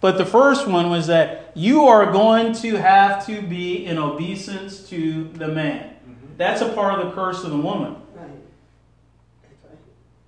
But 0.00 0.16
the 0.16 0.24
first 0.24 0.68
one 0.68 0.90
was 0.90 1.08
that 1.08 1.52
you 1.54 1.86
are 1.86 2.12
going 2.12 2.52
to 2.54 2.76
have 2.76 3.26
to 3.26 3.42
be 3.42 3.84
in 3.84 3.98
obeisance 3.98 4.88
to 4.90 5.24
the 5.24 5.48
man. 5.48 5.96
That's 6.36 6.60
a 6.60 6.68
part 6.68 7.00
of 7.00 7.06
the 7.06 7.12
curse 7.12 7.42
of 7.42 7.50
the 7.50 7.56
woman, 7.56 7.96
right. 8.14 8.30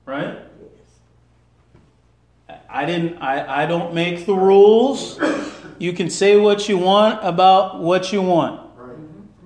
right? 0.07 0.39
Yes. 2.49 2.59
I 2.69 2.85
didn't 2.85 3.19
I, 3.19 3.63
I 3.63 3.67
don't 3.67 3.95
make 3.95 4.27
the 4.27 4.35
rules. 4.35 5.21
You 5.79 5.93
can 5.93 6.11
say 6.11 6.37
what 6.37 6.69
you 6.69 6.79
want 6.79 7.21
about 7.25 7.81
what 7.81 8.13
you 8.13 8.23
want. 8.23 8.61
Right. 8.77 8.97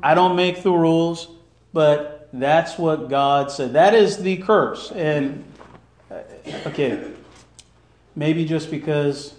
I 0.03 0.15
don't 0.15 0.37
make 0.37 0.63
the 0.63 0.73
rules, 0.73 1.29
but 1.75 2.31
that's 2.33 2.79
what 2.79 3.11
God 3.11 3.51
said. 3.51 3.75
That 3.75 3.93
is 3.95 4.17
the 4.17 4.39
curse. 4.39 4.91
And 4.91 5.45
uh, 6.11 6.23
okay, 6.67 7.13
maybe 8.17 8.47
just 8.47 8.71
because 8.71 9.35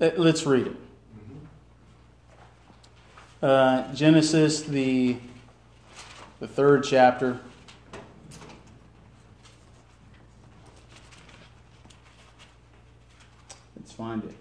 let's 0.00 0.46
read 0.46 0.68
it. 0.68 0.76
Uh, 3.42 3.92
Genesis, 3.94 4.62
the 4.62 5.16
the 6.40 6.48
third 6.48 6.84
chapter. 6.84 7.40
Let's 13.76 13.92
find 13.92 14.24
it. 14.24 14.34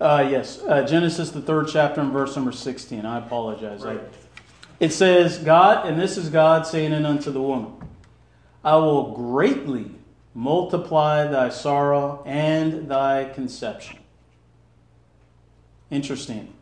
Uh, 0.00 0.26
yes, 0.30 0.60
uh, 0.68 0.82
Genesis, 0.86 1.30
the 1.30 1.40
third 1.40 1.68
chapter, 1.68 2.00
and 2.02 2.12
verse 2.12 2.36
number 2.36 2.52
16. 2.52 3.06
I 3.06 3.18
apologize. 3.18 3.84
I- 3.84 3.94
Right. 3.94 4.14
It 4.78 4.92
says, 4.92 5.38
God, 5.38 5.86
and 5.86 6.00
this 6.00 6.16
is 6.16 6.28
God 6.28 6.66
saying 6.66 6.92
it 6.92 7.04
unto 7.04 7.30
the 7.30 7.40
woman, 7.40 7.72
I 8.64 8.76
will 8.76 9.12
greatly 9.14 9.90
multiply 10.34 11.26
thy 11.26 11.48
sorrow 11.48 12.22
and 12.26 12.88
thy 12.88 13.24
conception. 13.24 13.98
Interesting. 15.90 16.52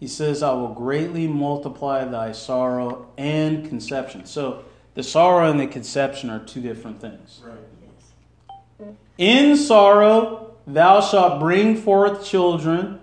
He 0.00 0.08
says, 0.08 0.42
I 0.42 0.52
will 0.52 0.74
greatly 0.74 1.28
multiply 1.28 2.04
thy 2.06 2.32
sorrow 2.32 3.06
and 3.18 3.68
conception. 3.68 4.24
So 4.24 4.64
the 4.94 5.02
sorrow 5.02 5.50
and 5.50 5.60
the 5.60 5.66
conception 5.66 6.30
are 6.30 6.38
two 6.38 6.60
different 6.60 7.00
things. 7.00 7.40
Right. 7.44 8.94
In 9.18 9.56
sorrow 9.56 10.54
thou 10.66 11.00
shalt 11.02 11.40
bring 11.40 11.76
forth 11.76 12.24
children, 12.24 12.98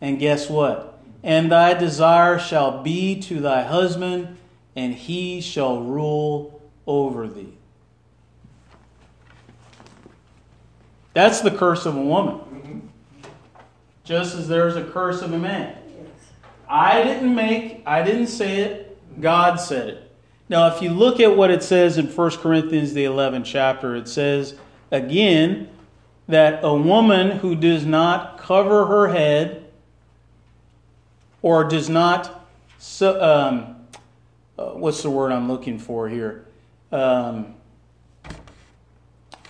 and 0.00 0.18
guess 0.18 0.48
what? 0.48 0.91
And 1.22 1.52
thy 1.52 1.74
desire 1.74 2.38
shall 2.38 2.82
be 2.82 3.20
to 3.22 3.40
thy 3.40 3.62
husband, 3.62 4.36
and 4.74 4.94
he 4.94 5.40
shall 5.40 5.80
rule 5.80 6.60
over 6.86 7.28
thee. 7.28 7.54
That's 11.14 11.42
the 11.42 11.50
curse 11.50 11.84
of 11.84 11.96
a 11.96 12.00
woman, 12.00 12.40
Mhm. 12.52 12.80
just 14.02 14.34
as 14.34 14.48
there's 14.48 14.76
a 14.76 14.82
curse 14.82 15.20
of 15.22 15.32
a 15.32 15.38
man. 15.38 15.74
Yes. 15.86 16.08
I 16.68 17.02
didn't 17.02 17.34
make, 17.34 17.82
I 17.86 18.02
didn't 18.02 18.28
say 18.28 18.60
it, 18.60 18.98
God 19.20 19.60
said 19.60 19.88
it. 19.88 20.10
Now, 20.48 20.68
if 20.68 20.82
you 20.82 20.90
look 20.90 21.20
at 21.20 21.36
what 21.36 21.50
it 21.50 21.62
says 21.62 21.98
in 21.98 22.06
1 22.08 22.38
Corinthians, 22.38 22.94
the 22.94 23.04
11th 23.04 23.46
chapter, 23.46 23.94
it 23.94 24.08
says 24.08 24.54
again 24.90 25.68
that 26.28 26.60
a 26.62 26.74
woman 26.74 27.38
who 27.38 27.54
does 27.54 27.84
not 27.84 28.38
cover 28.38 28.86
her 28.86 29.08
head 29.08 29.61
or 31.42 31.64
does 31.64 31.88
not, 31.88 32.48
su- 32.78 33.20
um, 33.20 33.76
uh, 34.58 34.70
what's 34.70 35.02
the 35.02 35.10
word 35.10 35.32
I'm 35.32 35.48
looking 35.48 35.78
for 35.78 36.08
here? 36.08 36.46
Um, 36.90 37.54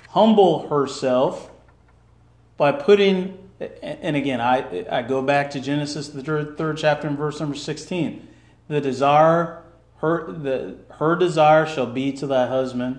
humble 0.09 0.69
herself 0.69 1.51
by 2.57 2.73
putting 2.73 3.39
and 3.81 4.17
again 4.17 4.41
I, 4.41 4.85
I 4.91 5.03
go 5.03 5.23
back 5.23 5.51
to 5.53 5.61
genesis 5.61 6.09
the 6.09 6.23
third, 6.23 6.59
third 6.59 6.77
chapter 6.77 7.09
and 7.09 7.17
verse 7.17 7.41
number 7.41 7.57
16 7.57 8.29
the 8.69 8.81
desire 8.81 9.63
her 10.03 10.31
the 10.31 10.77
her 10.99 11.17
desire 11.17 11.65
shall 11.65 11.87
be 11.87 12.13
to 12.13 12.27
thy 12.27 12.47
husband 12.47 12.99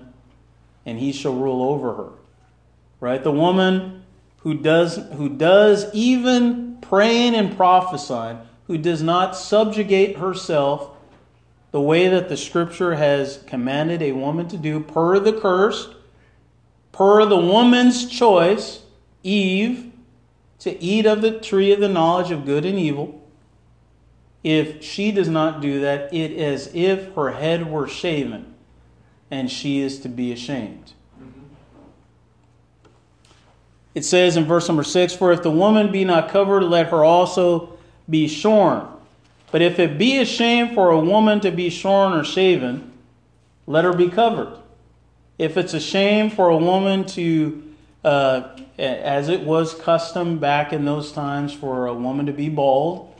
and 0.86 0.98
he 0.98 1.12
shall 1.12 1.34
rule 1.34 1.62
over 1.62 1.94
her. 1.94 2.10
Right? 3.00 3.22
The 3.22 3.32
woman 3.32 4.04
who 4.38 4.54
does 4.54 4.96
who 4.96 5.28
does 5.28 5.92
even 5.94 6.78
praying 6.80 7.34
and 7.34 7.56
prophesying 7.56 8.38
who 8.66 8.78
does 8.78 9.02
not 9.02 9.36
subjugate 9.36 10.18
herself 10.18 10.90
the 11.70 11.80
way 11.80 12.08
that 12.08 12.28
the 12.28 12.36
scripture 12.36 12.94
has 12.94 13.42
commanded 13.46 14.00
a 14.00 14.12
woman 14.12 14.48
to 14.48 14.56
do 14.56 14.80
per 14.80 15.18
the 15.18 15.32
curse 15.32 15.88
per 16.94 17.26
the 17.26 17.36
woman's 17.36 18.08
choice, 18.08 18.82
Eve, 19.24 19.92
to 20.60 20.80
eat 20.80 21.04
of 21.04 21.22
the 21.22 21.40
tree 21.40 21.72
of 21.72 21.80
the 21.80 21.88
knowledge 21.88 22.30
of 22.30 22.46
good 22.46 22.64
and 22.64 22.78
evil, 22.78 23.20
if 24.44 24.82
she 24.84 25.10
does 25.10 25.28
not 25.28 25.60
do 25.60 25.80
that, 25.80 26.14
it 26.14 26.30
is 26.30 26.68
as 26.68 26.74
if 26.74 27.14
her 27.14 27.32
head 27.32 27.68
were 27.68 27.88
shaven, 27.88 28.54
and 29.30 29.50
she 29.50 29.80
is 29.80 29.98
to 30.00 30.08
be 30.08 30.30
ashamed. 30.30 30.92
It 33.94 34.04
says 34.04 34.36
in 34.36 34.44
verse 34.44 34.68
number 34.68 34.84
6 34.84 35.14
For 35.14 35.32
if 35.32 35.42
the 35.42 35.50
woman 35.50 35.90
be 35.90 36.04
not 36.04 36.28
covered, 36.28 36.62
let 36.62 36.88
her 36.88 37.04
also 37.04 37.73
be 38.08 38.28
shorn. 38.28 38.86
But 39.50 39.62
if 39.62 39.78
it 39.78 39.98
be 39.98 40.18
a 40.18 40.24
shame 40.24 40.74
for 40.74 40.90
a 40.90 40.98
woman 40.98 41.40
to 41.40 41.50
be 41.50 41.70
shorn 41.70 42.12
or 42.12 42.24
shaven, 42.24 42.92
let 43.66 43.84
her 43.84 43.92
be 43.92 44.08
covered. 44.08 44.58
If 45.38 45.56
it's 45.56 45.74
a 45.74 45.80
shame 45.80 46.30
for 46.30 46.48
a 46.48 46.56
woman 46.56 47.04
to, 47.06 47.74
uh, 48.04 48.56
as 48.78 49.28
it 49.28 49.42
was 49.42 49.74
custom 49.74 50.38
back 50.38 50.72
in 50.72 50.84
those 50.84 51.12
times 51.12 51.52
for 51.52 51.86
a 51.86 51.94
woman 51.94 52.26
to 52.26 52.32
be 52.32 52.48
bald, 52.48 53.14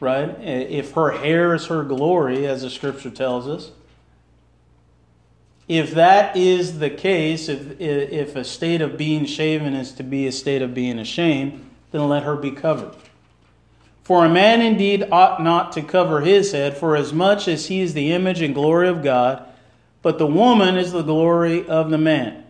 right? 0.00 0.30
If 0.40 0.92
her 0.92 1.10
hair 1.10 1.54
is 1.54 1.66
her 1.66 1.82
glory, 1.82 2.46
as 2.46 2.62
the 2.62 2.70
scripture 2.70 3.10
tells 3.10 3.48
us, 3.48 3.70
if 5.66 5.90
that 5.92 6.36
is 6.36 6.78
the 6.78 6.88
case, 6.88 7.48
if, 7.48 7.78
if 7.78 8.34
a 8.34 8.44
state 8.44 8.80
of 8.80 8.96
being 8.96 9.26
shaven 9.26 9.74
is 9.74 9.92
to 9.92 10.02
be 10.02 10.26
a 10.26 10.32
state 10.32 10.62
of 10.62 10.72
being 10.72 10.98
ashamed, 10.98 11.68
then 11.90 12.08
let 12.08 12.22
her 12.22 12.36
be 12.36 12.50
covered. 12.50 12.94
For 14.08 14.24
a 14.24 14.28
man 14.30 14.62
indeed 14.62 15.06
ought 15.12 15.42
not 15.42 15.72
to 15.72 15.82
cover 15.82 16.22
his 16.22 16.52
head, 16.52 16.78
for 16.78 16.96
as 16.96 17.12
much 17.12 17.46
as 17.46 17.66
he 17.66 17.82
is 17.82 17.92
the 17.92 18.10
image 18.10 18.40
and 18.40 18.54
glory 18.54 18.88
of 18.88 19.02
God, 19.02 19.46
but 20.00 20.16
the 20.16 20.26
woman 20.26 20.78
is 20.78 20.92
the 20.92 21.02
glory 21.02 21.68
of 21.68 21.90
the 21.90 21.98
man. 21.98 22.42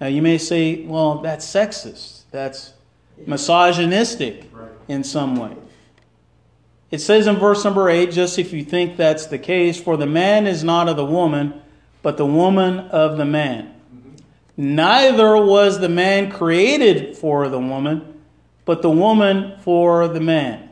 Now 0.00 0.06
you 0.06 0.22
may 0.22 0.38
say, 0.38 0.82
well, 0.86 1.18
that's 1.18 1.44
sexist. 1.44 2.22
That's 2.30 2.72
misogynistic 3.26 4.50
in 4.88 5.04
some 5.04 5.36
way. 5.36 5.54
It 6.90 7.00
says 7.00 7.26
in 7.26 7.36
verse 7.36 7.62
number 7.62 7.90
8, 7.90 8.10
just 8.10 8.38
if 8.38 8.50
you 8.54 8.64
think 8.64 8.96
that's 8.96 9.26
the 9.26 9.38
case, 9.38 9.78
for 9.78 9.98
the 9.98 10.06
man 10.06 10.46
is 10.46 10.64
not 10.64 10.88
of 10.88 10.96
the 10.96 11.04
woman, 11.04 11.60
but 12.00 12.16
the 12.16 12.24
woman 12.24 12.78
of 12.78 13.18
the 13.18 13.26
man. 13.26 13.74
Mm-hmm. 13.94 14.74
Neither 14.74 15.36
was 15.36 15.80
the 15.80 15.90
man 15.90 16.32
created 16.32 17.14
for 17.14 17.46
the 17.50 17.60
woman, 17.60 18.19
but 18.64 18.82
the 18.82 18.90
woman 18.90 19.58
for 19.60 20.08
the 20.08 20.20
man. 20.20 20.68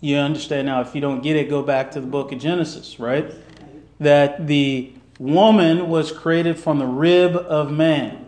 You 0.00 0.16
understand 0.16 0.66
now, 0.66 0.80
if 0.82 0.94
you 0.94 1.00
don't 1.00 1.22
get 1.22 1.36
it, 1.36 1.48
go 1.48 1.62
back 1.62 1.90
to 1.92 2.00
the 2.00 2.06
book 2.06 2.32
of 2.32 2.38
Genesis, 2.38 3.00
right? 3.00 3.32
That 3.98 4.46
the 4.46 4.92
woman 5.18 5.88
was 5.88 6.12
created 6.12 6.58
from 6.58 6.78
the 6.78 6.86
rib 6.86 7.34
of 7.34 7.72
man. 7.72 8.24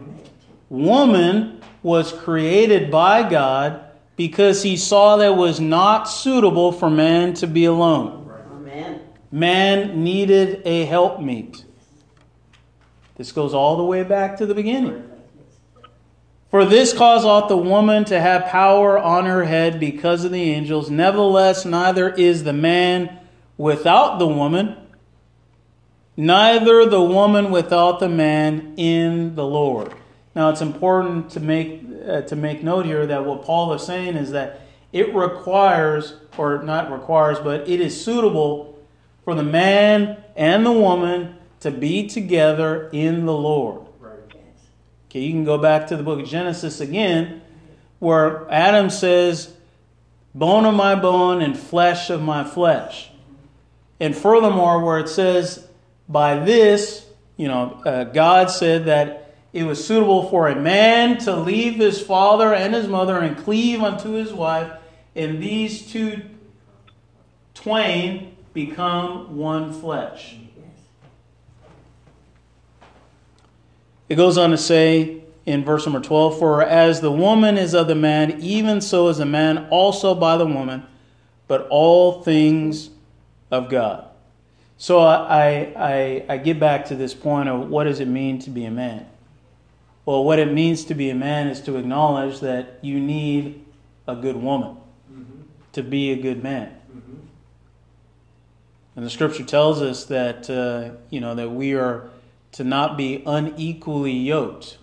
Woman 0.70 1.60
was 1.82 2.12
created 2.12 2.90
by 2.90 3.28
God 3.28 3.84
because 4.16 4.62
he 4.62 4.76
saw 4.76 5.16
that 5.16 5.32
it 5.32 5.36
was 5.36 5.60
not 5.60 6.04
suitable 6.04 6.72
for 6.72 6.90
man 6.90 7.34
to 7.34 7.46
be 7.46 7.66
alone. 7.66 8.30
Amen. 8.52 9.00
Man 9.30 10.02
needed 10.02 10.62
a 10.64 10.86
helpmeet. 10.86 11.64
This 13.16 13.32
goes 13.32 13.54
all 13.54 13.76
the 13.76 13.84
way 13.84 14.02
back 14.02 14.36
to 14.38 14.46
the 14.46 14.54
beginning. 14.54 15.08
For 16.50 16.64
this 16.64 16.94
cause 16.94 17.26
ought 17.26 17.48
the 17.48 17.58
woman 17.58 18.06
to 18.06 18.18
have 18.18 18.46
power 18.46 18.98
on 18.98 19.26
her 19.26 19.44
head 19.44 19.78
because 19.78 20.24
of 20.24 20.32
the 20.32 20.50
angels. 20.50 20.90
Nevertheless, 20.90 21.66
neither 21.66 22.08
is 22.08 22.44
the 22.44 22.54
man 22.54 23.18
without 23.58 24.18
the 24.18 24.26
woman, 24.26 24.76
neither 26.16 26.86
the 26.86 27.02
woman 27.02 27.50
without 27.50 28.00
the 28.00 28.08
man 28.08 28.74
in 28.78 29.34
the 29.34 29.44
Lord. 29.44 29.92
Now, 30.34 30.48
it's 30.48 30.62
important 30.62 31.30
to 31.32 31.40
make 31.40 31.82
uh, 32.08 32.22
to 32.22 32.36
make 32.36 32.62
note 32.62 32.86
here 32.86 33.04
that 33.06 33.26
what 33.26 33.42
Paul 33.42 33.74
is 33.74 33.82
saying 33.82 34.16
is 34.16 34.30
that 34.30 34.62
it 34.92 35.14
requires, 35.14 36.14
or 36.38 36.62
not 36.62 36.90
requires, 36.90 37.38
but 37.38 37.68
it 37.68 37.80
is 37.80 38.02
suitable 38.02 38.78
for 39.24 39.34
the 39.34 39.42
man 39.42 40.16
and 40.34 40.64
the 40.64 40.72
woman 40.72 41.36
to 41.60 41.70
be 41.70 42.06
together 42.06 42.88
in 42.92 43.26
the 43.26 43.34
Lord. 43.34 43.87
Okay, 45.08 45.20
you 45.20 45.32
can 45.32 45.44
go 45.44 45.56
back 45.56 45.86
to 45.86 45.96
the 45.96 46.02
book 46.02 46.20
of 46.20 46.28
Genesis 46.28 46.80
again, 46.80 47.40
where 47.98 48.46
Adam 48.50 48.90
says, 48.90 49.54
Bone 50.34 50.66
of 50.66 50.74
my 50.74 50.94
bone 50.94 51.40
and 51.40 51.58
flesh 51.58 52.10
of 52.10 52.20
my 52.20 52.44
flesh. 52.44 53.10
And 53.98 54.14
furthermore, 54.14 54.84
where 54.84 54.98
it 54.98 55.08
says, 55.08 55.66
By 56.10 56.38
this, 56.38 57.06
you 57.38 57.48
know, 57.48 57.80
uh, 57.86 58.04
God 58.04 58.50
said 58.50 58.84
that 58.84 59.34
it 59.54 59.64
was 59.64 59.84
suitable 59.84 60.28
for 60.28 60.48
a 60.48 60.54
man 60.54 61.16
to 61.20 61.34
leave 61.34 61.76
his 61.76 62.00
father 62.02 62.54
and 62.54 62.74
his 62.74 62.86
mother 62.86 63.18
and 63.18 63.36
cleave 63.36 63.82
unto 63.82 64.10
his 64.10 64.30
wife, 64.30 64.70
and 65.16 65.42
these 65.42 65.90
two 65.90 66.22
twain 67.54 68.36
become 68.52 69.38
one 69.38 69.72
flesh. 69.72 70.36
It 74.08 74.16
goes 74.16 74.38
on 74.38 74.50
to 74.50 74.58
say 74.58 75.22
in 75.46 75.64
verse 75.64 75.86
number 75.86 76.00
12 76.00 76.38
For 76.38 76.62
as 76.62 77.00
the 77.00 77.12
woman 77.12 77.56
is 77.58 77.74
of 77.74 77.88
the 77.88 77.94
man, 77.94 78.40
even 78.40 78.80
so 78.80 79.08
is 79.08 79.18
the 79.18 79.26
man 79.26 79.68
also 79.70 80.14
by 80.14 80.36
the 80.36 80.46
woman, 80.46 80.84
but 81.46 81.66
all 81.70 82.22
things 82.22 82.90
of 83.50 83.68
God. 83.68 84.06
So 84.76 85.00
I, 85.00 85.72
I, 85.76 86.24
I 86.28 86.36
get 86.36 86.60
back 86.60 86.86
to 86.86 86.94
this 86.94 87.12
point 87.12 87.48
of 87.48 87.68
what 87.68 87.84
does 87.84 88.00
it 88.00 88.08
mean 88.08 88.38
to 88.40 88.50
be 88.50 88.64
a 88.64 88.70
man? 88.70 89.06
Well, 90.06 90.24
what 90.24 90.38
it 90.38 90.52
means 90.52 90.84
to 90.84 90.94
be 90.94 91.10
a 91.10 91.14
man 91.14 91.48
is 91.48 91.60
to 91.62 91.76
acknowledge 91.76 92.40
that 92.40 92.78
you 92.80 93.00
need 93.00 93.64
a 94.06 94.14
good 94.14 94.36
woman 94.36 94.76
to 95.72 95.82
be 95.82 96.10
a 96.10 96.16
good 96.16 96.42
man. 96.42 96.74
And 98.96 99.06
the 99.06 99.10
scripture 99.10 99.44
tells 99.44 99.80
us 99.80 100.06
that, 100.06 100.50
uh, 100.50 100.96
you 101.08 101.20
know, 101.20 101.36
that 101.36 101.50
we 101.50 101.74
are 101.74 102.10
to 102.52 102.64
not 102.64 102.96
be 102.96 103.22
unequally 103.26 104.12
yoked. 104.12 104.78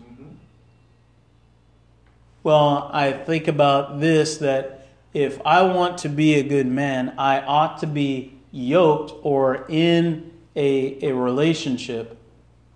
Well, 2.43 2.89
I 2.93 3.11
think 3.11 3.47
about 3.47 3.99
this 3.99 4.38
that 4.38 4.88
if 5.13 5.41
I 5.45 5.63
want 5.63 5.97
to 5.99 6.09
be 6.09 6.36
a 6.36 6.43
good 6.43 6.68
man, 6.68 7.16
I 7.18 7.39
ought 7.41 7.80
to 7.80 7.88
be 7.88 8.38
yoked 8.51 9.13
or 9.24 9.66
in 9.68 10.32
a, 10.55 11.03
a 11.09 11.13
relationship 11.13 12.18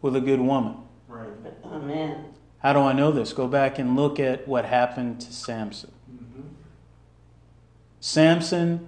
with 0.01 0.15
a 0.15 0.21
good 0.21 0.39
woman. 0.39 0.75
Right. 1.07 1.29
Amen. 1.65 2.25
How 2.59 2.73
do 2.73 2.79
I 2.79 2.93
know 2.93 3.11
this? 3.11 3.31
Go 3.31 3.47
back 3.47 3.77
and 3.77 3.95
look 3.95 4.19
at 4.19 4.47
what 4.47 4.65
happened 4.65 5.21
to 5.21 5.31
Samson. 5.31 5.91
Mm-hmm. 6.11 6.41
Samson 7.99 8.87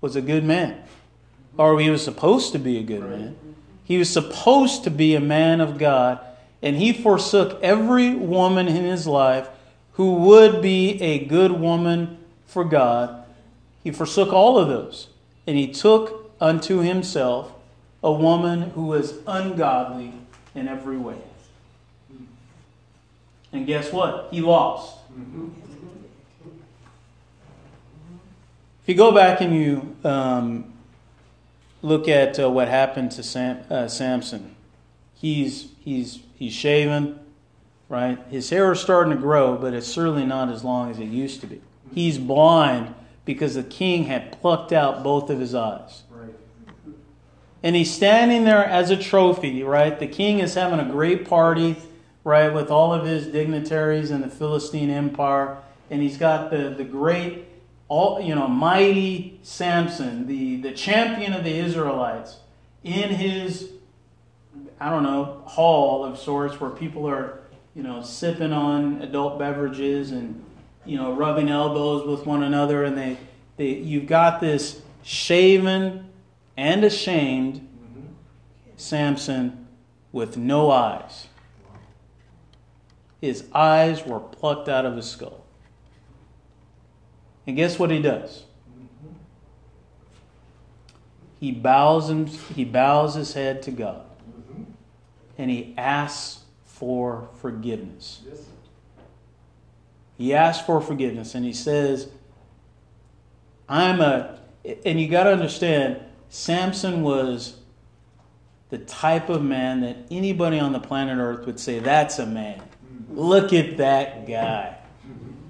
was 0.00 0.16
a 0.16 0.22
good 0.22 0.44
man, 0.44 0.82
or 1.58 1.78
he 1.78 1.90
was 1.90 2.02
supposed 2.02 2.52
to 2.52 2.58
be 2.58 2.78
a 2.78 2.82
good 2.82 3.02
Right. 3.02 3.18
man. 3.18 3.36
He 3.90 3.98
was 3.98 4.08
supposed 4.08 4.84
to 4.84 4.90
be 4.90 5.16
a 5.16 5.20
man 5.20 5.60
of 5.60 5.76
God, 5.76 6.20
and 6.62 6.76
he 6.76 6.92
forsook 6.92 7.60
every 7.60 8.14
woman 8.14 8.68
in 8.68 8.84
his 8.84 9.04
life 9.04 9.48
who 9.94 10.14
would 10.14 10.62
be 10.62 11.02
a 11.02 11.24
good 11.24 11.50
woman 11.50 12.16
for 12.46 12.62
God. 12.62 13.24
He 13.82 13.90
forsook 13.90 14.32
all 14.32 14.60
of 14.60 14.68
those, 14.68 15.08
and 15.44 15.58
he 15.58 15.66
took 15.66 16.30
unto 16.40 16.78
himself 16.78 17.52
a 18.00 18.12
woman 18.12 18.70
who 18.70 18.84
was 18.84 19.14
ungodly 19.26 20.12
in 20.54 20.68
every 20.68 20.96
way. 20.96 21.18
And 23.52 23.66
guess 23.66 23.92
what? 23.92 24.28
He 24.30 24.40
lost. 24.40 24.98
Mm-hmm. 25.12 25.48
If 28.82 28.88
you 28.88 28.94
go 28.94 29.10
back 29.10 29.40
and 29.40 29.52
you 29.52 29.96
um, 30.04 30.69
look 31.82 32.08
at 32.08 32.38
uh, 32.38 32.50
what 32.50 32.68
happened 32.68 33.12
to 33.12 33.22
Sam, 33.22 33.64
uh, 33.70 33.88
Samson, 33.88 34.54
he's 35.14 35.72
he's 35.80 36.20
he's 36.36 36.52
shaven, 36.52 37.18
right? 37.88 38.18
His 38.30 38.50
hair 38.50 38.72
is 38.72 38.80
starting 38.80 39.12
to 39.12 39.18
grow, 39.18 39.56
but 39.56 39.74
it's 39.74 39.86
certainly 39.86 40.26
not 40.26 40.48
as 40.48 40.64
long 40.64 40.90
as 40.90 40.98
it 40.98 41.06
used 41.06 41.40
to 41.42 41.46
be. 41.46 41.60
He's 41.94 42.18
blind 42.18 42.94
because 43.24 43.54
the 43.54 43.62
king 43.62 44.04
had 44.04 44.40
plucked 44.40 44.72
out 44.72 45.02
both 45.02 45.30
of 45.30 45.40
his 45.40 45.54
eyes. 45.54 46.02
Right. 46.10 46.34
And 47.62 47.76
he's 47.76 47.92
standing 47.92 48.44
there 48.44 48.64
as 48.64 48.90
a 48.90 48.96
trophy, 48.96 49.62
right? 49.62 49.98
The 49.98 50.06
king 50.06 50.38
is 50.38 50.54
having 50.54 50.80
a 50.80 50.90
great 50.90 51.28
party, 51.28 51.76
right, 52.24 52.52
with 52.52 52.70
all 52.70 52.92
of 52.92 53.04
his 53.04 53.26
dignitaries 53.26 54.10
in 54.10 54.22
the 54.22 54.28
Philistine 54.28 54.90
Empire. 54.90 55.58
And 55.90 56.00
he's 56.00 56.16
got 56.16 56.50
the, 56.50 56.70
the 56.70 56.84
great, 56.84 57.44
all 57.90 58.20
you 58.20 58.36
know, 58.36 58.46
mighty 58.46 59.40
Samson, 59.42 60.28
the, 60.28 60.60
the 60.60 60.70
champion 60.72 61.32
of 61.32 61.42
the 61.42 61.52
Israelites, 61.52 62.36
in 62.84 63.10
his, 63.10 63.68
I 64.78 64.88
don't 64.90 65.02
know, 65.02 65.42
hall 65.44 66.04
of 66.04 66.16
sorts 66.16 66.60
where 66.60 66.70
people 66.70 67.06
are, 67.08 67.40
you 67.74 67.82
know, 67.82 68.00
sipping 68.00 68.52
on 68.52 69.02
adult 69.02 69.40
beverages 69.40 70.12
and, 70.12 70.42
you 70.86 70.96
know, 70.96 71.12
rubbing 71.12 71.50
elbows 71.50 72.06
with 72.06 72.24
one 72.26 72.44
another. 72.44 72.84
And 72.84 72.96
they, 72.96 73.18
they 73.56 73.70
you've 73.70 74.06
got 74.06 74.40
this 74.40 74.80
shaven 75.02 76.08
and 76.56 76.84
ashamed. 76.84 77.66
Samson 78.76 79.66
with 80.10 80.36
no 80.36 80.70
eyes. 80.70 81.26
His 83.20 83.44
eyes 83.52 84.06
were 84.06 84.20
plucked 84.20 84.68
out 84.68 84.86
of 84.86 84.96
his 84.96 85.10
skull. 85.10 85.44
And 87.46 87.56
guess 87.56 87.78
what 87.78 87.90
he 87.90 88.00
does? 88.00 88.44
He 91.40 91.52
bows 91.52 92.10
him, 92.10 92.26
he 92.26 92.64
bows 92.64 93.14
his 93.14 93.32
head 93.32 93.62
to 93.62 93.70
God 93.70 94.04
and 95.38 95.50
he 95.50 95.74
asks 95.78 96.42
for 96.66 97.30
forgiveness. 97.40 98.20
He 100.18 100.34
asks 100.34 100.66
for 100.66 100.82
forgiveness 100.82 101.34
and 101.34 101.46
he 101.46 101.54
says, 101.54 102.10
I'm 103.66 104.02
a, 104.02 104.38
and 104.84 105.00
you 105.00 105.08
got 105.08 105.24
to 105.24 105.32
understand, 105.32 106.00
Samson 106.28 107.02
was 107.02 107.56
the 108.68 108.76
type 108.76 109.30
of 109.30 109.42
man 109.42 109.80
that 109.80 109.96
anybody 110.10 110.58
on 110.58 110.72
the 110.72 110.78
planet 110.78 111.16
Earth 111.18 111.46
would 111.46 111.58
say, 111.58 111.78
that's 111.78 112.18
a 112.18 112.26
man. 112.26 112.60
Look 113.10 113.54
at 113.54 113.78
that 113.78 114.28
guy. 114.28 114.76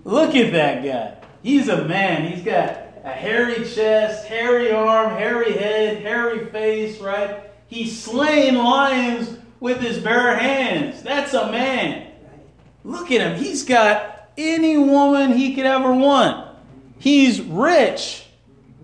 Look 0.04 0.36
at 0.36 0.52
that 0.52 0.84
guy. 0.84 1.19
He's 1.42 1.68
a 1.68 1.84
man. 1.84 2.30
He's 2.32 2.44
got 2.44 2.78
a 3.04 3.10
hairy 3.10 3.64
chest, 3.64 4.26
hairy 4.26 4.70
arm, 4.72 5.16
hairy 5.16 5.52
head, 5.52 6.02
hairy 6.02 6.46
face, 6.46 7.00
right? 7.00 7.44
He's 7.66 8.00
slaying 8.00 8.56
lions 8.56 9.38
with 9.58 9.80
his 9.80 9.98
bare 9.98 10.36
hands. 10.36 11.02
That's 11.02 11.32
a 11.34 11.50
man. 11.50 12.10
Look 12.84 13.10
at 13.10 13.20
him. 13.20 13.42
He's 13.42 13.64
got 13.64 14.30
any 14.36 14.76
woman 14.76 15.36
he 15.36 15.54
could 15.54 15.66
ever 15.66 15.92
want. 15.92 16.48
He's 16.98 17.40
rich. 17.40 18.26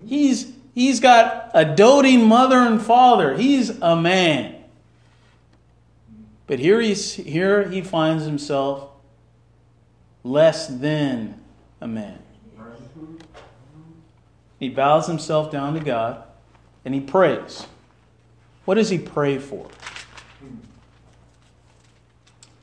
He's 0.05 0.51
he's 0.73 0.99
got 0.99 1.51
a 1.53 1.65
doting 1.65 2.27
mother 2.27 2.57
and 2.57 2.81
father. 2.81 3.35
He's 3.35 3.69
a 3.81 3.95
man. 3.95 4.55
But 6.45 6.59
here 6.59 6.79
he's 6.79 7.13
here 7.13 7.67
he 7.69 7.81
finds 7.81 8.25
himself 8.25 8.89
less 10.23 10.67
than 10.67 11.39
a 11.81 11.87
man. 11.87 12.19
He 14.59 14.69
bows 14.69 15.07
himself 15.07 15.51
down 15.51 15.73
to 15.73 15.79
God 15.79 16.23
and 16.83 16.93
he 16.93 17.01
prays. 17.01 17.65
What 18.65 18.75
does 18.75 18.89
he 18.89 18.97
pray 18.97 19.37
for? 19.37 19.67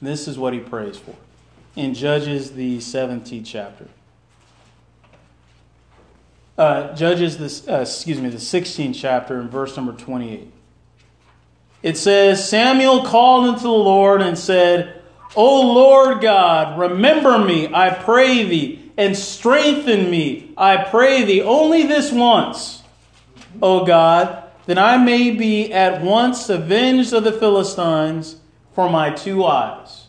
This 0.03 0.29
is 0.29 0.39
what 0.39 0.53
he 0.53 0.61
prays 0.61 0.99
for 0.99 1.15
in 1.77 1.95
Judges, 1.95 2.53
the 2.53 2.79
17th 2.79 3.45
chapter. 3.45 3.89
Uh, 6.57 6.95
Judges, 6.95 7.39
this, 7.39 7.67
uh, 7.67 7.81
excuse 7.81 8.21
me, 8.21 8.29
the 8.29 8.37
16th 8.37 8.95
chapter, 8.95 9.41
in 9.41 9.49
verse 9.49 9.77
number 9.77 9.93
28. 9.93 10.53
It 11.83 11.99
says, 11.99 12.49
Samuel 12.49 13.05
called 13.05 13.49
unto 13.49 13.63
the 13.63 13.69
Lord 13.69 14.23
and 14.23 14.39
said, 14.39 15.03
O 15.35 15.73
Lord 15.73 16.23
God, 16.23 16.79
remember 16.79 17.39
me, 17.39 17.75
I 17.75 17.91
pray 17.91 18.45
thee, 18.45 18.84
and 18.97 19.17
strengthen 19.17 20.11
me, 20.11 20.53
I 20.57 20.85
pray 20.85 21.25
thee, 21.25 21.43
only 21.43 21.85
this 21.85 22.13
once, 22.13 22.83
O 23.61 23.85
God, 23.85 24.45
that 24.67 24.79
I 24.79 24.97
may 24.97 25.31
be 25.31 25.73
at 25.73 26.03
once 26.03 26.49
avenged 26.49 27.13
of 27.13 27.25
the 27.25 27.33
Philistines 27.33 28.37
for 28.73 28.89
my 28.89 29.11
two 29.11 29.45
eyes. 29.45 30.07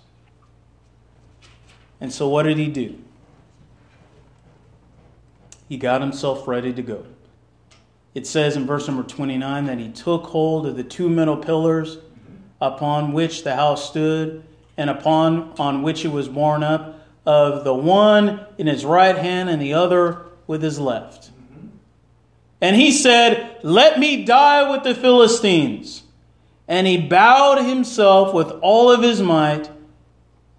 And 2.00 2.14
so, 2.14 2.28
what 2.28 2.44
did 2.44 2.58
he 2.58 2.68
do? 2.68 2.98
He 5.68 5.78
got 5.78 6.02
himself 6.02 6.48
ready 6.48 6.72
to 6.74 6.82
go. 6.82 7.06
It 8.14 8.26
says 8.26 8.56
in 8.56 8.66
verse 8.66 8.88
number 8.88 9.04
29 9.04 9.66
that 9.66 9.78
he 9.78 9.90
took 9.90 10.26
hold 10.28 10.66
of 10.66 10.78
the 10.78 10.84
two 10.84 11.10
middle 11.10 11.38
pillars 11.38 11.98
upon 12.62 13.12
which 13.12 13.44
the 13.44 13.56
house 13.56 13.90
stood 13.90 14.44
and 14.78 14.90
upon 14.90 15.54
on 15.60 15.84
which 15.84 16.06
it 16.06 16.10
was 16.10 16.30
borne 16.30 16.64
up, 16.64 16.95
of 17.26 17.64
the 17.64 17.74
one 17.74 18.46
in 18.58 18.68
his 18.68 18.86
right 18.86 19.18
hand 19.18 19.50
and 19.50 19.62
the 19.62 19.74
other 19.74 20.26
with 20.48 20.62
his 20.62 20.80
left. 20.80 21.32
And 22.62 22.76
he 22.76 22.92
said, 22.92 23.58
Let 23.64 24.00
me 24.00 24.24
die 24.26 24.70
with 24.70 24.84
the 24.84 24.96
Philistines. 24.96 26.04
And 26.68 26.88
he 26.88 26.98
bowed 26.98 27.64
himself 27.64 28.34
with 28.34 28.50
all 28.62 28.92
of 28.92 29.04
his 29.04 29.22
might, 29.22 29.70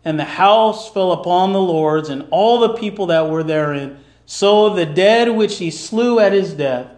and 0.05 0.19
the 0.19 0.25
house 0.25 0.93
fell 0.93 1.11
upon 1.13 1.53
the 1.53 1.61
lords 1.61 2.09
and 2.09 2.27
all 2.31 2.61
the 2.61 2.75
people 2.75 3.07
that 3.07 3.29
were 3.29 3.43
therein. 3.43 3.99
So 4.25 4.71
the 4.71 4.87
dead 4.87 5.31
which 5.31 5.59
he 5.59 5.71
slew 5.71 6.21
at 6.21 6.33
his 6.33 6.53
death 6.53 6.89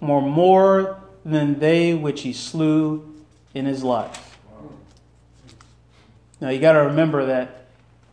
were 0.00 0.20
more 0.20 1.00
than 1.24 1.58
they 1.58 1.94
which 1.94 2.22
he 2.22 2.32
slew 2.34 3.14
in 3.54 3.64
his 3.64 3.82
life. 3.82 4.38
Now 6.40 6.50
you 6.50 6.60
got 6.60 6.72
to 6.72 6.80
remember 6.80 7.26
that 7.26 7.59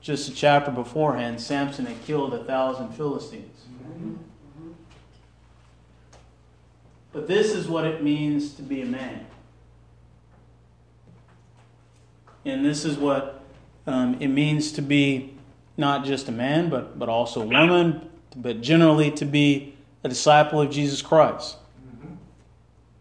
just 0.08 0.30
a 0.30 0.34
chapter 0.34 0.72
beforehand, 0.72 1.41
Samson 1.41 1.86
had 1.86 2.01
killed 2.05 2.34
a 2.34 2.41
thousand 2.45 2.93
Philistines. 2.93 3.66
But 7.12 7.28
this 7.28 7.53
is 7.53 7.68
what 7.68 7.84
it 7.84 8.01
means 8.01 8.53
to 8.53 8.62
be 8.62 8.82
a 8.82 8.86
man. 8.86 9.28
And 12.45 12.64
this 12.64 12.86
is 12.86 12.95
what 12.97 13.43
um, 13.86 14.16
it 14.22 14.30
means 14.30 14.72
to 14.74 14.82
be 14.82 15.34
not 15.76 16.05
just 16.05 16.30
a 16.30 16.32
man, 16.32 16.70
but, 16.70 16.97
but 16.97 17.10
also 17.10 17.41
a 17.41 17.45
woman, 17.45 18.10
but 18.34 18.62
generally 18.62 19.12
to 19.12 19.26
be 19.26 19.76
a 20.05 20.10
disciple 20.10 20.62
of 20.62 20.72
Jesus 20.72 21.01
Christ. 21.01 21.58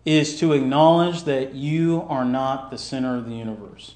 Is 0.04 0.40
to 0.40 0.52
acknowledge 0.54 1.22
that 1.22 1.54
you 1.54 2.04
are 2.08 2.24
not 2.24 2.72
the 2.72 2.78
center 2.78 3.16
of 3.16 3.28
the 3.28 3.36
universe. 3.36 3.94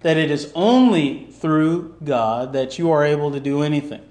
That 0.00 0.16
it 0.16 0.30
is 0.30 0.50
only 0.54 1.26
through 1.26 1.96
God 2.02 2.52
that 2.52 2.78
you 2.78 2.90
are 2.90 3.04
able 3.04 3.30
to 3.32 3.40
do 3.40 3.62
anything. 3.62 4.02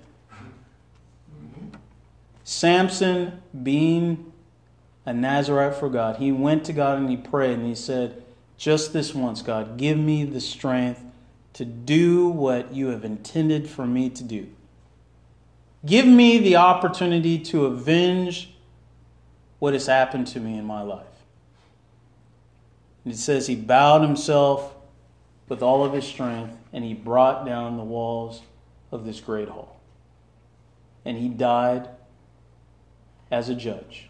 Samson, 2.44 3.42
being 3.64 4.32
a 5.06 5.14
Nazarite 5.14 5.76
for 5.76 5.90
God, 5.90 6.18
he 6.18 6.32
went 6.32 6.64
to 6.66 6.74
God 6.74 6.98
and 6.98 7.10
he 7.10 7.18
prayed 7.18 7.58
and 7.60 7.68
he 7.68 7.76
said, 7.76 8.24
Just 8.58 8.94
this 8.94 9.14
once, 9.14 9.42
God, 9.42 9.78
give 9.78 9.98
me 9.98 10.24
the 10.24 10.42
strength 10.42 11.04
to 11.54 11.66
do 11.66 12.28
what 12.28 12.74
you 12.74 12.88
have 12.88 13.04
intended 13.04 13.70
for 13.70 13.86
me 13.86 14.10
to 14.10 14.24
do. 14.24 14.48
Give 15.86 16.06
me 16.06 16.38
the 16.40 16.58
opportunity 16.58 17.40
to 17.40 17.66
avenge 17.66 18.54
what 19.60 19.74
has 19.74 19.88
happened 19.88 20.28
to 20.28 20.40
me 20.40 20.58
in 20.58 20.66
my 20.66 20.82
life. 20.82 21.06
And 23.04 23.14
it 23.14 23.18
says 23.18 23.48
he 23.48 23.56
bowed 23.56 24.02
himself 24.02 24.74
with 25.50 25.62
all 25.62 25.84
of 25.84 25.94
his 25.94 26.06
strength 26.06 26.56
and 26.72 26.86
he 26.86 26.94
brought 26.94 27.46
down 27.46 27.78
the 27.78 27.84
walls 27.84 28.44
of 28.92 29.06
this 29.06 29.20
great 29.20 29.50
hall. 29.50 29.80
And 31.04 31.18
he 31.18 31.28
died 31.28 31.90
as 33.32 33.50
a 33.50 33.56
judge, 33.56 34.10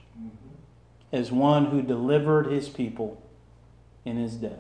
as 1.11 1.31
one 1.31 1.65
who 1.65 1.81
delivered 1.81 2.47
his 2.47 2.69
people 2.69 3.21
in 4.05 4.17
his 4.17 4.35
death. 4.35 4.59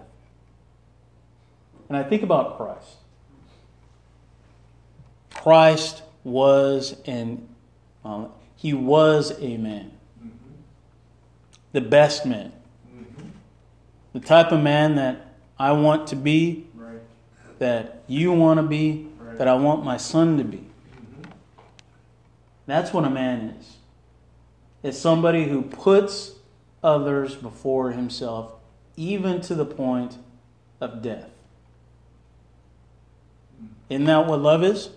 And 1.87 1.97
I 1.97 2.03
think 2.03 2.23
about 2.23 2.57
Christ. 2.57 2.97
Christ 5.33 6.03
was 6.23 6.95
an 7.05 7.47
um, 8.03 8.31
he 8.55 8.73
was 8.73 9.31
a 9.39 9.57
man, 9.57 9.91
the 11.71 11.81
best 11.81 12.25
man, 12.25 12.51
the 14.13 14.19
type 14.19 14.51
of 14.51 14.61
man 14.61 14.95
that 14.95 15.35
I 15.57 15.73
want 15.73 16.07
to 16.07 16.15
be. 16.15 16.67
That 17.59 18.01
you 18.07 18.31
want 18.31 18.57
to 18.59 18.63
be, 18.63 19.07
Right. 19.19 19.37
that 19.37 19.47
I 19.47 19.53
want 19.55 19.83
my 19.83 19.97
son 19.97 20.37
to 20.37 20.43
be. 20.43 20.65
That's 22.65 22.93
what 22.93 23.05
a 23.05 23.09
man 23.09 23.55
is. 23.59 23.77
It's 24.81 24.97
somebody 24.97 25.45
who 25.49 25.61
puts 25.63 26.35
others 26.83 27.35
before 27.35 27.91
himself, 27.91 28.53
even 28.95 29.41
to 29.41 29.55
the 29.55 29.65
point 29.65 30.17
of 30.79 31.01
death. 31.01 31.29
Isn't 33.89 34.05
that 34.05 34.27
what 34.27 34.41
love 34.41 34.63
is? 34.63 34.89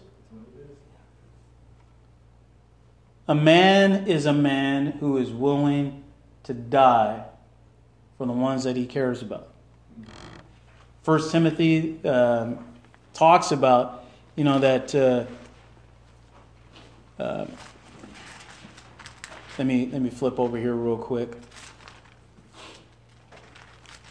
A 3.26 3.34
man 3.34 4.06
is 4.06 4.26
a 4.26 4.32
man 4.32 4.92
who 5.00 5.16
is 5.16 5.30
willing 5.30 6.04
to 6.42 6.52
die 6.52 7.24
for 8.18 8.26
the 8.26 8.32
ones 8.32 8.64
that 8.64 8.76
he 8.76 8.84
cares 8.84 9.22
about. 9.22 9.51
First 11.02 11.32
Timothy 11.32 11.98
um, 12.04 12.64
talks 13.12 13.50
about, 13.50 14.04
you 14.36 14.44
know, 14.44 14.60
that. 14.60 14.94
Uh, 14.94 15.24
uh, 17.20 17.46
let 19.58 19.66
me 19.66 19.88
let 19.92 20.00
me 20.00 20.10
flip 20.10 20.38
over 20.38 20.56
here 20.56 20.74
real 20.74 20.96
quick. 20.96 21.30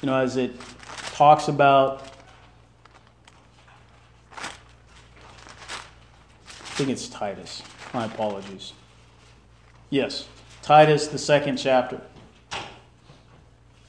You 0.01 0.07
know, 0.07 0.17
as 0.17 0.35
it 0.35 0.53
talks 1.13 1.47
about, 1.47 2.07
I 4.33 4.49
think 6.75 6.89
it's 6.89 7.07
Titus. 7.07 7.63
My 7.93 8.05
apologies. 8.05 8.73
Yes, 9.89 10.27
Titus, 10.61 11.07
the 11.07 11.17
second 11.17 11.57
chapter, 11.57 12.01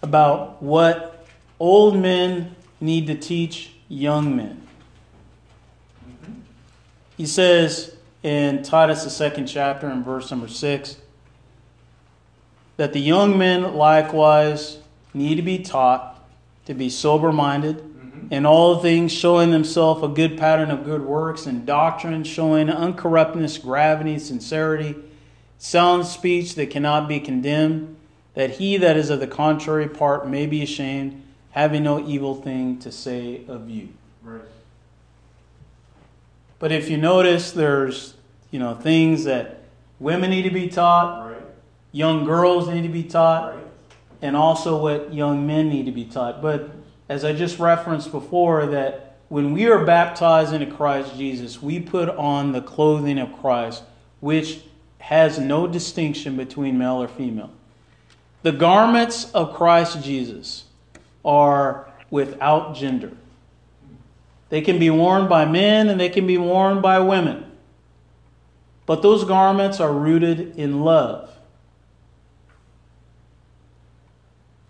about 0.03 0.63
what 0.63 1.27
old 1.59 1.97
men 1.97 2.57
need 2.83 3.07
to 3.07 3.15
teach 3.15 3.71
young 3.89 4.37
men. 4.37 4.67
He 7.17 7.27
says 7.27 7.95
in 8.23 8.63
Titus, 8.63 9.05
the 9.05 9.11
second 9.11 9.47
chapter, 9.47 9.89
in 9.89 10.03
verse 10.03 10.31
number 10.31 10.49
six, 10.49 10.97
that 12.77 12.93
the 12.93 13.01
young 13.01 13.39
men 13.39 13.75
likewise 13.75 14.79
need 15.15 15.37
to 15.37 15.43
be 15.43 15.59
taught 15.59 16.21
to 16.65 16.75
be 16.75 16.89
sober 16.91 17.33
minded, 17.33 17.79
mm-hmm. 17.79 18.33
in 18.33 18.47
all 18.47 18.81
things 18.81 19.13
showing 19.13 19.51
themselves 19.51 20.03
a 20.03 20.09
good 20.09 20.37
pattern 20.37 20.71
of 20.71 20.85
good 20.85 21.03
works, 21.03 21.47
and 21.47 21.65
doctrine 21.65 22.25
showing 22.25 22.69
uncorruptness, 22.69 23.63
gravity, 23.63 24.19
sincerity, 24.19 24.97
sound 25.59 26.07
speech 26.07 26.57
that 26.57 26.71
cannot 26.71 27.09
be 27.09 27.21
condemned, 27.21 27.97
that 28.35 28.51
he 28.53 28.77
that 28.77 28.97
is 28.97 29.11
of 29.11 29.21
the 29.21 29.27
contrary 29.27 29.89
part 29.89 30.27
may 30.29 30.47
be 30.47 30.63
ashamed, 30.63 31.22
having 31.53 31.85
no 31.85 32.05
evil 32.07 32.35
thing 32.35 32.79
to 32.81 32.91
say 32.91 33.43
of 33.47 33.71
you. 33.71 33.89
Right. 34.23 34.41
But 36.59 36.73
if 36.73 36.91
you 36.91 36.97
notice, 36.97 37.53
there's 37.53 38.15
you 38.51 38.59
know 38.59 38.75
things 38.75 39.25
that 39.25 39.61
women 40.01 40.31
need 40.31 40.43
to 40.43 40.51
be 40.51 40.69
taught, 40.69 41.29
Right. 41.29 41.37
young 41.93 42.25
girls 42.25 42.69
need 42.69 42.83
to 42.83 42.89
be 42.89 43.03
taught, 43.05 43.55
Right. 43.55 43.65
and 44.21 44.37
also 44.37 44.81
what 44.81 45.15
young 45.15 45.47
men 45.47 45.69
need 45.69 45.87
to 45.87 45.93
be 45.93 46.05
taught. 46.05 46.43
But 46.43 46.71
as 47.09 47.25
I 47.25 47.33
just 47.33 47.59
referenced 47.59 48.11
before, 48.11 48.67
that 48.67 49.17
when 49.29 49.53
we 49.53 49.67
are 49.67 49.85
baptized 49.85 50.53
into 50.53 50.67
Christ 50.67 51.17
Jesus, 51.17 51.63
we 51.63 51.81
put 51.81 52.09
on 52.11 52.53
the 52.53 52.61
clothing 52.61 53.19
of 53.19 53.33
Christ, 53.41 53.83
which 54.21 54.61
has 54.99 55.39
no 55.39 55.67
distinction 55.67 56.37
between 56.37 56.79
male 56.79 57.03
or 57.03 57.09
female. 57.09 57.51
The 58.43 58.53
garments 58.53 59.31
of 59.33 59.55
Christ 59.55 60.03
Jesus 60.03 60.65
are 61.25 61.91
without 62.11 62.75
gender. 62.75 63.13
They 64.49 64.61
can 64.61 64.79
be 64.79 64.91
worn 64.91 65.29
by 65.29 65.45
men 65.47 65.89
and 65.89 65.99
they 65.99 66.11
can 66.11 66.27
be 66.27 66.39
worn 66.39 66.81
by 66.81 66.99
women. 66.99 67.47
But 68.85 69.03
those 69.03 69.25
garments 69.25 69.81
are 69.81 69.93
rooted 69.93 70.59
in 70.59 70.83
love. 70.83 71.31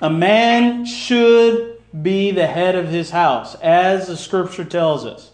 A 0.01 0.11
man 0.11 0.85
should 0.85 1.81
be 2.01 2.31
the 2.31 2.47
head 2.47 2.75
of 2.75 2.89
his 2.89 3.11
house, 3.11 3.55
as 3.57 4.07
the 4.07 4.17
scripture 4.17 4.65
tells 4.65 5.05
us. 5.05 5.31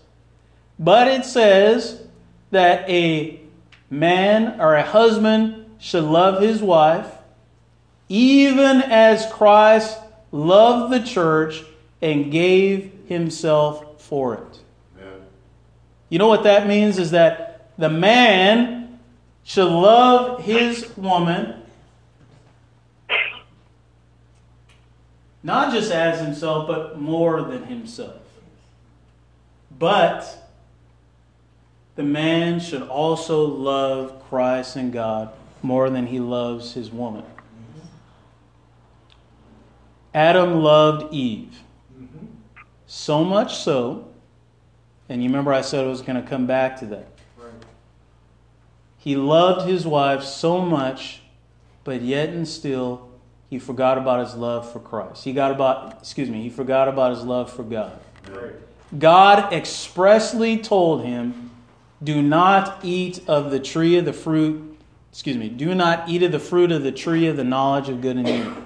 But 0.78 1.08
it 1.08 1.24
says 1.24 2.06
that 2.50 2.88
a 2.88 3.40
man 3.90 4.60
or 4.60 4.74
a 4.74 4.82
husband 4.82 5.66
should 5.78 6.04
love 6.04 6.42
his 6.42 6.62
wife, 6.62 7.12
even 8.08 8.82
as 8.82 9.30
Christ 9.32 9.98
loved 10.32 10.92
the 10.92 11.00
church 11.00 11.64
and 12.00 12.30
gave 12.30 12.92
himself 13.06 14.00
for 14.00 14.34
it. 14.34 14.60
You 16.08 16.18
know 16.18 16.28
what 16.28 16.44
that 16.44 16.66
means 16.66 16.98
is 16.98 17.10
that 17.10 17.70
the 17.76 17.90
man 17.90 18.98
should 19.44 19.68
love 19.68 20.42
his 20.42 20.96
woman 20.96 21.62
not 25.42 25.72
just 25.72 25.90
as 25.90 26.20
himself, 26.20 26.66
but 26.66 27.00
more 27.00 27.42
than 27.42 27.64
himself. 27.64 28.20
But 29.78 30.50
the 31.96 32.02
man 32.02 32.60
should 32.60 32.82
also 32.82 33.44
love 33.46 34.22
Christ 34.28 34.76
and 34.76 34.92
God 34.92 35.30
more 35.62 35.90
than 35.90 36.06
he 36.06 36.20
loves 36.20 36.74
his 36.74 36.90
woman. 36.90 37.24
Adam 40.14 40.62
loved 40.62 41.12
Eve. 41.12 41.58
Mm-hmm. 41.98 42.26
So 42.86 43.24
much 43.24 43.56
so, 43.56 44.08
and 45.08 45.22
you 45.22 45.28
remember 45.28 45.52
I 45.52 45.60
said 45.60 45.84
I 45.84 45.88
was 45.88 46.02
going 46.02 46.20
to 46.20 46.28
come 46.28 46.46
back 46.46 46.78
to 46.80 46.86
that. 46.86 47.08
Right. 47.36 47.52
He 48.98 49.16
loved 49.16 49.68
his 49.68 49.86
wife 49.86 50.22
so 50.22 50.60
much, 50.60 51.20
but 51.84 52.02
yet 52.02 52.30
and 52.30 52.46
still 52.48 53.08
he 53.50 53.58
forgot 53.58 53.98
about 53.98 54.20
his 54.20 54.34
love 54.34 54.70
for 54.70 54.80
Christ. 54.80 55.24
He 55.24 55.32
got 55.32 55.50
about 55.50 55.98
excuse 56.00 56.28
me, 56.28 56.42
he 56.42 56.50
forgot 56.50 56.88
about 56.88 57.10
his 57.12 57.24
love 57.24 57.52
for 57.52 57.62
God. 57.62 57.98
Right. 58.30 58.54
God 58.98 59.52
expressly 59.52 60.58
told 60.58 61.04
him, 61.04 61.50
"Do 62.02 62.22
not 62.22 62.80
eat 62.82 63.20
of 63.28 63.50
the 63.50 63.60
tree 63.60 63.96
of 63.96 64.04
the 64.04 64.12
fruit, 64.12 64.78
excuse 65.12 65.36
me, 65.36 65.48
do 65.48 65.74
not 65.74 66.08
eat 66.08 66.22
of 66.22 66.32
the 66.32 66.38
fruit 66.38 66.72
of 66.72 66.82
the 66.82 66.92
tree 66.92 67.26
of 67.26 67.36
the 67.36 67.44
knowledge 67.44 67.88
of 67.88 68.00
good 68.00 68.16
and 68.16 68.28
evil." 68.28 68.62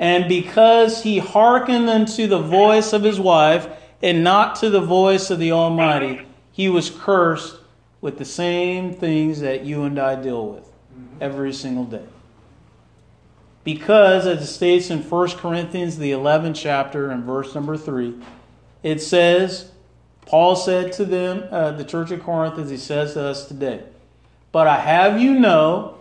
And 0.00 0.30
because 0.30 1.02
he 1.02 1.18
hearkened 1.18 1.90
unto 1.90 2.26
the 2.26 2.40
voice 2.40 2.94
of 2.94 3.02
his 3.04 3.20
wife 3.20 3.68
and 4.02 4.24
not 4.24 4.56
to 4.56 4.70
the 4.70 4.80
voice 4.80 5.30
of 5.30 5.38
the 5.38 5.52
Almighty, 5.52 6.22
he 6.50 6.70
was 6.70 6.88
cursed 6.88 7.58
with 8.00 8.16
the 8.16 8.24
same 8.24 8.94
things 8.94 9.40
that 9.40 9.66
you 9.66 9.82
and 9.82 9.98
I 9.98 10.14
deal 10.14 10.48
with 10.48 10.66
every 11.20 11.52
single 11.52 11.84
day. 11.84 12.06
Because, 13.62 14.26
as 14.26 14.42
it 14.42 14.46
states 14.46 14.88
in 14.88 15.02
1 15.02 15.28
Corinthians, 15.32 15.98
the 15.98 16.12
11th 16.12 16.56
chapter, 16.56 17.10
and 17.10 17.24
verse 17.24 17.54
number 17.54 17.76
3, 17.76 18.14
it 18.82 19.02
says, 19.02 19.70
Paul 20.24 20.56
said 20.56 20.92
to 20.92 21.04
them, 21.04 21.44
uh, 21.50 21.72
the 21.72 21.84
church 21.84 22.10
of 22.10 22.22
Corinth, 22.22 22.58
as 22.58 22.70
he 22.70 22.78
says 22.78 23.12
to 23.12 23.24
us 23.26 23.46
today, 23.46 23.82
But 24.50 24.66
I 24.66 24.78
have 24.78 25.20
you 25.20 25.38
know 25.38 25.98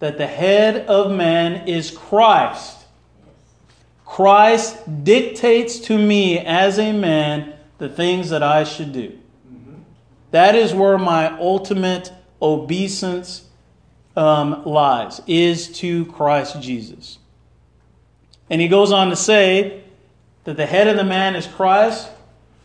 that 0.00 0.18
the 0.18 0.26
head 0.26 0.86
of 0.86 1.10
man 1.10 1.66
is 1.66 1.90
Christ. 1.90 2.81
Christ 4.12 5.04
dictates 5.04 5.78
to 5.78 5.96
me 5.96 6.38
as 6.38 6.78
a 6.78 6.92
man 6.92 7.54
the 7.78 7.88
things 7.88 8.28
that 8.28 8.42
I 8.42 8.62
should 8.62 8.92
do. 8.92 9.18
That 10.32 10.54
is 10.54 10.74
where 10.74 10.98
my 10.98 11.30
ultimate 11.38 12.12
obeisance 12.42 13.48
um, 14.14 14.66
lies, 14.66 15.22
is 15.26 15.72
to 15.78 16.04
Christ 16.12 16.60
Jesus. 16.60 17.20
And 18.50 18.60
he 18.60 18.68
goes 18.68 18.92
on 18.92 19.08
to 19.08 19.16
say 19.16 19.82
that 20.44 20.58
the 20.58 20.66
head 20.66 20.88
of 20.88 20.98
the 20.98 21.04
man 21.04 21.34
is 21.34 21.46
Christ, 21.46 22.10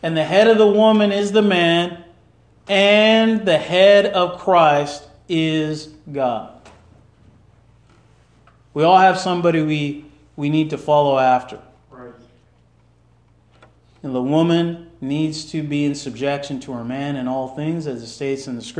and 0.02 0.14
the 0.14 0.24
head 0.24 0.48
of 0.48 0.58
the 0.58 0.66
woman 0.66 1.12
is 1.12 1.32
the 1.32 1.40
man, 1.40 2.04
and 2.68 3.46
the 3.46 3.56
head 3.56 4.04
of 4.04 4.38
Christ 4.38 5.02
is 5.30 5.86
God. 6.12 6.60
We 8.74 8.82
all 8.82 8.98
have 8.98 9.18
somebody 9.18 9.62
we, 9.62 10.04
we 10.38 10.48
need 10.48 10.70
to 10.70 10.78
follow 10.78 11.18
after. 11.18 11.58
Right. 11.90 12.12
And 14.04 14.14
the 14.14 14.22
woman 14.22 14.88
needs 15.00 15.44
to 15.50 15.64
be 15.64 15.84
in 15.84 15.96
subjection 15.96 16.60
to 16.60 16.74
her 16.74 16.84
man 16.84 17.16
in 17.16 17.26
all 17.26 17.56
things, 17.56 17.88
as 17.88 18.04
it 18.04 18.06
states 18.06 18.46
in 18.46 18.54
the 18.54 18.62
scripture. 18.62 18.76